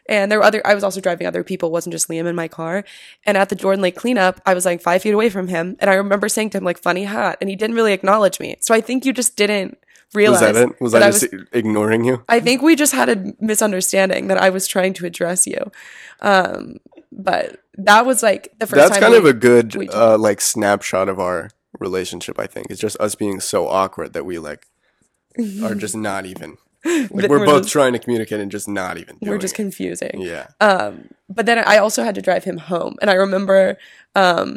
And 0.08 0.30
there 0.30 0.38
were 0.38 0.44
other, 0.44 0.64
I 0.64 0.74
was 0.74 0.84
also 0.84 1.00
driving 1.00 1.26
other 1.26 1.42
people, 1.42 1.68
it 1.68 1.72
wasn't 1.72 1.92
just 1.92 2.08
Liam 2.08 2.26
in 2.26 2.36
my 2.36 2.48
car. 2.48 2.84
And 3.24 3.36
at 3.36 3.48
the 3.48 3.56
Jordan 3.56 3.82
Lake 3.82 3.96
cleanup, 3.96 4.40
I 4.46 4.54
was 4.54 4.64
like 4.64 4.80
five 4.80 5.02
feet 5.02 5.14
away 5.14 5.30
from 5.30 5.48
him. 5.48 5.76
And 5.80 5.90
I 5.90 5.94
remember 5.94 6.28
saying 6.28 6.50
to 6.50 6.58
him, 6.58 6.64
like, 6.64 6.78
funny 6.78 7.04
hat. 7.04 7.38
And 7.40 7.50
he 7.50 7.56
didn't 7.56 7.76
really 7.76 7.92
acknowledge 7.92 8.38
me. 8.38 8.56
So 8.60 8.74
I 8.74 8.80
think 8.80 9.04
you 9.04 9.12
just 9.12 9.36
didn't 9.36 9.78
realize. 10.14 10.42
Was 10.42 10.52
that 10.52 10.68
it? 10.68 10.80
Was 10.80 10.92
that 10.92 11.02
I 11.02 11.08
I 11.08 11.10
just 11.10 11.26
ignoring 11.52 12.04
you? 12.04 12.22
I 12.28 12.40
think 12.40 12.62
we 12.62 12.76
just 12.76 12.92
had 12.92 13.08
a 13.08 13.34
misunderstanding 13.40 14.28
that 14.28 14.38
I 14.38 14.50
was 14.50 14.66
trying 14.66 14.92
to 14.94 15.06
address 15.06 15.46
you. 15.46 15.58
Um, 16.20 16.76
but 17.12 17.60
that 17.74 18.06
was 18.06 18.22
like 18.22 18.52
the 18.58 18.66
first 18.66 18.76
That's 18.76 18.98
kind 18.98 19.12
we- 19.12 19.18
of 19.18 19.24
a 19.24 19.32
good 19.32 19.76
uh, 19.94 20.18
like 20.18 20.40
snapshot 20.40 21.08
of 21.08 21.18
our 21.20 21.50
relationship. 21.78 22.38
I 22.38 22.46
think 22.46 22.68
it's 22.70 22.80
just 22.80 22.98
us 23.00 23.14
being 23.14 23.40
so 23.40 23.68
awkward 23.68 24.12
that 24.14 24.24
we 24.24 24.38
like 24.38 24.66
are 25.62 25.74
just 25.84 25.96
not 25.96 26.26
even. 26.26 26.56
Like 26.86 27.10
we're 27.10 27.40
we're 27.40 27.44
both 27.46 27.62
just- 27.64 27.72
trying 27.72 27.94
to 27.94 27.98
communicate 27.98 28.38
and 28.38 28.50
just 28.50 28.68
not 28.68 28.96
even. 28.96 29.16
Doing 29.18 29.30
we're 29.32 29.38
just 29.38 29.54
it. 29.54 29.56
confusing. 29.56 30.20
Yeah. 30.20 30.46
Um, 30.60 31.08
but 31.28 31.44
then 31.44 31.58
I 31.58 31.78
also 31.78 32.04
had 32.04 32.14
to 32.14 32.22
drive 32.22 32.44
him 32.44 32.58
home, 32.58 32.94
and 33.00 33.10
I 33.10 33.14
remember, 33.14 33.76
um, 34.14 34.54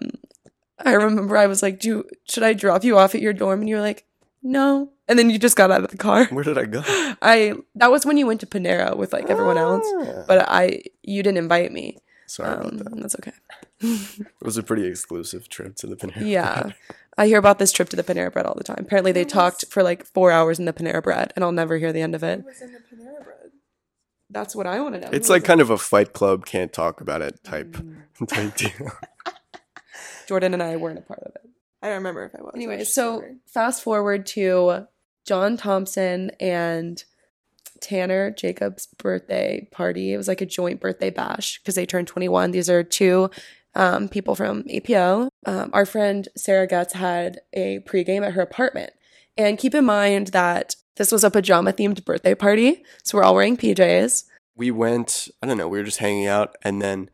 I 0.77 0.93
remember 0.93 1.35
I 1.37 1.47
was 1.47 1.63
like, 1.63 1.79
"Do 1.79 2.03
should 2.27 2.43
I 2.43 2.53
drop 2.53 2.83
you 2.83 2.99
off 2.99 3.15
at 3.15 3.21
your 3.21 3.33
dorm?" 3.33 3.61
And 3.61 3.69
you 3.69 3.75
were 3.77 3.81
like, 3.81 4.05
"No," 4.43 4.91
and 5.07 5.17
then 5.17 5.31
you 5.31 5.39
just 5.39 5.57
got 5.57 5.71
out 5.71 5.83
of 5.83 5.89
the 5.89 5.97
car. 5.97 6.25
Where 6.25 6.43
did 6.43 6.59
I 6.59 6.65
go? 6.65 6.83
I 7.21 7.53
that 7.75 7.89
was 7.89 8.05
when 8.05 8.17
you 8.17 8.27
went 8.27 8.41
to 8.41 8.45
Panera 8.45 8.95
with 8.95 9.11
like 9.11 9.27
everyone 9.31 9.57
else, 9.57 9.87
Ah. 9.99 10.23
but 10.27 10.45
I 10.47 10.83
you 11.01 11.23
didn't 11.23 11.39
invite 11.39 11.71
me. 11.71 11.97
Sorry 12.29 12.53
about 12.53 12.65
Um, 12.71 12.77
that. 12.77 12.95
that's 13.01 13.15
okay. 13.15 13.31
It 13.81 14.27
was 14.41 14.57
a 14.57 14.63
pretty 14.63 14.85
exclusive 14.85 15.49
trip 15.49 15.75
to 15.77 15.87
the 15.87 15.95
Panera. 15.95 16.25
Yeah. 16.27 16.71
I 17.17 17.27
hear 17.27 17.37
about 17.39 17.59
this 17.59 17.71
trip 17.71 17.89
to 17.89 17.95
the 17.95 18.03
Panera 18.03 18.31
Bread 18.31 18.45
all 18.45 18.55
the 18.55 18.63
time. 18.63 18.77
Apparently, 18.79 19.11
they 19.11 19.25
talked 19.25 19.65
for 19.69 19.83
like 19.83 20.05
four 20.05 20.31
hours 20.31 20.59
in 20.59 20.65
the 20.65 20.73
Panera 20.73 21.01
Bread, 21.03 21.33
and 21.35 21.43
I'll 21.43 21.51
never 21.51 21.77
hear 21.77 21.91
the 21.91 22.01
end 22.01 22.15
of 22.15 22.23
it. 22.23 22.45
Was 22.45 22.61
in 22.61 22.71
the 22.71 22.79
Panera 22.79 23.23
Bread? 23.23 23.35
That's 24.29 24.55
what 24.55 24.67
I 24.67 24.79
want 24.79 24.95
to 24.95 25.01
know. 25.01 25.09
It's 25.11 25.27
like 25.29 25.43
kind 25.43 25.59
of 25.59 25.69
a 25.71 25.77
Fight 25.77 26.13
Club 26.13 26.45
can't 26.45 26.71
talk 26.71 27.01
about 27.01 27.21
it 27.21 27.43
type 27.43 27.71
Mm. 27.71 28.03
type 28.27 28.55
deal. 28.55 28.91
Jordan 30.27 30.53
and 30.53 30.61
I 30.61 30.75
weren't 30.75 30.99
a 30.99 31.01
part 31.01 31.21
of 31.21 31.33
it. 31.35 31.49
I 31.81 31.87
don't 31.87 31.95
remember 31.97 32.25
if 32.25 32.35
I 32.35 32.41
was. 32.43 32.51
Anyway, 32.55 32.83
so 32.83 33.23
fast 33.47 33.81
forward 33.81 34.25
to 34.27 34.87
John 35.25 35.57
Thompson 35.57 36.31
and 36.39 37.03
Tanner 37.81 38.31
Jacob's 38.31 38.87
birthday 38.97 39.67
party. 39.71 40.13
It 40.13 40.17
was 40.17 40.27
like 40.27 40.41
a 40.41 40.45
joint 40.45 40.79
birthday 40.79 41.09
bash 41.09 41.59
because 41.59 41.75
they 41.75 41.85
turned 41.85 42.07
21. 42.07 42.51
These 42.51 42.69
are 42.69 42.83
two 42.83 43.29
um, 43.75 44.09
people 44.09 44.35
from 44.35 44.63
APO. 44.71 45.29
Um, 45.45 45.69
our 45.73 45.85
friend 45.85 46.27
Sarah 46.35 46.67
Getz 46.67 46.93
had 46.93 47.41
a 47.53 47.79
pregame 47.79 48.25
at 48.25 48.33
her 48.33 48.41
apartment. 48.41 48.93
And 49.37 49.57
keep 49.57 49.73
in 49.73 49.85
mind 49.85 50.27
that 50.27 50.75
this 50.97 51.11
was 51.11 51.23
a 51.23 51.31
pajama 51.31 51.71
themed 51.71 52.03
birthday 52.03 52.35
party. 52.35 52.83
So 53.03 53.17
we're 53.17 53.23
all 53.23 53.35
wearing 53.35 53.57
PJs. 53.57 54.25
We 54.55 54.71
went, 54.71 55.29
I 55.41 55.47
don't 55.47 55.57
know, 55.57 55.69
we 55.69 55.77
were 55.77 55.85
just 55.85 55.99
hanging 55.99 56.27
out, 56.27 56.57
and 56.61 56.81
then 56.81 57.09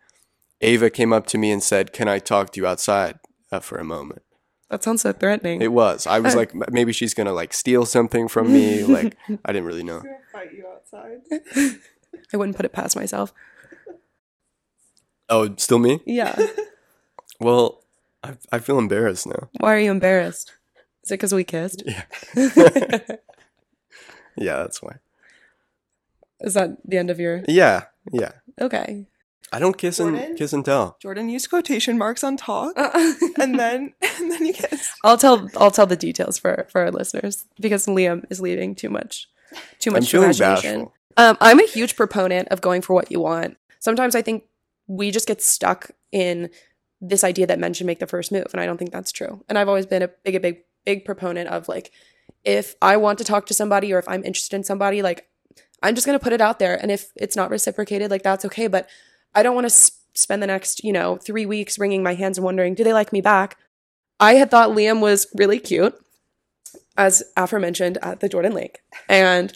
Ava 0.62 0.90
came 0.90 1.14
up 1.14 1.28
to 1.28 1.38
me 1.38 1.52
and 1.52 1.62
said, 1.62 1.94
Can 1.94 2.08
I 2.08 2.18
talk 2.18 2.52
to 2.52 2.62
you 2.62 2.66
outside 2.66 3.20
uh, 3.52 3.60
for 3.60 3.78
a 3.78 3.84
moment? 3.84 4.24
That 4.72 4.84
sounds 4.84 5.04
so 5.04 5.14
threatening. 5.14 5.62
It 5.62 5.72
was. 5.72 6.08
I 6.08 6.20
was 6.20 6.36
like, 6.40 6.54
maybe 6.72 6.92
she's 6.92 7.14
going 7.14 7.28
to 7.28 7.34
like 7.34 7.54
steal 7.54 7.86
something 7.86 8.28
from 8.28 8.52
me. 8.52 8.84
Like, 8.84 9.16
I 9.46 9.54
didn't 9.54 9.66
really 9.66 9.84
know. 9.84 10.02
Gonna 10.92 11.04
fight 11.04 11.22
you 11.26 11.66
outside. 11.66 11.80
I 12.34 12.38
wouldn't 12.38 12.56
put 12.56 12.66
it 12.66 12.74
past 12.74 12.96
myself. 12.96 13.34
Oh, 15.30 15.56
still 15.58 15.80
me? 15.80 16.02
Yeah. 16.06 16.36
Well, 17.38 17.84
I, 18.24 18.36
I 18.50 18.60
feel 18.60 18.80
embarrassed 18.80 19.28
now. 19.28 19.50
Why 19.60 19.76
are 19.76 19.80
you 19.80 19.92
embarrassed? 19.92 20.54
Is 21.04 21.12
it 21.12 21.16
because 21.16 21.34
we 21.34 21.44
kissed? 21.44 21.84
Yeah. 21.86 22.06
Yeah, 24.38 24.58
that's 24.58 24.82
why. 24.82 24.98
Is 26.42 26.56
that 26.56 26.78
the 26.86 26.98
end 26.98 27.10
of 27.10 27.20
your? 27.20 27.44
Yeah, 27.48 27.86
yeah. 28.12 28.32
Okay. 28.60 29.08
I 29.52 29.60
don't 29.60 29.78
kiss 29.78 30.00
and 30.00 30.38
kiss 30.38 30.52
and 30.52 30.66
tell. 30.66 30.98
Jordan 31.02 31.30
used 31.30 31.50
quotation 31.50 31.98
marks 31.98 32.24
on 32.24 32.36
talk, 32.36 32.78
uh-uh. 32.78 33.14
and 33.40 33.58
then 33.58 33.94
and 34.20 34.32
then 34.32 34.46
you 34.46 34.54
kiss. 34.54 34.92
I'll 35.04 35.18
tell 35.18 35.50
I'll 35.56 35.72
tell 35.72 35.86
the 35.86 35.96
details 35.96 36.38
for 36.38 36.68
for 36.70 36.82
our 36.82 36.92
listeners 36.92 37.46
because 37.62 37.86
Liam 37.86 38.26
is 38.30 38.42
leaving 38.42 38.76
too 38.76 38.90
much 38.90 39.30
too 39.80 39.92
much 39.92 40.14
I'm 40.14 40.24
imagination. 40.24 40.88
Um, 41.18 41.38
I'm 41.40 41.60
a 41.60 41.66
huge 41.68 41.96
proponent 41.96 42.50
of 42.50 42.62
going 42.62 42.82
for 42.82 42.94
what 42.94 43.12
you 43.12 43.20
want. 43.20 43.58
Sometimes 43.80 44.16
I 44.16 44.22
think 44.22 44.44
we 44.88 45.12
just 45.12 45.28
get 45.28 45.42
stuck 45.42 45.92
in 46.12 46.50
this 47.02 47.24
idea 47.24 47.48
that 47.48 47.60
men 47.60 47.74
should 47.74 47.88
make 47.88 48.00
the 48.00 48.08
first 48.08 48.32
move, 48.32 48.48
and 48.52 48.62
I 48.62 48.66
don't 48.66 48.78
think 48.78 48.92
that's 48.92 49.12
true. 49.12 49.44
And 49.48 49.58
I've 49.58 49.68
always 49.68 49.86
been 49.86 50.02
a 50.02 50.10
big, 50.24 50.36
a 50.36 50.40
big, 50.40 50.60
big 50.86 51.06
proponent 51.06 51.50
of 51.50 51.68
like, 51.68 51.92
if 52.44 52.76
I 52.82 52.98
want 52.98 53.18
to 53.20 53.24
talk 53.24 53.46
to 53.48 53.54
somebody 53.54 53.94
or 53.94 54.00
if 54.00 54.08
I'm 54.08 54.24
interested 54.24 54.56
in 54.56 54.64
somebody, 54.64 55.02
like, 55.02 55.28
I'm 55.82 55.96
just 55.96 56.06
gonna 56.06 56.20
put 56.20 56.34
it 56.34 56.42
out 56.42 56.60
there, 56.60 56.76
and 56.82 56.92
if 56.92 57.12
it's 57.16 57.36
not 57.36 57.50
reciprocated, 57.50 58.12
like 58.12 58.24
that's 58.24 58.46
okay. 58.46 58.68
But 58.68 58.90
I 59.34 59.44
don't 59.44 59.56
want 59.56 59.66
to 59.66 59.74
s- 59.74 59.92
spend 60.14 60.42
the 60.42 60.48
next, 60.48 60.84
you 60.84 60.94
know, 60.94 61.18
three 61.18 61.46
weeks 61.46 61.78
wringing 61.78 62.02
my 62.04 62.14
hands 62.14 62.38
and 62.38 62.46
wondering, 62.46 62.74
do 62.74 62.84
they 62.84 62.94
like 62.94 63.12
me 63.14 63.22
back? 63.22 63.58
I 64.20 64.36
had 64.36 64.50
thought 64.50 64.70
Liam 64.70 65.02
was 65.02 65.28
really 65.36 65.60
cute, 65.60 65.94
as 66.98 67.24
aforementioned 67.36 67.98
at 68.02 68.20
the 68.20 68.30
Jordan 68.30 68.54
Lake, 68.54 68.80
and 69.10 69.54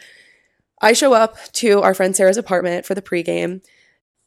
I 0.81 0.93
show 0.93 1.13
up 1.13 1.37
to 1.53 1.81
our 1.81 1.93
friend 1.93 2.15
Sarah's 2.15 2.37
apartment 2.37 2.85
for 2.85 2.95
the 2.95 3.01
pregame. 3.01 3.61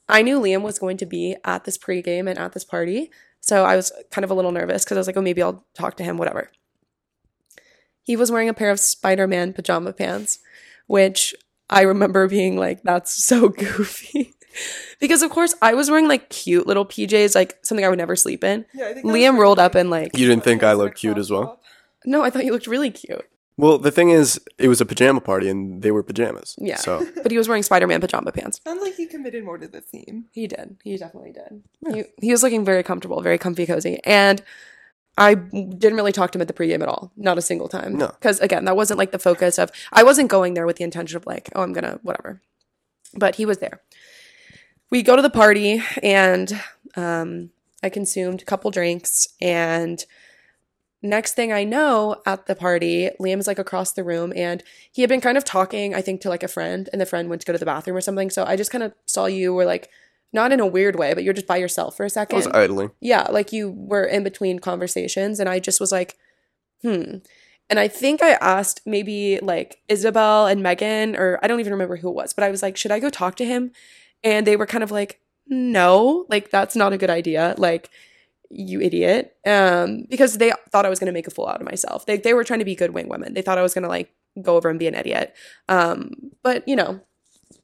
I 0.09 0.23
knew 0.23 0.39
Liam 0.41 0.63
was 0.63 0.79
going 0.79 0.99
to 0.99 1.07
be 1.07 1.37
at 1.45 1.65
this 1.65 1.79
pregame 1.79 2.29
and 2.29 2.39
at 2.39 2.53
this 2.53 2.65
party. 2.65 3.11
So 3.41 3.65
I 3.65 3.77
was 3.77 3.93
kind 4.11 4.25
of 4.25 4.31
a 4.31 4.35
little 4.35 4.53
nervous 4.53 4.85
because 4.85 4.97
I 4.97 5.01
was 5.01 5.07
like, 5.07 5.17
oh, 5.17 5.23
maybe 5.23 5.43
I'll 5.43 5.65
talk 5.75 5.97
to 5.97 6.05
him, 6.05 6.17
whatever. 6.17 6.51
He 8.03 8.17
was 8.17 8.31
wearing 8.31 8.49
a 8.49 8.55
pair 8.55 8.71
of 8.71 8.81
Spider 8.81 9.27
Man 9.27 9.53
pajama 9.53 9.93
pants, 9.93 10.39
which 10.87 11.35
I 11.71 11.83
remember 11.83 12.29
being 12.29 12.57
like, 12.57 12.83
that's 12.83 13.25
so 13.25 13.49
goofy. 13.49 14.35
because, 15.01 15.23
of 15.23 15.31
course, 15.31 15.55
I 15.63 15.75
was 15.75 15.91
wearing 15.91 16.09
like 16.09 16.29
cute 16.29 16.67
little 16.67 16.85
PJs, 16.85 17.35
like 17.35 17.59
something 17.63 17.85
I 17.85 17.89
would 17.89 17.99
never 17.99 18.17
sleep 18.17 18.45
in. 18.45 18.67
Yeah, 18.75 18.89
I 18.89 18.95
think 18.95 19.07
Liam 19.07 19.39
rolled 19.39 19.59
up 19.59 19.75
like, 19.75 19.81
in 19.81 19.91
like, 19.91 20.19
You 20.19 20.29
didn't 20.29 20.45
think 20.45 20.63
I 20.63 20.67
sweatpants 20.67 20.73
and 20.73 20.81
a 20.81 20.85
looked 20.85 20.99
cute 20.99 21.19
as 21.19 21.31
well? 21.31 21.61
Top. 22.03 22.11
no, 22.11 22.23
I 22.23 22.31
thought 22.31 22.45
you 22.45 22.53
looked 22.53 22.67
really 22.67 22.91
cute. 22.91 23.27
Well, 23.59 23.79
the 23.79 23.91
thing 23.91 24.11
is, 24.11 24.41
it 24.59 24.69
was 24.69 24.81
a 24.81 24.87
pajama 24.87 25.21
party 25.21 25.49
and 25.49 25.83
they 25.83 25.91
were 25.91 26.03
pajamas. 26.03 26.57
Yeah. 26.59 26.77
So 26.77 27.07
But 27.23 27.31
he 27.31 27.39
was 27.39 27.49
wearing 27.49 27.63
Spider 27.63 27.87
Man 27.87 28.01
pajama 28.01 28.33
pants. 28.33 28.61
Sounds 28.65 28.81
like 28.81 28.95
he 28.95 29.07
committed 29.07 29.45
more 29.45 29.59
to 29.59 29.69
the 29.69 29.81
theme. 29.81 30.27
He 30.33 30.47
did. 30.47 30.79
He 30.83 30.97
definitely 30.97 31.33
did. 31.33 31.63
He, 31.95 32.05
he 32.21 32.33
was 32.33 32.43
looking 32.43 32.65
very 32.65 32.83
comfortable, 32.83 33.21
very 33.21 33.39
comfy, 33.39 33.67
cozy. 33.67 34.01
And 34.05 34.43
I 35.19 35.35
didn't 35.35 35.97
really 35.97 36.13
talk 36.13 36.33
to 36.33 36.39
him 36.39 36.43
at 36.43 36.49
the 36.49 36.55
pregame 36.55 36.81
at 36.81 36.89
all. 36.89 37.13
Not 37.17 37.37
a 37.37 37.43
single 37.43 37.69
time. 37.69 37.99
No. 37.99 38.07
Because 38.07 38.41
again, 38.41 38.65
that 38.65 38.77
wasn't 38.77 38.99
like 38.99 39.13
the 39.13 39.19
focus 39.19 39.59
of, 39.59 39.71
I 39.93 40.03
wasn't 40.03 40.31
going 40.31 40.55
there 40.55 40.67
with 40.67 40.77
the 40.77 40.85
intention 40.85 41.17
of 41.19 41.27
like, 41.27 41.51
oh, 41.55 41.63
I'm 41.63 41.75
going 41.75 41.85
to, 41.85 42.01
whatever. 42.03 42.41
But 43.15 43.35
he 43.35 43.45
was 43.45 43.59
there. 43.59 43.83
We 44.91 45.03
go 45.03 45.15
to 45.15 45.23
the 45.23 45.31
party 45.31 45.83
and 46.03 46.59
um, 46.97 47.51
I 47.83 47.91
consumed 47.91 48.41
a 48.41 48.47
couple 48.47 48.71
drinks. 48.71 49.29
And 49.43 50.03
next 51.03 51.35
thing 51.35 51.53
I 51.53 51.65
know 51.65 52.23
at 52.25 52.47
the 52.47 52.55
party, 52.55 53.11
Liam's 53.21 53.47
like 53.47 53.59
across 53.59 53.93
the 53.93 54.05
room 54.05 54.33
and 54.37 54.63
he 54.93 55.03
had 55.03 55.09
been 55.09 55.21
kind 55.21 55.37
of 55.37 55.45
talking, 55.45 55.95
I 55.95 56.01
think, 56.01 56.21
to 56.23 56.29
like 56.29 56.43
a 56.43 56.49
friend, 56.49 56.89
and 56.93 57.01
the 57.01 57.07
friend 57.07 57.29
went 57.29 57.43
to 57.43 57.47
go 57.47 57.53
to 57.53 57.59
the 57.59 57.67
bathroom 57.67 57.97
or 57.97 58.01
something. 58.01 58.31
So 58.31 58.45
I 58.45 58.57
just 58.57 58.71
kind 58.71 58.85
of 58.85 58.95
saw 59.07 59.27
you 59.27 59.53
were 59.53 59.65
like, 59.65 59.91
not 60.33 60.53
in 60.53 60.61
a 60.61 60.67
weird 60.67 60.97
way, 60.97 61.13
but 61.13 61.25
you're 61.25 61.35
just 61.35 61.47
by 61.47 61.59
yourself 61.59 61.97
for 61.97 62.07
a 62.07 62.11
second. 62.11 62.37
I 62.37 62.39
was 62.39 62.47
idling. 62.49 62.91
yeah, 63.01 63.27
like 63.31 63.53
you 63.53 63.71
were 63.71 64.05
in 64.05 64.25
between 64.25 64.61
conversations, 64.61 65.39
and 65.39 65.49
I 65.49 65.59
just 65.59 65.81
was 65.81 65.93
like, 65.93 66.17
hmm. 66.83 67.17
And 67.69 67.79
I 67.79 67.89
think 67.89 68.23
I 68.23 68.33
asked 68.33 68.81
maybe 68.87 69.39
like 69.41 69.79
Isabel 69.89 70.47
and 70.47 70.63
Megan, 70.63 71.17
or 71.17 71.39
I 71.43 71.49
don't 71.49 71.61
even 71.61 71.73
remember 71.73 71.97
who 71.97 72.09
it 72.09 72.15
was, 72.15 72.33
but 72.33 72.45
I 72.45 72.51
was 72.51 72.63
like, 72.63 72.77
should 72.77 72.91
I 72.91 72.99
go 72.99 73.11
talk 73.11 73.37
to 73.37 73.45
him? 73.45 73.73
And 74.25 74.47
they 74.47 74.57
were 74.57 74.67
kind 74.67 74.85
of 74.85 74.91
like, 74.91 75.21
no, 75.47 76.27
like 76.29 76.51
that's 76.51 76.77
not 76.77 76.93
a 76.93 76.99
good 76.99 77.11
idea. 77.11 77.55
Like, 77.59 77.91
you 78.53 78.81
idiot. 78.81 79.37
Um, 79.47 80.07
because 80.09 80.39
they 80.39 80.53
thought 80.71 80.87
I 80.87 80.91
was 80.91 80.99
gonna 80.99 81.13
make 81.13 81.27
a 81.27 81.31
fool 81.31 81.49
out 81.49 81.61
of 81.61 81.67
myself. 81.67 82.07
They 82.07 82.19
they 82.19 82.35
were 82.35 82.45
trying 82.45 82.61
to 82.61 82.65
be 82.65 82.75
good 82.75 82.93
wing 82.93 83.09
women. 83.09 83.35
They 83.35 83.43
thought 83.43 83.59
I 83.59 83.63
was 83.63 83.75
gonna 83.75 83.89
like 83.89 84.13
go 84.41 84.57
over 84.57 84.69
and 84.69 84.79
be 84.79 84.87
an 84.87 84.95
idiot. 84.95 85.35
Um, 85.69 86.13
but 86.43 86.67
you 86.69 86.77
know, 86.77 87.01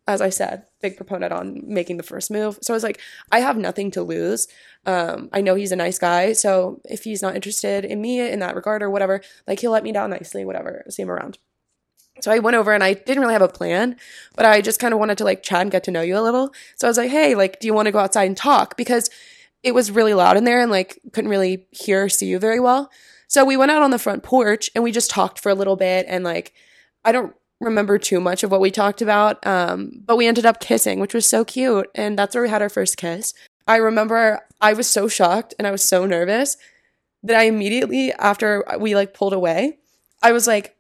as 0.07 0.21
I 0.21 0.31
said, 0.31 0.65
big 0.81 0.97
proponent 0.97 1.33
on 1.33 1.63
making 1.65 1.99
the 1.99 2.03
first 2.03 2.31
move. 2.31 2.59
So 2.63 2.73
I 2.73 2.77
was 2.77 2.83
like, 2.83 3.01
I 3.31 3.41
have 3.41 3.57
nothing 3.57 3.91
to 3.93 4.03
lose. 4.03 4.49
Um, 4.87 5.29
I 5.33 5.41
know 5.41 5.55
he's 5.55 5.73
a 5.73 5.77
nice 5.77 5.99
guy, 5.99 6.33
so 6.33 6.81
if 6.85 7.05
he's 7.05 7.23
not 7.23 7.35
interested 7.35 7.85
in 7.85 8.01
me 8.01 8.21
in 8.21 8.39
that 8.41 8.57
regard 8.57 8.83
or 8.83 8.91
whatever, 8.91 9.21
like 9.47 9.61
he'll 9.61 9.71
let 9.71 9.85
me 9.85 9.93
down 9.93 10.11
nicely, 10.11 10.45
whatever. 10.45 10.85
See 10.89 11.03
him 11.03 11.11
around. 11.11 11.39
So 12.21 12.33
I 12.33 12.39
went 12.39 12.57
over 12.57 12.73
and 12.73 12.83
I 12.83 12.95
didn't 12.95 13.21
really 13.21 13.35
have 13.35 13.43
a 13.43 13.49
plan, 13.49 13.97
but 14.35 14.45
I 14.45 14.61
just 14.61 14.81
kind 14.81 14.93
of 14.93 14.99
wanted 14.99 15.19
to 15.19 15.25
like 15.25 15.43
chat 15.43 15.63
and 15.63 15.71
get 15.71 15.85
to 15.85 15.91
know 15.91 16.01
you 16.01 16.19
a 16.19 16.21
little. 16.21 16.53
So 16.77 16.89
I 16.89 16.91
was 16.91 16.97
like, 16.97 17.11
hey, 17.11 17.35
like, 17.35 17.61
do 17.61 17.67
you 17.67 17.75
want 17.75 17.87
to 17.87 17.93
go 17.93 17.99
outside 17.99 18.25
and 18.25 18.37
talk? 18.37 18.77
Because 18.77 19.11
it 19.63 19.75
was 19.75 19.91
really 19.91 20.15
loud 20.15 20.37
in 20.37 20.45
there 20.45 20.61
and 20.61 20.71
like 20.71 21.01
couldn't 21.13 21.31
really 21.31 21.67
hear 21.71 22.05
or 22.05 22.09
see 22.09 22.27
you 22.27 22.39
very 22.39 22.61
well. 22.61 22.91
So 23.27 23.45
we 23.45 23.57
went 23.57 23.71
out 23.71 23.83
on 23.83 23.91
the 23.91 23.99
front 23.99 24.23
porch 24.23 24.71
and 24.75 24.83
we 24.83 24.93
just 24.93 25.11
talked 25.11 25.39
for 25.39 25.51
a 25.51 25.55
little 25.55 25.77
bit 25.77 26.07
and 26.09 26.25
like 26.25 26.55
I 27.05 27.13
don't 27.13 27.35
remember 27.61 27.99
too 27.99 28.21
much 28.21 28.43
of 28.43 28.51
what 28.51 28.61
we 28.61 28.71
talked 28.71 29.03
about. 29.03 29.45
Um, 29.47 30.03
but 30.05 30.17
we 30.17 30.27
ended 30.27 30.47
up 30.47 30.61
kissing, 30.61 31.01
which 31.01 31.15
was 31.15 31.27
so 31.27 31.45
cute. 31.45 31.89
And 31.95 32.19
that's 32.19 32.35
where 32.35 32.43
we 32.43 32.49
had 32.49 32.63
our 32.63 32.69
first 32.69 32.97
kiss. 32.97 33.35
I 33.67 33.77
remember 33.77 34.41
I 34.61 34.73
was 34.73 34.89
so 34.89 35.09
shocked 35.09 35.55
and 35.59 35.67
I 35.67 35.71
was 35.71 35.83
so 35.83 36.07
nervous 36.07 36.57
that 37.23 37.37
I 37.37 37.45
immediately, 37.45 38.13
after 38.13 38.65
we 38.79 38.95
like 38.95 39.13
pulled 39.13 39.33
away, 39.33 39.79
I 40.23 40.33
was 40.33 40.47
like, 40.47 40.77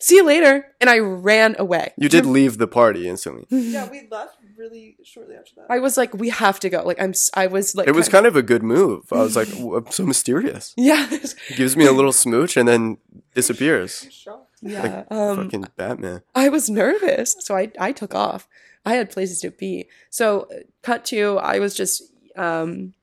see 0.00 0.16
you 0.16 0.24
later. 0.24 0.66
And 0.80 0.90
I 0.90 0.98
ran 0.98 1.56
away. 1.58 1.92
You 1.96 2.08
did 2.08 2.26
leave 2.26 2.58
the 2.58 2.68
party 2.68 3.08
instantly. 3.08 3.46
Yeah, 3.50 3.90
we 3.90 4.06
left 4.10 4.36
really 4.58 4.96
shortly 5.04 5.36
after 5.36 5.52
that. 5.56 5.66
I 5.70 5.78
was 5.78 5.96
like, 5.96 6.12
we 6.14 6.28
have 6.30 6.58
to 6.60 6.68
go. 6.68 6.82
Like, 6.84 7.00
I'm, 7.00 7.10
s- 7.10 7.30
I 7.34 7.46
was 7.46 7.74
like, 7.74 7.86
It 7.88 7.94
was 7.94 8.08
kind 8.08 8.26
of 8.26 8.36
a 8.36 8.42
good 8.42 8.62
move. 8.62 9.10
I 9.12 9.16
was 9.22 9.36
like, 9.36 9.48
"W- 9.50 9.84
so 9.90 10.04
mysterious. 10.04 10.74
yeah. 10.76 11.08
Gives 11.56 11.76
me 11.76 11.86
a 11.86 11.92
little 11.92 12.12
smooch 12.12 12.56
and 12.56 12.68
then 12.68 12.98
disappears. 13.34 14.06
shocked. 14.10 14.50
Yeah. 14.60 15.04
Um, 15.10 15.44
Fucking 15.44 15.66
Batman. 15.76 16.22
I 16.34 16.48
was 16.48 16.68
nervous, 16.68 17.36
so 17.38 17.56
I 17.56 17.70
I 17.78 17.92
took 17.92 18.14
off. 18.14 18.48
I 18.84 18.94
had 18.94 19.10
places 19.10 19.40
to 19.42 19.50
be. 19.50 19.88
So 20.10 20.48
uh, 20.52 20.56
cut 20.82 21.04
to 21.06 21.38
I 21.38 21.58
was 21.60 21.74
just 21.74 22.02
um, 22.36 22.94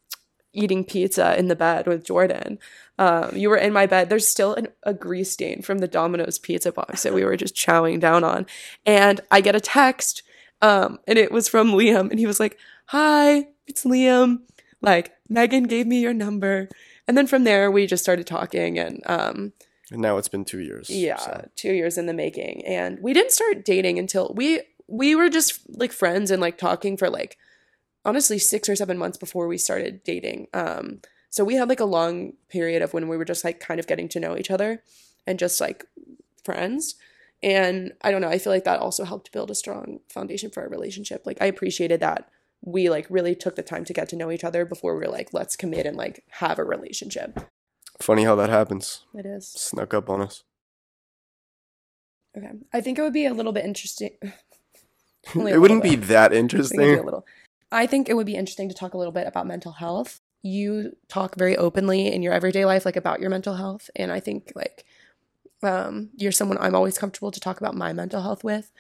eating 0.52 0.84
pizza 0.84 1.38
in 1.40 1.48
the 1.48 1.56
bed 1.56 1.88
with 1.88 2.04
Jordan. 2.06 2.60
Um, 2.98 3.36
you 3.36 3.50
were 3.50 3.58
in 3.58 3.72
my 3.74 3.86
bed. 3.86 4.10
There's 4.10 4.28
still 4.28 4.54
an, 4.56 4.68
a 4.84 4.94
grease 4.94 5.32
stain 5.32 5.62
from 5.62 5.80
the 5.80 5.88
Domino's 5.88 6.40
pizza 6.40 6.72
box 6.72 7.04
that 7.04 7.14
we 7.14 7.24
were 7.26 7.36
just 7.38 7.56
chowing 7.56 8.00
down 8.00 8.24
on, 8.24 8.46
and 8.86 9.22
I 9.32 9.42
get 9.42 9.56
a 9.56 9.60
text, 9.62 10.24
um, 10.62 11.00
and 11.08 11.18
it 11.18 11.32
was 11.32 11.48
from 11.48 11.72
Liam, 11.72 12.10
and 12.12 12.20
he 12.20 12.28
was 12.28 12.40
like, 12.40 12.58
"Hi, 12.88 13.48
it's 13.68 13.86
Liam. 13.86 14.42
Like 14.82 15.14
Megan 15.30 15.64
gave 15.64 15.88
me 15.88 16.00
your 16.00 16.14
number." 16.14 16.70
And 17.08 17.18
then 17.18 17.28
from 17.28 17.44
there, 17.44 17.70
we 17.70 17.86
just 17.86 18.04
started 18.04 18.26
talking, 18.26 18.80
and 18.80 19.02
um, 19.06 19.54
And 19.92 20.02
now 20.02 20.18
it's 20.18 20.28
been 20.28 20.46
two 20.46 20.60
years. 20.60 20.90
yeah, 20.90 21.18
so. 21.18 21.50
two 21.56 21.74
years 21.74 21.98
in 21.98 22.08
the 22.08 22.14
making, 22.14 22.66
and 22.66 23.00
we 23.00 23.14
didn't 23.14 23.32
start 23.32 23.64
dating 23.66 24.00
until 24.00 24.34
we 24.36 24.62
we 24.88 25.16
were 25.16 25.30
just 25.30 25.62
like 25.70 25.92
friends 25.92 26.32
and 26.32 26.42
like 26.42 26.58
talking 26.58 26.98
for 26.98 27.10
like 27.10 27.38
honestly 28.04 28.38
six 28.38 28.70
or 28.70 28.76
seven 28.76 28.98
months 28.98 29.18
before 29.18 29.48
we 29.48 29.58
started 29.58 30.04
dating. 30.04 30.48
Um, 30.54 31.02
so 31.30 31.44
we 31.44 31.56
had 31.56 31.68
like 31.68 31.80
a 31.80 31.86
long 31.86 32.34
period 32.50 32.82
of 32.82 32.94
when 32.94 33.08
we 33.08 33.18
were 33.18 33.26
just 33.26 33.44
like 33.44 33.60
kind 33.60 33.80
of 33.80 33.88
getting 33.88 34.08
to 34.10 34.20
know 34.20 34.38
each 34.38 34.52
other 34.52 34.84
and 35.28 35.40
just 35.40 35.60
like 35.60 35.86
friends. 36.44 36.96
And 37.46 37.94
I 38.02 38.10
don't 38.10 38.22
know, 38.22 38.28
I 38.28 38.40
feel 38.40 38.52
like 38.52 38.64
that 38.64 38.80
also 38.80 39.04
helped 39.04 39.32
build 39.32 39.52
a 39.52 39.56
strong 39.56 40.00
foundation 40.10 40.50
for 40.50 40.64
our 40.64 40.70
relationship. 40.70 41.28
Like 41.28 41.38
I 41.40 41.46
appreciated 41.46 42.00
that 42.00 42.28
we 42.64 42.90
like 42.90 43.06
really 43.08 43.36
took 43.36 43.56
the 43.56 43.62
time 43.62 43.86
to 43.86 43.94
get 43.94 44.10
to 44.10 44.16
know 44.16 44.32
each 44.32 44.44
other 44.44 44.66
before 44.66 44.96
we 44.96 45.06
were 45.06 45.12
like, 45.12 45.30
let's 45.32 45.56
commit 45.56 45.86
and 45.86 45.96
like 45.96 46.24
have 46.40 46.58
a 46.58 46.64
relationship. 46.64 47.40
Funny 48.02 48.24
how 48.24 48.36
that 48.36 48.50
happens. 48.50 49.06
It 49.14 49.28
is. 49.28 49.48
Snuck 49.48 49.94
up 49.94 50.10
on 50.10 50.22
us. 50.22 50.44
Okay. 52.36 52.50
I 52.74 52.82
think 52.82 52.98
it 52.98 53.04
would 53.04 53.14
be 53.14 53.28
a 53.28 53.34
little 53.34 53.54
bit 53.54 53.64
interesting. 53.64 54.12
It 55.34 55.58
wouldn't 55.60 55.60
little 55.62 55.82
be 55.82 55.96
that 55.96 56.30
We 56.32 56.38
can 56.38 56.48
do 56.48 56.58
interesting. 56.58 57.00
a 57.00 57.02
little. 57.02 57.26
I 57.72 57.88
think 57.88 58.10
it 58.10 58.14
would 58.14 58.28
be 58.28 58.36
interesting 58.36 58.70
to 58.70 58.76
talk 58.76 58.94
a 58.94 58.98
little 58.98 59.12
bit 59.12 59.26
about 59.26 59.48
mental 59.48 59.72
health. 59.72 60.20
You 60.44 60.96
talk 61.08 61.36
very 61.36 61.58
openly 61.58 62.14
in 62.14 62.22
your 62.22 62.32
everyday 62.32 62.64
life, 62.64 62.86
like 62.86 62.96
about 62.96 63.20
your 63.20 63.32
mental 63.32 63.56
health, 63.56 63.90
and 63.96 64.12
I 64.12 64.20
think 64.20 64.52
like 64.54 64.86
um, 65.66 66.10
you're 66.16 66.32
someone 66.32 66.58
I'm 66.60 66.76
always 66.76 66.98
comfortable 66.98 67.32
to 67.32 67.40
talk 67.40 67.60
about 67.60 67.76
my 67.76 67.94
mental 67.94 68.22
health 68.22 68.44
with. 68.44 68.72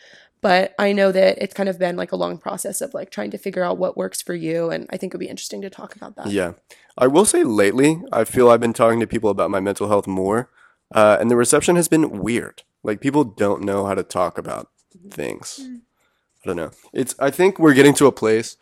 But 0.41 0.75
I 0.77 0.91
know 0.91 1.11
that 1.11 1.39
it's 1.39 1.55
kind 1.55 1.69
of 1.69 1.79
been 1.79 1.95
like 1.95 2.11
a 2.11 2.15
long 2.15 2.37
process 2.37 2.79
of 2.81 2.93
like 2.93 3.09
trying 3.09 3.31
to 3.31 3.37
figure 3.37 3.63
out 3.63 3.79
what 3.79 3.97
works 3.97 4.21
for 4.21 4.35
you, 4.35 4.69
and 4.69 4.87
I 4.91 4.97
think 4.97 5.11
it 5.11 5.17
would 5.17 5.25
be 5.25 5.29
interesting 5.29 5.61
to 5.61 5.69
talk 5.69 5.95
about 5.95 6.15
that. 6.17 6.27
Yeah. 6.27 6.53
I 6.97 7.07
will 7.07 7.25
say 7.25 7.43
lately, 7.43 8.01
I 8.11 8.25
feel 8.25 8.49
I've 8.49 8.59
been 8.59 8.73
talking 8.73 8.99
to 8.99 9.07
people 9.07 9.29
about 9.29 9.49
my 9.49 9.59
mental 9.59 9.87
health 9.87 10.07
more, 10.07 10.51
uh, 10.93 11.17
and 11.19 11.31
the 11.31 11.35
reception 11.35 11.75
has 11.77 11.87
been 11.87 12.19
weird. 12.19 12.63
Like 12.83 13.01
people 13.01 13.23
don't 13.23 13.63
know 13.63 13.85
how 13.85 13.95
to 13.95 14.03
talk 14.03 14.37
about 14.37 14.69
things. 15.09 15.59
I 15.59 16.47
don't 16.47 16.55
know. 16.55 16.71
It's. 16.93 17.15
I 17.17 17.31
think 17.31 17.57
we're 17.57 17.73
getting 17.73 17.95
to 17.95 18.05
a 18.05 18.11
place 18.11 18.55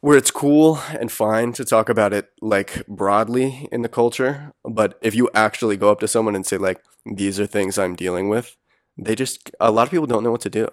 where 0.00 0.16
it's 0.16 0.30
cool 0.30 0.78
and 0.98 1.10
fine 1.10 1.52
to 1.52 1.64
talk 1.64 1.88
about 1.88 2.12
it 2.12 2.30
like 2.40 2.86
broadly 2.86 3.68
in 3.72 3.82
the 3.82 3.88
culture, 3.88 4.52
but 4.64 4.98
if 5.02 5.14
you 5.14 5.28
actually 5.34 5.76
go 5.76 5.90
up 5.90 6.00
to 6.00 6.08
someone 6.08 6.36
and 6.36 6.46
say 6.46 6.56
like, 6.58 6.82
"These 7.04 7.40
are 7.40 7.46
things 7.46 7.78
I'm 7.78 7.96
dealing 7.96 8.28
with," 8.28 8.56
they 8.96 9.14
just 9.14 9.50
a 9.60 9.70
lot 9.70 9.84
of 9.84 9.90
people 9.90 10.06
don't 10.06 10.22
know 10.24 10.30
what 10.32 10.42
to 10.42 10.50
do, 10.50 10.68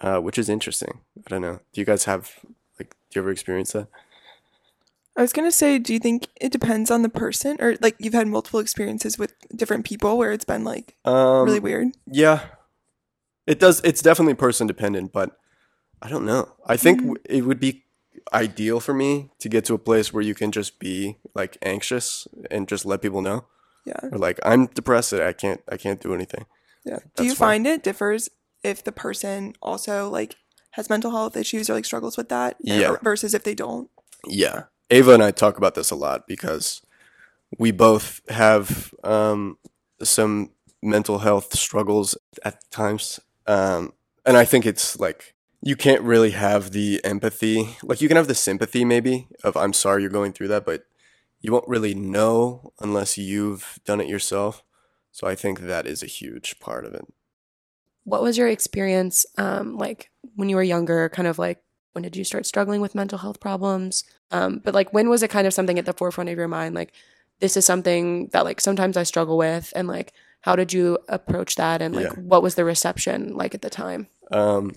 uh, 0.00 0.20
which 0.20 0.38
is 0.38 0.48
interesting. 0.48 1.00
I 1.26 1.28
don't 1.30 1.42
know. 1.42 1.60
Do 1.72 1.80
you 1.80 1.84
guys 1.84 2.04
have 2.04 2.30
like? 2.78 2.94
Do 3.10 3.18
you 3.18 3.22
ever 3.22 3.30
experience 3.30 3.72
that? 3.72 3.88
I 5.18 5.22
was 5.22 5.32
gonna 5.32 5.50
say, 5.52 5.78
do 5.78 5.94
you 5.94 5.98
think 5.98 6.28
it 6.40 6.52
depends 6.52 6.90
on 6.90 7.00
the 7.02 7.08
person, 7.08 7.56
or 7.60 7.76
like 7.80 7.96
you've 7.98 8.12
had 8.12 8.28
multiple 8.28 8.60
experiences 8.60 9.18
with 9.18 9.32
different 9.54 9.86
people 9.86 10.18
where 10.18 10.30
it's 10.32 10.44
been 10.44 10.62
like 10.62 10.94
Um, 11.06 11.46
really 11.46 11.60
weird? 11.60 11.88
Yeah, 12.06 12.40
it 13.46 13.58
does. 13.58 13.80
It's 13.82 14.02
definitely 14.02 14.34
person 14.34 14.66
dependent, 14.66 15.12
but 15.12 15.38
I 16.02 16.08
don't 16.10 16.26
know. 16.26 16.52
I 16.66 16.76
think 16.76 16.98
w 16.98 17.16
it 17.24 17.46
would 17.46 17.60
be 17.60 17.84
ideal 18.32 18.80
for 18.80 18.92
me 18.94 19.30
to 19.38 19.48
get 19.48 19.64
to 19.66 19.74
a 19.74 19.78
place 19.78 20.12
where 20.12 20.22
you 20.22 20.34
can 20.34 20.52
just 20.52 20.78
be 20.78 21.18
like 21.34 21.56
anxious 21.62 22.26
and 22.50 22.68
just 22.68 22.84
let 22.84 23.02
people 23.02 23.22
know, 23.22 23.44
Yeah, 23.84 24.00
or 24.10 24.18
like 24.18 24.38
I'm 24.44 24.66
depressed. 24.66 25.12
I 25.12 25.32
can't. 25.32 25.60
I 25.70 25.76
can't 25.76 26.00
do 26.00 26.14
anything. 26.14 26.46
yeah. 26.84 26.98
Do 27.16 27.24
you 27.24 27.34
fine. 27.34 27.48
find 27.64 27.66
it 27.66 27.82
differs 27.82 28.28
if 28.62 28.82
the 28.82 28.92
person 28.92 29.54
also 29.62 30.08
like 30.10 30.36
has 30.72 30.90
mental 30.90 31.10
health 31.12 31.36
issues 31.36 31.70
or 31.70 31.74
like 31.74 31.84
struggles 31.84 32.16
with 32.16 32.28
that? 32.30 32.56
Yeah. 32.60 32.96
Versus 33.02 33.32
if 33.34 33.44
they 33.44 33.54
don't. 33.54 33.88
Yeah, 34.26 34.64
Ava 34.90 35.12
and 35.14 35.22
I 35.22 35.30
talk 35.30 35.56
about 35.56 35.74
this 35.74 35.90
a 35.92 35.94
lot 35.96 36.26
because 36.26 36.82
we 37.58 37.70
both 37.70 38.20
have 38.28 38.92
um, 39.04 39.56
some 40.02 40.50
mental 40.82 41.18
health 41.20 41.56
struggles 41.56 42.18
at 42.44 42.68
times, 42.72 43.20
um, 43.46 43.92
and 44.24 44.36
I 44.36 44.44
think 44.44 44.66
it's 44.66 44.98
like 44.98 45.34
you 45.66 45.74
can't 45.74 46.02
really 46.02 46.30
have 46.30 46.70
the 46.70 47.00
empathy. 47.04 47.76
Like 47.82 48.00
you 48.00 48.06
can 48.06 48.16
have 48.16 48.28
the 48.28 48.36
sympathy, 48.36 48.84
maybe 48.84 49.26
of 49.42 49.56
"I'm 49.56 49.72
sorry 49.72 50.02
you're 50.02 50.10
going 50.12 50.32
through 50.32 50.46
that," 50.48 50.64
but 50.64 50.84
you 51.40 51.50
won't 51.50 51.66
really 51.66 51.92
know 51.92 52.72
unless 52.80 53.18
you've 53.18 53.80
done 53.84 54.00
it 54.00 54.06
yourself. 54.06 54.62
So 55.10 55.26
I 55.26 55.34
think 55.34 55.58
that 55.60 55.84
is 55.84 56.04
a 56.04 56.06
huge 56.06 56.60
part 56.60 56.84
of 56.84 56.94
it. 56.94 57.04
What 58.04 58.22
was 58.22 58.38
your 58.38 58.46
experience 58.46 59.26
um, 59.38 59.76
like 59.76 60.10
when 60.36 60.48
you 60.48 60.54
were 60.54 60.62
younger? 60.62 61.08
Kind 61.08 61.26
of 61.26 61.36
like 61.36 61.60
when 61.94 62.04
did 62.04 62.14
you 62.14 62.22
start 62.22 62.46
struggling 62.46 62.80
with 62.80 62.94
mental 62.94 63.18
health 63.18 63.40
problems? 63.40 64.04
Um, 64.30 64.60
but 64.62 64.72
like 64.72 64.92
when 64.92 65.08
was 65.08 65.24
it 65.24 65.30
kind 65.30 65.48
of 65.48 65.54
something 65.54 65.80
at 65.80 65.84
the 65.84 65.92
forefront 65.92 66.30
of 66.30 66.38
your 66.38 66.46
mind? 66.46 66.76
Like 66.76 66.92
this 67.40 67.56
is 67.56 67.64
something 67.64 68.28
that 68.28 68.44
like 68.44 68.60
sometimes 68.60 68.96
I 68.96 69.02
struggle 69.02 69.36
with, 69.36 69.72
and 69.74 69.88
like 69.88 70.12
how 70.42 70.54
did 70.54 70.72
you 70.72 70.98
approach 71.08 71.56
that? 71.56 71.82
And 71.82 71.92
like 71.92 72.04
Yeah. 72.04 72.12
what 72.12 72.44
was 72.44 72.54
the 72.54 72.64
reception 72.64 73.34
like 73.34 73.52
at 73.52 73.62
the 73.62 73.70
time? 73.70 74.06
Um, 74.30 74.72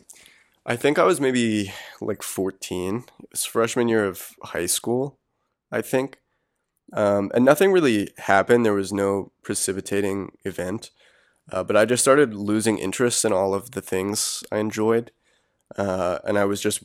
I 0.69 0.75
think 0.75 0.99
I 0.99 1.03
was 1.03 1.19
maybe 1.19 1.73
like 1.99 2.21
14. 2.21 2.97
It 3.23 3.29
was 3.31 3.43
freshman 3.43 3.87
year 3.87 4.05
of 4.05 4.33
high 4.43 4.67
school, 4.67 5.17
I 5.71 5.81
think. 5.81 6.19
Um, 6.93 7.31
and 7.33 7.43
nothing 7.43 7.71
really 7.71 8.11
happened. 8.19 8.63
There 8.63 8.75
was 8.75 8.93
no 8.93 9.31
precipitating 9.41 10.33
event. 10.45 10.91
Uh, 11.51 11.63
but 11.63 11.75
I 11.75 11.85
just 11.85 12.03
started 12.03 12.35
losing 12.35 12.77
interest 12.77 13.25
in 13.25 13.33
all 13.33 13.55
of 13.55 13.71
the 13.71 13.81
things 13.81 14.43
I 14.51 14.59
enjoyed. 14.59 15.09
Uh, 15.75 16.19
and 16.23 16.37
I 16.37 16.45
was 16.45 16.61
just 16.61 16.83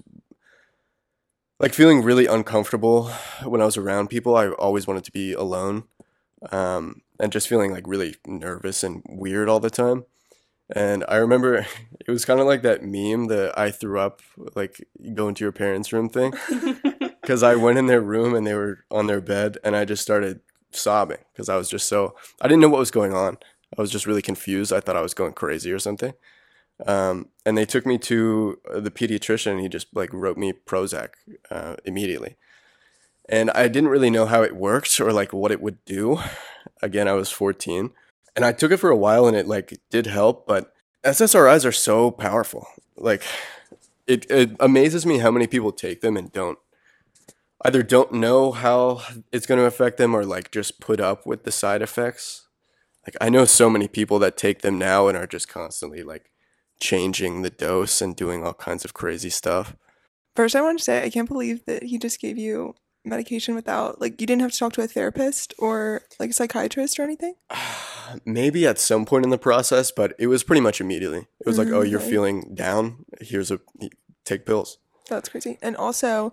like 1.61 1.75
feeling 1.75 2.03
really 2.03 2.27
uncomfortable 2.27 3.11
when 3.45 3.61
I 3.61 3.67
was 3.67 3.77
around 3.77 4.09
people. 4.09 4.35
I 4.35 4.49
always 4.49 4.87
wanted 4.87 5.05
to 5.05 5.13
be 5.13 5.35
alone. 5.35 5.85
Um, 6.51 7.03
and 7.21 7.31
just 7.31 7.49
feeling 7.49 7.71
like 7.71 7.87
really 7.87 8.17
nervous 8.27 8.83
and 8.83 9.03
weird 9.07 9.51
all 9.51 9.61
the 9.61 9.69
time. 9.69 10.07
And 10.71 11.05
I 11.09 11.17
remember 11.17 11.67
it 12.07 12.11
was 12.11 12.25
kind 12.25 12.41
of 12.41 12.47
like 12.47 12.63
that 12.63 12.83
meme 12.83 13.27
that 13.29 13.59
I 13.59 13.71
threw 13.71 13.99
up, 13.99 14.21
like 14.55 14.87
go 15.15 15.29
into 15.29 15.45
your 15.45 15.53
parents' 15.53 15.93
room 15.93 16.09
thing. 16.09 16.35
Because 17.25 17.43
I 17.43 17.55
went 17.55 17.79
in 17.79 17.87
their 17.87 18.03
room 18.03 18.35
and 18.35 18.47
they 18.47 18.53
were 18.53 18.85
on 18.91 19.07
their 19.07 19.23
bed, 19.23 19.57
and 19.65 19.75
I 19.75 19.87
just 19.87 20.03
started 20.03 20.41
sobbing 20.73 21.25
because 21.33 21.49
I 21.49 21.57
was 21.57 21.71
just 21.71 21.89
so 21.89 22.15
I 22.39 22.49
didn't 22.49 22.61
know 22.61 22.69
what 22.69 22.81
was 22.81 22.91
going 22.91 23.15
on. 23.15 23.39
I 23.79 23.81
was 23.81 23.91
just 23.91 24.07
really 24.07 24.21
confused. 24.21 24.75
I 24.75 24.81
thought 24.81 24.95
I 24.95 25.01
was 25.01 25.15
going 25.15 25.33
crazy 25.33 25.73
or 25.73 25.79
something. 25.79 26.13
Um, 26.87 27.31
and 27.47 27.57
they 27.57 27.65
took 27.65 27.87
me 27.87 27.97
to 27.97 28.61
the 28.75 28.91
pediatrician, 28.91 29.53
and 29.53 29.61
he 29.61 29.71
just 29.71 29.87
like 29.95 30.13
wrote 30.13 30.37
me 30.37 30.53
Prozac 30.53 31.13
uh, 31.51 31.77
immediately. 31.87 32.37
And 33.27 33.51
I 33.53 33.69
didn't 33.69 33.89
really 33.89 34.11
know 34.11 34.27
how 34.27 34.43
it 34.43 34.55
worked 34.55 35.01
or 35.01 35.11
like 35.11 35.33
what 35.33 35.51
it 35.51 35.63
would 35.63 35.83
do. 35.87 36.19
Again, 36.83 37.09
I 37.09 37.15
was 37.15 37.31
14 37.31 37.91
and 38.37 38.45
I 38.45 38.53
took 38.53 38.73
it 38.73 38.79
for 38.79 38.91
a 38.91 38.97
while 38.97 39.27
and 39.27 39.37
it 39.37 39.47
like 39.47 39.79
did 39.91 40.07
help, 40.07 40.47
but 40.47 40.73
SSRIs 41.05 41.65
are 41.65 41.73
so 41.73 42.11
powerful. 42.11 42.67
Like 42.97 43.23
it, 44.07 44.31
it 44.31 44.57
amazes 44.61 45.07
me 45.07 45.19
how 45.19 45.31
many 45.31 45.47
people 45.47 45.73
take 45.73 46.01
them 46.01 46.17
and 46.17 46.33
don't 46.33 46.59
either 47.65 47.83
don't 47.83 48.13
know 48.13 48.53
how 48.53 49.03
it's 49.33 49.47
going 49.47 49.59
to 49.59 49.67
affect 49.67 49.97
them 49.97 50.15
or 50.15 50.25
like 50.25 50.51
just 50.51 50.81
put 50.81 51.01
up 51.01 51.27
with 51.27 51.45
the 51.45 51.53
side 51.53 51.83
effects. 51.83 52.49
Like 53.07 53.17
I 53.21 53.29
know 53.31 53.45
so 53.45 53.71
many 53.71 53.89
people 53.89 54.19
that 54.21 54.37
take 54.37 54.63
them 54.63 54.79
now 54.79 55.09
and 55.09 55.17
are 55.17 55.27
just 55.27 55.49
constantly 55.49 56.03
like 56.03 56.31
changing 56.81 57.43
the 57.43 57.51
dose 57.51 58.03
and 58.03 58.17
doing 58.17 58.45
all 58.45 58.55
kinds 58.55 58.85
of 58.85 58.95
crazy 58.95 59.31
stuff. 59.31 59.77
First, 60.35 60.57
I 60.57 60.63
want 60.63 60.79
to 60.79 60.85
say 60.85 61.05
I 61.05 61.11
can't 61.11 61.29
believe 61.29 61.65
that 61.67 61.85
he 61.85 61.99
just 61.99 62.21
gave 62.21 62.37
you 62.37 62.75
medication 63.05 63.55
without 63.55 64.01
like 64.01 64.21
you 64.21 64.27
didn't 64.27 64.43
have 64.43 64.53
to 64.53 64.59
talk 64.59 64.73
to 64.75 64.83
a 64.83 64.87
therapist 64.87 65.55
or 65.59 66.03
like 66.19 66.31
a 66.31 66.33
psychiatrist 66.33 66.99
or 66.99 67.03
anything. 67.03 67.35
Maybe 68.25 68.67
at 68.67 68.79
some 68.79 69.05
point 69.05 69.25
in 69.25 69.31
the 69.31 69.39
process, 69.39 69.91
but 69.91 70.15
it 70.19 70.27
was 70.29 70.43
pretty 70.43 70.61
much 70.61 70.81
immediately. 70.81 71.27
It 71.41 71.47
was 71.47 71.59
like, 71.59 71.69
Mm, 71.69 71.75
"Oh, 71.75 71.83
you're 71.83 72.01
feeling 72.01 72.55
down. 72.55 73.05
Here's 73.21 73.51
a 73.51 73.61
take 74.25 74.47
pills." 74.47 74.79
That's 75.09 75.29
crazy. 75.29 75.59
And 75.63 75.77
also, 75.77 76.33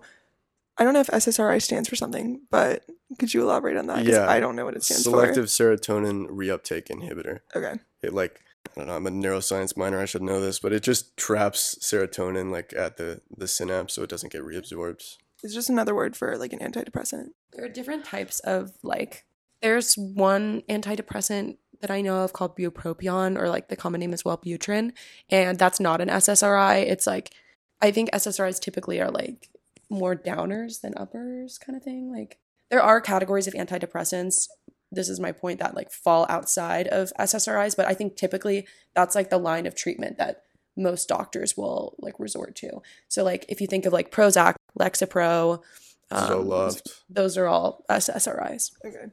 I 0.78 0.84
don't 0.84 0.94
know 0.94 1.00
if 1.00 1.08
SSRI 1.08 1.60
stands 1.60 1.88
for 1.88 1.96
something, 1.96 2.42
but 2.50 2.84
could 3.18 3.34
you 3.34 3.42
elaborate 3.42 3.76
on 3.76 3.86
that? 3.88 4.04
Yeah. 4.04 4.28
I 4.28 4.40
don't 4.40 4.56
know 4.56 4.64
what 4.64 4.74
it 4.74 4.82
stands 4.82 5.04
for. 5.04 5.10
Selective 5.10 5.46
serotonin 5.46 6.28
reuptake 6.28 6.88
inhibitor. 6.88 7.40
Okay. 7.54 7.74
It 8.02 8.14
like 8.14 8.40
I 8.74 8.80
don't 8.80 8.86
know. 8.86 8.96
I'm 8.96 9.06
a 9.06 9.10
neuroscience 9.10 9.76
minor. 9.76 10.00
I 10.00 10.06
should 10.06 10.22
know 10.22 10.40
this, 10.40 10.58
but 10.58 10.72
it 10.72 10.82
just 10.82 11.16
traps 11.16 11.76
serotonin 11.82 12.50
like 12.50 12.72
at 12.76 12.96
the 12.96 13.20
the 13.36 13.48
synapse, 13.48 13.94
so 13.94 14.02
it 14.02 14.08
doesn't 14.10 14.32
get 14.32 14.42
reabsorbed. 14.42 15.16
It's 15.42 15.54
just 15.54 15.70
another 15.70 15.94
word 15.94 16.16
for 16.16 16.36
like 16.36 16.52
an 16.52 16.60
antidepressant. 16.60 17.30
There 17.52 17.64
are 17.64 17.68
different 17.68 18.04
types 18.04 18.40
of 18.40 18.72
like. 18.82 19.24
There's 19.60 19.94
one 19.94 20.62
antidepressant 20.68 21.56
that 21.80 21.90
I 21.90 22.00
know 22.00 22.22
of 22.24 22.32
called 22.32 22.56
bupropion, 22.56 23.38
or 23.38 23.48
like 23.48 23.68
the 23.68 23.76
common 23.76 24.00
name 24.00 24.12
is 24.12 24.22
Wellbutrin, 24.22 24.92
and 25.28 25.58
that's 25.58 25.80
not 25.80 26.00
an 26.00 26.08
SSRI. 26.08 26.82
It's 26.82 27.06
like 27.06 27.32
I 27.80 27.90
think 27.90 28.10
SSRIs 28.12 28.60
typically 28.60 29.00
are 29.00 29.10
like 29.10 29.48
more 29.90 30.16
downers 30.16 30.80
than 30.80 30.94
uppers, 30.96 31.58
kind 31.58 31.76
of 31.76 31.82
thing. 31.82 32.10
Like 32.10 32.38
there 32.70 32.82
are 32.82 33.00
categories 33.00 33.46
of 33.46 33.54
antidepressants. 33.54 34.48
This 34.90 35.08
is 35.08 35.20
my 35.20 35.32
point 35.32 35.58
that 35.58 35.74
like 35.74 35.90
fall 35.90 36.26
outside 36.28 36.86
of 36.88 37.12
SSRIs, 37.18 37.76
but 37.76 37.86
I 37.86 37.94
think 37.94 38.16
typically 38.16 38.66
that's 38.94 39.14
like 39.14 39.30
the 39.30 39.38
line 39.38 39.66
of 39.66 39.74
treatment 39.74 40.18
that 40.18 40.42
most 40.76 41.08
doctors 41.08 41.56
will 41.56 41.94
like 41.98 42.14
resort 42.18 42.54
to. 42.56 42.82
So 43.08 43.24
like 43.24 43.44
if 43.48 43.60
you 43.60 43.66
think 43.66 43.86
of 43.86 43.92
like 43.92 44.10
Prozac, 44.10 44.54
Lexapro, 44.78 45.62
um, 46.10 46.30
Zoloft. 46.30 47.02
those 47.08 47.36
are 47.36 47.46
all 47.46 47.84
SSRIs. 47.90 48.72
Okay. 48.84 49.06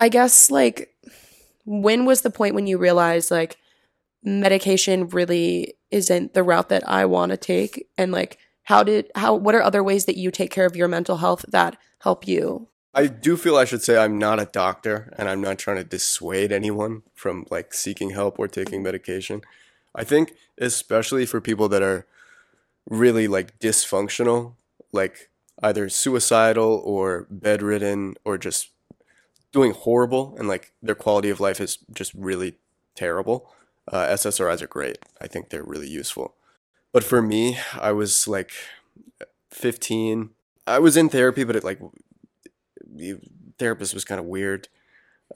I 0.00 0.08
guess 0.08 0.50
like 0.50 0.94
when 1.64 2.04
was 2.04 2.22
the 2.22 2.30
point 2.30 2.54
when 2.54 2.66
you 2.66 2.78
realized 2.78 3.30
like 3.30 3.56
medication 4.22 5.08
really 5.08 5.74
isn't 5.90 6.34
the 6.34 6.42
route 6.42 6.68
that 6.68 6.88
I 6.88 7.06
want 7.06 7.30
to 7.30 7.36
take 7.36 7.88
and 7.96 8.12
like 8.12 8.38
how 8.64 8.82
did 8.82 9.10
how 9.14 9.34
what 9.34 9.54
are 9.54 9.62
other 9.62 9.82
ways 9.82 10.06
that 10.06 10.16
you 10.16 10.30
take 10.30 10.50
care 10.50 10.66
of 10.66 10.76
your 10.76 10.88
mental 10.88 11.18
health 11.18 11.44
that 11.48 11.76
help 12.00 12.26
you? 12.26 12.68
I 12.92 13.06
do 13.06 13.36
feel 13.36 13.56
I 13.56 13.66
should 13.66 13.82
say 13.82 13.96
I'm 13.96 14.18
not 14.18 14.40
a 14.40 14.46
doctor 14.46 15.12
and 15.18 15.28
I'm 15.28 15.40
not 15.40 15.58
trying 15.58 15.76
to 15.76 15.84
dissuade 15.84 16.50
anyone 16.50 17.02
from 17.14 17.46
like 17.50 17.74
seeking 17.74 18.10
help 18.10 18.38
or 18.38 18.48
taking 18.48 18.82
medication. 18.82 19.42
I 19.96 20.04
think 20.04 20.34
especially 20.58 21.26
for 21.26 21.40
people 21.40 21.68
that 21.70 21.82
are 21.82 22.06
really 22.88 23.26
like 23.26 23.58
dysfunctional, 23.58 24.54
like 24.92 25.30
either 25.62 25.88
suicidal 25.88 26.82
or 26.84 27.26
bedridden 27.30 28.14
or 28.24 28.38
just 28.38 28.70
doing 29.52 29.72
horrible 29.72 30.36
and 30.38 30.46
like 30.46 30.72
their 30.82 30.94
quality 30.94 31.30
of 31.30 31.40
life 31.40 31.60
is 31.60 31.78
just 31.92 32.12
really 32.14 32.56
terrible. 32.94 33.50
Uh, 33.90 34.06
SSRIs 34.06 34.60
are 34.62 34.66
great. 34.66 34.98
I 35.20 35.26
think 35.26 35.48
they're 35.48 35.64
really 35.64 35.88
useful. 35.88 36.34
But 36.92 37.04
for 37.04 37.22
me, 37.22 37.58
I 37.74 37.92
was 37.92 38.28
like 38.28 38.52
15. 39.50 40.30
I 40.66 40.78
was 40.78 40.96
in 40.96 41.08
therapy, 41.08 41.44
but 41.44 41.56
it 41.56 41.64
like 41.64 41.80
the 42.84 43.18
therapist 43.58 43.94
was 43.94 44.04
kind 44.04 44.18
of 44.18 44.26
weird. 44.26 44.68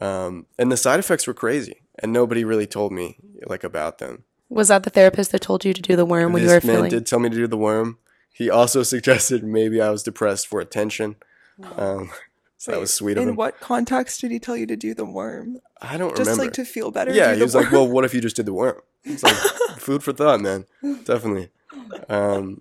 Um, 0.00 0.46
and 0.58 0.70
the 0.70 0.76
side 0.76 1.00
effects 1.00 1.26
were 1.26 1.34
crazy, 1.34 1.82
and 1.98 2.12
nobody 2.12 2.44
really 2.44 2.66
told 2.66 2.92
me 2.92 3.18
like 3.46 3.64
about 3.64 3.98
them. 3.98 4.24
Was 4.51 4.68
that 4.68 4.82
the 4.82 4.90
therapist 4.90 5.32
that 5.32 5.40
told 5.40 5.64
you 5.64 5.72
to 5.72 5.80
do 5.80 5.96
the 5.96 6.05
worm 6.05 6.32
when 6.32 6.42
this 6.42 6.51
you 6.51 6.55
were 6.57 6.66
man 6.66 6.76
feeling? 6.76 6.90
did 6.90 7.07
tell 7.07 7.18
me 7.20 7.30
to 7.30 7.34
do 7.36 7.46
the 7.46 7.57
worm. 7.57 7.96
He 8.32 8.51
also 8.51 8.82
suggested 8.94 9.42
maybe 9.44 9.80
I 9.80 9.88
was 9.90 10.03
depressed 10.03 10.46
for 10.46 10.61
attention. 10.61 11.16
Um, 11.76 12.11
so 12.59 12.72
that 12.72 12.80
was 12.80 12.92
sweet 12.92 13.16
of 13.16 13.22
In 13.22 13.30
him. 13.30 13.36
what 13.36 13.59
context 13.61 14.20
did 14.20 14.30
he 14.30 14.38
tell 14.38 14.57
you 14.57 14.66
to 14.66 14.76
do 14.76 14.92
the 14.92 15.05
worm? 15.07 15.59
I 15.80 15.96
don't 15.96 16.11
know. 16.11 16.16
Just 16.16 16.20
remember. 16.30 16.42
like 16.44 16.53
to 16.55 16.64
feel 16.64 16.90
better. 16.90 17.12
yeah, 17.14 17.28
do 17.28 17.32
he 17.32 17.38
the 17.38 17.44
was 17.44 17.55
like, 17.55 17.72
"Well, 17.72 17.88
what 17.88 18.05
if 18.05 18.12
you 18.12 18.20
just 18.20 18.36
did 18.36 18.44
the 18.46 18.53
worm?" 18.53 18.80
It's 19.05 19.22
like 19.22 19.34
food 19.78 20.03
for 20.03 20.12
thought, 20.12 20.40
man. 20.40 20.66
Definitely. 21.05 21.48
Um, 22.09 22.61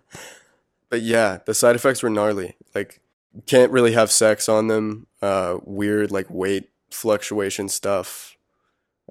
but 0.89 1.01
yeah, 1.01 1.39
the 1.45 1.53
side 1.53 1.75
effects 1.75 2.01
were 2.01 2.09
gnarly. 2.09 2.55
Like, 2.73 3.01
can't 3.45 3.71
really 3.71 3.91
have 3.93 4.11
sex 4.11 4.47
on 4.47 4.67
them. 4.67 5.07
Uh, 5.21 5.57
weird 5.63 6.11
like 6.11 6.29
weight 6.29 6.69
fluctuation 6.91 7.67
stuff. 7.67 8.37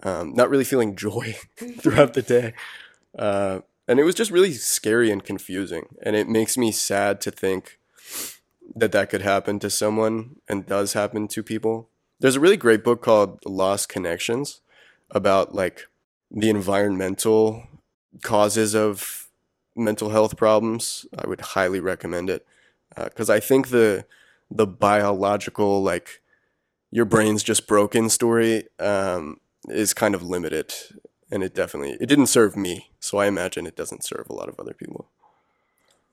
Um, 0.02 0.32
not 0.34 0.50
really 0.50 0.64
feeling 0.64 0.96
joy 0.96 1.36
throughout 1.56 2.14
the 2.14 2.22
day. 2.22 2.54
Uh, 3.18 3.60
and 3.86 3.98
it 3.98 4.04
was 4.04 4.14
just 4.14 4.30
really 4.30 4.52
scary 4.52 5.10
and 5.10 5.24
confusing. 5.24 5.86
And 6.02 6.14
it 6.14 6.28
makes 6.28 6.56
me 6.56 6.70
sad 6.72 7.20
to 7.22 7.30
think 7.30 7.78
that 8.74 8.92
that 8.92 9.10
could 9.10 9.22
happen 9.22 9.58
to 9.60 9.70
someone 9.70 10.36
and 10.48 10.66
does 10.66 10.92
happen 10.92 11.26
to 11.28 11.42
people. 11.42 11.88
There's 12.20 12.36
a 12.36 12.40
really 12.40 12.56
great 12.56 12.84
book 12.84 13.02
called 13.02 13.38
Lost 13.46 13.88
Connections 13.88 14.60
about 15.10 15.54
like 15.54 15.86
the 16.30 16.50
environmental 16.50 17.66
causes 18.22 18.74
of 18.74 19.28
mental 19.74 20.10
health 20.10 20.36
problems. 20.36 21.06
I 21.16 21.26
would 21.26 21.40
highly 21.40 21.80
recommend 21.80 22.28
it 22.28 22.46
because 22.96 23.30
I 23.30 23.40
think 23.40 23.68
the 23.68 24.04
the 24.50 24.66
biological 24.66 25.82
like 25.82 26.22
your 26.90 27.04
brain's 27.04 27.42
just 27.42 27.66
broken 27.66 28.08
story 28.08 28.64
um, 28.78 29.40
is 29.70 29.94
kind 29.94 30.14
of 30.14 30.22
limited, 30.22 30.74
and 31.30 31.42
it 31.42 31.54
definitely 31.54 31.96
it 32.00 32.06
didn't 32.06 32.26
serve 32.26 32.56
me. 32.56 32.90
So 33.00 33.18
I 33.18 33.26
imagine 33.26 33.66
it 33.66 33.76
doesn't 33.76 34.04
serve 34.04 34.26
a 34.28 34.34
lot 34.34 34.48
of 34.48 34.58
other 34.58 34.74
people. 34.74 35.08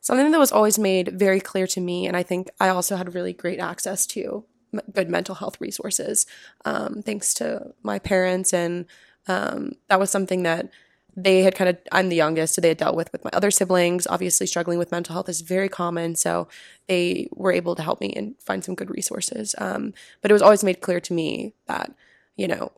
Something 0.01 0.31
that 0.31 0.39
was 0.39 0.51
always 0.51 0.77
made 0.77 1.19
very 1.19 1.39
clear 1.39 1.65
to 1.67 1.81
me, 1.81 2.05
and 2.05 2.15
I 2.15 2.23
think 2.23 2.49
I 2.59 2.69
also 2.69 2.95
had 2.95 3.15
really 3.15 3.33
great 3.33 3.59
access 3.59 4.05
to 4.07 4.45
m- 4.73 4.81
good 4.93 5.09
mental 5.09 5.35
health 5.35 5.59
resources, 5.59 6.27
um, 6.63 7.01
thanks 7.01 7.33
to 7.35 7.73
my 7.81 7.97
parents, 7.97 8.53
and 8.53 8.85
um, 9.27 9.73
that 9.87 9.99
was 9.99 10.11
something 10.11 10.43
that 10.43 10.69
they 11.15 11.43
had 11.43 11.55
kind 11.55 11.69
of. 11.69 11.77
I'm 11.91 12.09
the 12.09 12.15
youngest, 12.15 12.55
so 12.55 12.61
they 12.61 12.67
had 12.69 12.77
dealt 12.77 12.95
with 12.95 13.11
with 13.11 13.23
my 13.23 13.31
other 13.33 13.49
siblings. 13.49 14.05
Obviously, 14.05 14.45
struggling 14.45 14.77
with 14.77 14.91
mental 14.91 15.13
health 15.13 15.29
is 15.29 15.41
very 15.41 15.69
common, 15.69 16.15
so 16.15 16.47
they 16.87 17.29
were 17.33 17.53
able 17.53 17.75
to 17.75 17.83
help 17.83 18.01
me 18.01 18.13
and 18.15 18.35
find 18.39 18.63
some 18.63 18.75
good 18.75 18.91
resources. 18.91 19.55
Um, 19.57 19.93
but 20.21 20.29
it 20.29 20.33
was 20.33 20.41
always 20.41 20.63
made 20.63 20.81
clear 20.81 20.99
to 20.99 21.13
me 21.13 21.53
that 21.67 21.91
you 22.35 22.47
know 22.47 22.71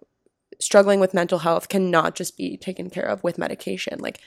struggling 0.59 0.99
with 0.99 1.13
mental 1.13 1.39
health 1.39 1.69
cannot 1.69 2.15
just 2.15 2.37
be 2.37 2.57
taken 2.57 2.89
care 2.89 3.05
of 3.05 3.23
with 3.23 3.37
medication. 3.37 3.99
Like 3.99 4.19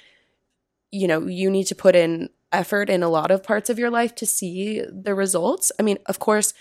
you 0.93 1.07
know, 1.07 1.27
you 1.27 1.51
need 1.51 1.65
to 1.65 1.75
put 1.75 1.95
in 1.95 2.31
effort 2.53 2.91
in 2.91 3.03
a 3.03 3.09
lot 3.09 3.31
of 3.31 3.45
parts 3.45 3.71
of 3.71 3.79
your 3.79 3.91
life 3.91 4.15
to 4.17 4.27
see 4.27 4.83
the 4.91 5.15
results. 5.15 5.71
I 5.79 5.83
mean, 5.83 5.99
of 6.07 6.19
course, 6.19 6.53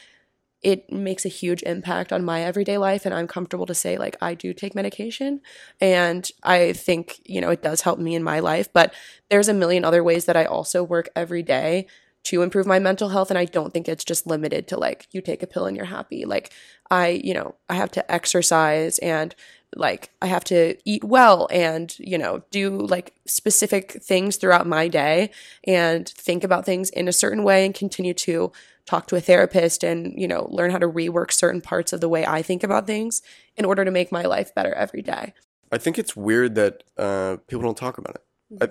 it 0.61 0.91
makes 0.91 1.25
a 1.25 1.29
huge 1.29 1.63
impact 1.63 2.11
on 2.11 2.25
my 2.25 2.41
everyday 2.41 2.77
life 2.77 3.05
and 3.05 3.15
I'm 3.15 3.27
comfortable 3.27 3.65
to 3.65 3.73
say 3.73 3.97
like 3.97 4.17
I 4.21 4.33
do 4.33 4.53
take 4.53 4.75
medication 4.75 5.41
and 5.79 6.29
I 6.43 6.73
think, 6.73 7.21
you 7.25 7.39
know, 7.39 7.49
it 7.49 7.63
does 7.63 7.81
help 7.81 7.97
me 7.97 8.13
in 8.13 8.23
my 8.23 8.39
life, 8.39 8.71
but 8.73 8.93
there's 9.29 9.47
a 9.47 9.53
million 9.53 9.85
other 9.85 10.03
ways 10.03 10.25
that 10.25 10.35
I 10.35 10.45
also 10.45 10.83
work 10.83 11.09
every 11.15 11.43
day 11.43 11.87
to 12.25 12.41
improve 12.41 12.67
my 12.67 12.77
mental 12.77 13.09
health 13.09 13.31
and 13.31 13.37
I 13.37 13.45
don't 13.45 13.73
think 13.73 13.87
it's 13.87 14.03
just 14.03 14.27
limited 14.27 14.67
to 14.67 14.77
like 14.77 15.07
you 15.11 15.21
take 15.21 15.41
a 15.41 15.47
pill 15.47 15.65
and 15.65 15.77
you're 15.77 15.85
happy. 15.85 16.25
Like 16.25 16.51
I, 16.91 17.07
you 17.23 17.33
know, 17.33 17.55
I 17.69 17.75
have 17.75 17.91
to 17.91 18.11
exercise 18.11 18.99
and 18.99 19.33
like 19.75 20.09
I 20.21 20.27
have 20.27 20.43
to 20.45 20.75
eat 20.85 21.03
well 21.03 21.47
and, 21.51 21.93
you 21.99 22.17
know, 22.17 22.41
do 22.51 22.69
like 22.75 23.13
specific 23.25 23.91
things 24.03 24.37
throughout 24.37 24.65
my 24.67 24.87
day 24.87 25.31
and 25.65 26.07
think 26.09 26.43
about 26.43 26.65
things 26.65 26.89
in 26.89 27.07
a 27.07 27.13
certain 27.13 27.43
way 27.43 27.65
and 27.65 27.73
continue 27.75 28.13
to 28.15 28.51
talk 28.85 29.05
to 29.07 29.15
a 29.15 29.21
therapist 29.21 29.83
and, 29.83 30.13
you 30.19 30.27
know, 30.27 30.47
learn 30.49 30.71
how 30.71 30.79
to 30.79 30.87
rework 30.87 31.31
certain 31.31 31.61
parts 31.61 31.93
of 31.93 32.01
the 32.01 32.09
way 32.09 32.25
I 32.25 32.41
think 32.41 32.63
about 32.63 32.87
things 32.87 33.21
in 33.55 33.63
order 33.65 33.85
to 33.85 33.91
make 33.91 34.11
my 34.11 34.23
life 34.23 34.53
better 34.55 34.73
every 34.73 35.01
day. 35.03 35.33
I 35.71 35.77
think 35.77 35.99
it's 35.99 36.15
weird 36.15 36.55
that 36.55 36.83
uh, 36.97 37.37
people 37.47 37.61
don't 37.61 37.77
talk 37.77 37.99
about 37.99 38.15
it. 38.15 38.23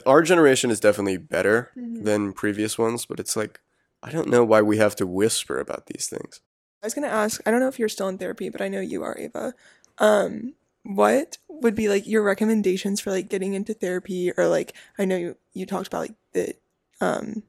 I- 0.05 0.11
Our 0.11 0.22
generation 0.22 0.70
is 0.72 0.80
definitely 0.80 1.16
better 1.18 1.70
than 1.76 2.32
previous 2.32 2.76
ones, 2.76 3.07
but 3.07 3.20
it's 3.20 3.36
like 3.36 3.61
I 4.03 4.11
don't 4.11 4.28
know 4.28 4.44
why 4.44 4.62
we 4.62 4.78
have 4.78 4.96
to 4.96 5.07
whisper 5.07 5.61
about 5.61 5.86
these 5.86 6.09
things. 6.09 6.40
I 6.82 6.86
was 6.86 6.94
gonna 6.94 7.07
ask. 7.09 7.40
I 7.46 7.51
don't 7.53 7.61
know 7.61 7.68
if 7.68 7.78
you're 7.78 7.88
still 7.88 8.09
in 8.09 8.18
therapy, 8.18 8.49
but 8.49 8.61
I 8.61 8.66
know 8.68 8.80
you 8.80 9.03
are, 9.05 9.16
Ava. 9.18 9.55
Um, 9.99 10.55
what 10.89 11.36
would 11.49 11.74
be 11.74 11.86
like 11.91 12.07
your 12.07 12.22
recommendations 12.22 12.99
for 12.99 13.11
like 13.11 13.28
getting 13.28 13.53
into 13.53 13.74
therapy, 13.74 14.32
or 14.39 14.49
like 14.49 14.74
I 14.99 15.05
know 15.05 15.16
you 15.16 15.36
you 15.53 15.66
talked 15.66 15.86
about 15.86 16.01
like 16.01 16.14
that 16.32 16.57
um 17.03 17.43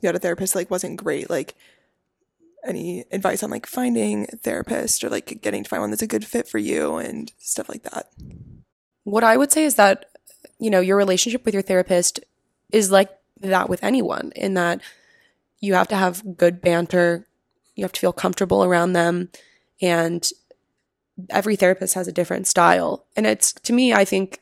you 0.00 0.06
had 0.06 0.14
a 0.14 0.20
therapist 0.20 0.54
like 0.54 0.70
wasn't 0.70 0.96
great. 0.96 1.28
Like 1.28 1.56
any 2.64 3.04
advice 3.10 3.42
on 3.42 3.50
like 3.50 3.66
finding 3.66 4.28
a 4.32 4.36
therapist 4.36 5.02
or 5.02 5.08
like 5.08 5.40
getting 5.42 5.64
to 5.64 5.68
find 5.68 5.80
one 5.80 5.90
that's 5.90 6.02
a 6.02 6.06
good 6.06 6.24
fit 6.24 6.46
for 6.46 6.58
you 6.58 6.96
and 6.96 7.32
stuff 7.38 7.68
like 7.68 7.82
that. 7.82 8.08
What 9.02 9.24
I 9.24 9.36
would 9.36 9.50
say 9.50 9.64
is 9.64 9.74
that, 9.76 10.06
you 10.60 10.70
know, 10.70 10.80
your 10.80 10.96
relationship 10.96 11.44
with 11.44 11.54
your 11.54 11.62
therapist 11.62 12.20
is 12.72 12.92
like 12.92 13.10
that 13.40 13.68
with 13.68 13.82
anyone, 13.82 14.32
in 14.36 14.54
that 14.54 14.80
you 15.58 15.74
have 15.74 15.88
to 15.88 15.96
have 15.96 16.36
good 16.36 16.60
banter, 16.60 17.26
you 17.74 17.82
have 17.82 17.92
to 17.92 18.00
feel 18.00 18.12
comfortable 18.12 18.62
around 18.62 18.92
them, 18.92 19.30
and 19.80 20.30
every 21.30 21.56
therapist 21.56 21.94
has 21.94 22.08
a 22.08 22.12
different 22.12 22.46
style. 22.46 23.06
And 23.16 23.26
it's, 23.26 23.52
to 23.52 23.72
me, 23.72 23.92
I 23.92 24.04
think, 24.04 24.40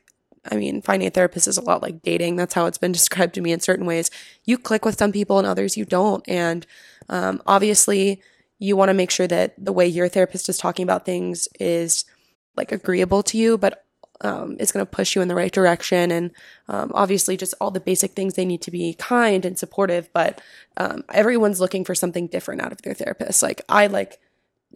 I 0.51 0.57
mean, 0.57 0.83
finding 0.83 1.09
a 1.09 1.11
therapist 1.11 1.49
is 1.49 1.57
a 1.57 1.63
lot 1.63 1.83
like 1.83 2.03
dating. 2.03 2.37
That's 2.37 2.55
how 2.55 2.67
it's 2.67 2.79
been 2.79 2.93
described 3.01 3.35
to 3.35 3.41
me 3.41 3.53
in 3.53 3.61
certain 3.61 3.87
ways. 3.87 4.11
You 4.45 4.59
click 4.59 4.85
with 4.85 4.99
some 4.99 5.13
people 5.13 5.39
and 5.39 5.47
others 5.47 5.77
you 5.77 5.85
don't. 5.85 6.27
And 6.29 6.67
um, 7.09 7.43
obviously, 7.47 8.23
you 8.59 8.77
want 8.77 8.89
to 8.89 8.95
make 8.95 9.11
sure 9.11 9.27
that 9.27 9.55
the 9.59 9.73
way 9.73 9.87
your 9.87 10.09
therapist 10.09 10.49
is 10.49 10.59
talking 10.59 10.85
about 10.85 11.05
things 11.05 11.49
is 11.61 12.05
like 12.57 12.73
agreeable 12.73 13.23
to 13.25 13.37
you, 13.37 13.59
but 13.59 13.85
um, 14.21 14.57
is 14.61 14.73
going 14.73 14.85
to 14.85 14.91
push 14.91 15.15
you 15.15 15.23
in 15.23 15.29
the 15.29 15.35
right 15.35 15.53
direction. 15.53 16.11
And 16.11 16.31
um, 16.69 16.91
obviously, 16.95 17.37
just 17.37 17.55
all 17.61 17.71
the 17.71 17.81
basic 17.81 18.13
things 18.13 18.35
they 18.35 18.45
need 18.45 18.63
to 18.63 18.71
be 18.71 18.95
kind 18.95 19.45
and 19.45 19.59
supportive. 19.59 20.09
But 20.13 20.41
um, 20.77 21.05
everyone's 21.13 21.61
looking 21.61 21.85
for 21.85 21.95
something 21.95 22.29
different 22.29 22.63
out 22.63 22.73
of 22.73 22.83
their 22.83 22.95
therapist. 22.95 23.43
Like, 23.43 23.63
I 23.69 23.87
like 23.89 24.21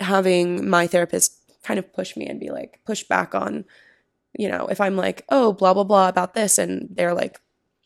having 0.01 0.69
my 0.69 0.87
therapist 0.87 1.38
kind 1.63 1.79
of 1.79 1.93
push 1.93 2.17
me 2.17 2.27
and 2.27 2.41
be 2.41 2.51
like, 2.51 2.81
push 2.87 3.05
back 3.05 3.35
on, 3.35 3.65
you 4.39 4.49
know, 4.49 4.67
if 4.69 4.81
I'm 4.81 4.97
like, 4.97 5.25
oh, 5.29 5.53
blah, 5.53 5.75
blah, 5.75 5.85
blah 5.85 6.09
about 6.09 6.35
this. 6.35 6.59
And 6.59 6.89
they're 6.91 7.15
like, 7.15 7.41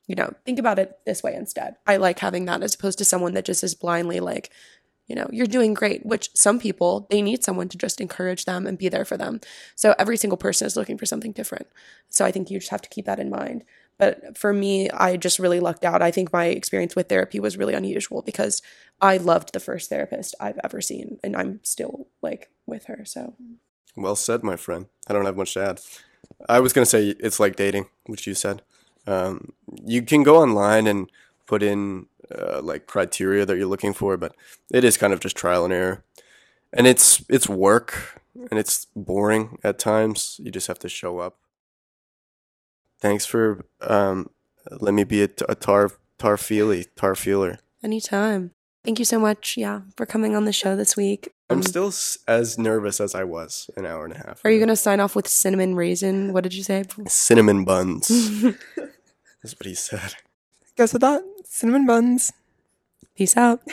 you 0.07 0.15
know, 0.15 0.33
think 0.45 0.59
about 0.59 0.79
it 0.79 0.99
this 1.07 1.23
way 1.23 1.35
instead. 1.35 1.77
I 1.87 1.97
like 1.97 2.19
having 2.19 2.45
that 2.47 2.63
as 2.63 2.75
opposed 2.75 2.99
to 2.99 3.05
someone 3.05 3.35
that 3.35 3.45
just 3.45 3.65
is 3.65 3.75
blindly 3.75 4.21
like, 4.21 4.51
you 5.07 5.17
know, 5.17 5.29
you're 5.33 5.47
doing 5.47 5.75
great, 5.75 6.07
which 6.07 6.31
some 6.35 6.59
people, 6.59 7.07
they 7.11 7.23
need 7.23 7.43
someone 7.45 7.69
to 7.69 7.79
just 7.79 8.01
encourage 8.01 8.45
them 8.45 8.67
and 8.67 8.79
be 8.79 8.89
there 8.89 9.05
for 9.05 9.17
them. 9.17 9.41
So 9.75 9.95
every 9.99 10.17
single 10.17 10.37
person 10.37 10.67
is 10.67 10.77
looking 10.77 10.97
for 10.97 11.07
something 11.07 11.33
different. 11.33 11.67
So 12.09 12.25
I 12.25 12.31
think 12.31 12.51
you 12.51 12.59
just 12.59 12.71
have 12.71 12.83
to 12.83 12.89
keep 12.89 13.07
that 13.07 13.19
in 13.19 13.31
mind. 13.31 13.65
But 14.03 14.37
for 14.37 14.53
me, 14.53 14.91
I 14.91 15.17
just 15.17 15.39
really 15.39 15.61
lucked 15.61 15.85
out. 15.85 16.03
I 16.03 16.11
think 16.11 16.33
my 16.33 16.47
experience 16.47 16.97
with 16.97 17.09
therapy 17.09 17.39
was 17.39 17.57
really 17.57 17.73
unusual 17.73 18.21
because 18.21 18.61
I 19.01 19.17
loved 19.17 19.53
the 19.53 19.61
first 19.61 19.89
therapist 19.91 20.35
I've 20.41 20.59
ever 20.65 20.81
seen 20.81 21.21
and 21.23 21.37
I'm 21.37 21.61
still 21.63 22.09
like 22.21 22.51
with 22.67 22.87
her. 22.87 23.05
So 23.05 23.37
Well 23.95 24.17
said, 24.17 24.43
my 24.43 24.57
friend. 24.57 24.87
I 25.07 25.13
don't 25.13 25.25
have 25.25 25.37
much 25.37 25.55
to 25.55 25.63
add. 25.63 25.81
I 26.49 26.59
was 26.59 26.73
gonna 26.73 26.85
say 26.85 27.15
it's 27.21 27.39
like 27.39 27.55
dating, 27.55 27.87
which 28.07 28.27
you 28.27 28.35
said. 28.35 28.63
Um, 29.07 29.53
you 29.85 30.03
can 30.03 30.25
go 30.25 30.43
online 30.43 30.89
and 30.89 31.09
put 31.47 31.63
in 31.63 32.07
uh, 32.37 32.61
like 32.61 32.89
criteria 32.89 33.47
that 33.47 33.57
you're 33.57 33.67
looking 33.67 33.93
for, 33.93 34.17
but 34.17 34.35
it 34.73 34.83
is 34.83 34.97
kind 34.97 35.13
of 35.13 35.21
just 35.21 35.37
trial 35.37 35.65
and 35.65 35.73
error, 35.73 36.03
and 36.73 36.89
it's 36.89 37.25
it's 37.29 37.49
work 37.49 38.21
and 38.51 38.59
it's 38.59 38.89
boring 38.97 39.61
at 39.63 39.79
times. 39.79 40.41
You 40.43 40.51
just 40.51 40.67
have 40.67 40.81
to 40.81 40.89
show 40.89 41.21
up. 41.21 41.37
Thanks 43.03 43.27
for 43.27 43.65
um, 43.83 44.31
let 44.81 44.95
me 44.95 45.03
be 45.05 45.23
a, 45.23 45.29
a 45.49 45.55
tar 45.55 45.91
tar 46.19 46.37
feely 46.39 46.87
tar 46.97 47.15
feeler. 47.15 47.59
anytime. 47.83 48.53
Thank 48.85 48.99
you 48.99 49.05
so 49.05 49.19
much, 49.21 49.57
yeah, 49.57 49.83
for 49.97 50.07
coming 50.07 50.35
on 50.35 50.45
the 50.45 50.53
show 50.53 50.75
this 50.75 50.97
week. 50.97 51.29
I'm 51.51 51.59
Um, 51.59 51.63
still 51.63 51.89
s- 51.89 52.19
as 52.27 52.59
nervous 52.59 53.01
as 53.01 53.15
I 53.15 53.23
was 53.25 53.71
an 53.77 53.87
hour 53.87 54.05
and 54.05 54.15
a 54.15 54.19
half. 54.19 54.41
Are 54.45 54.51
you 54.51 54.59
gonna 54.59 54.75
sign 54.77 54.99
off 55.01 55.15
with 55.15 55.29
cinnamon 55.29 55.75
raisin? 55.77 56.33
What 56.33 56.43
did 56.43 56.55
you 56.55 56.63
say? 56.65 56.85
cinnamon 57.09 57.65
buns? 57.65 58.09
That's 59.43 59.55
what 59.59 59.67
he 59.67 59.75
said. 59.75 60.15
Guess 60.77 60.95
what 60.95 61.01
that 61.03 61.23
cinnamon 61.45 61.87
buns. 61.87 62.33
Peace 63.17 63.37
out. 63.37 63.61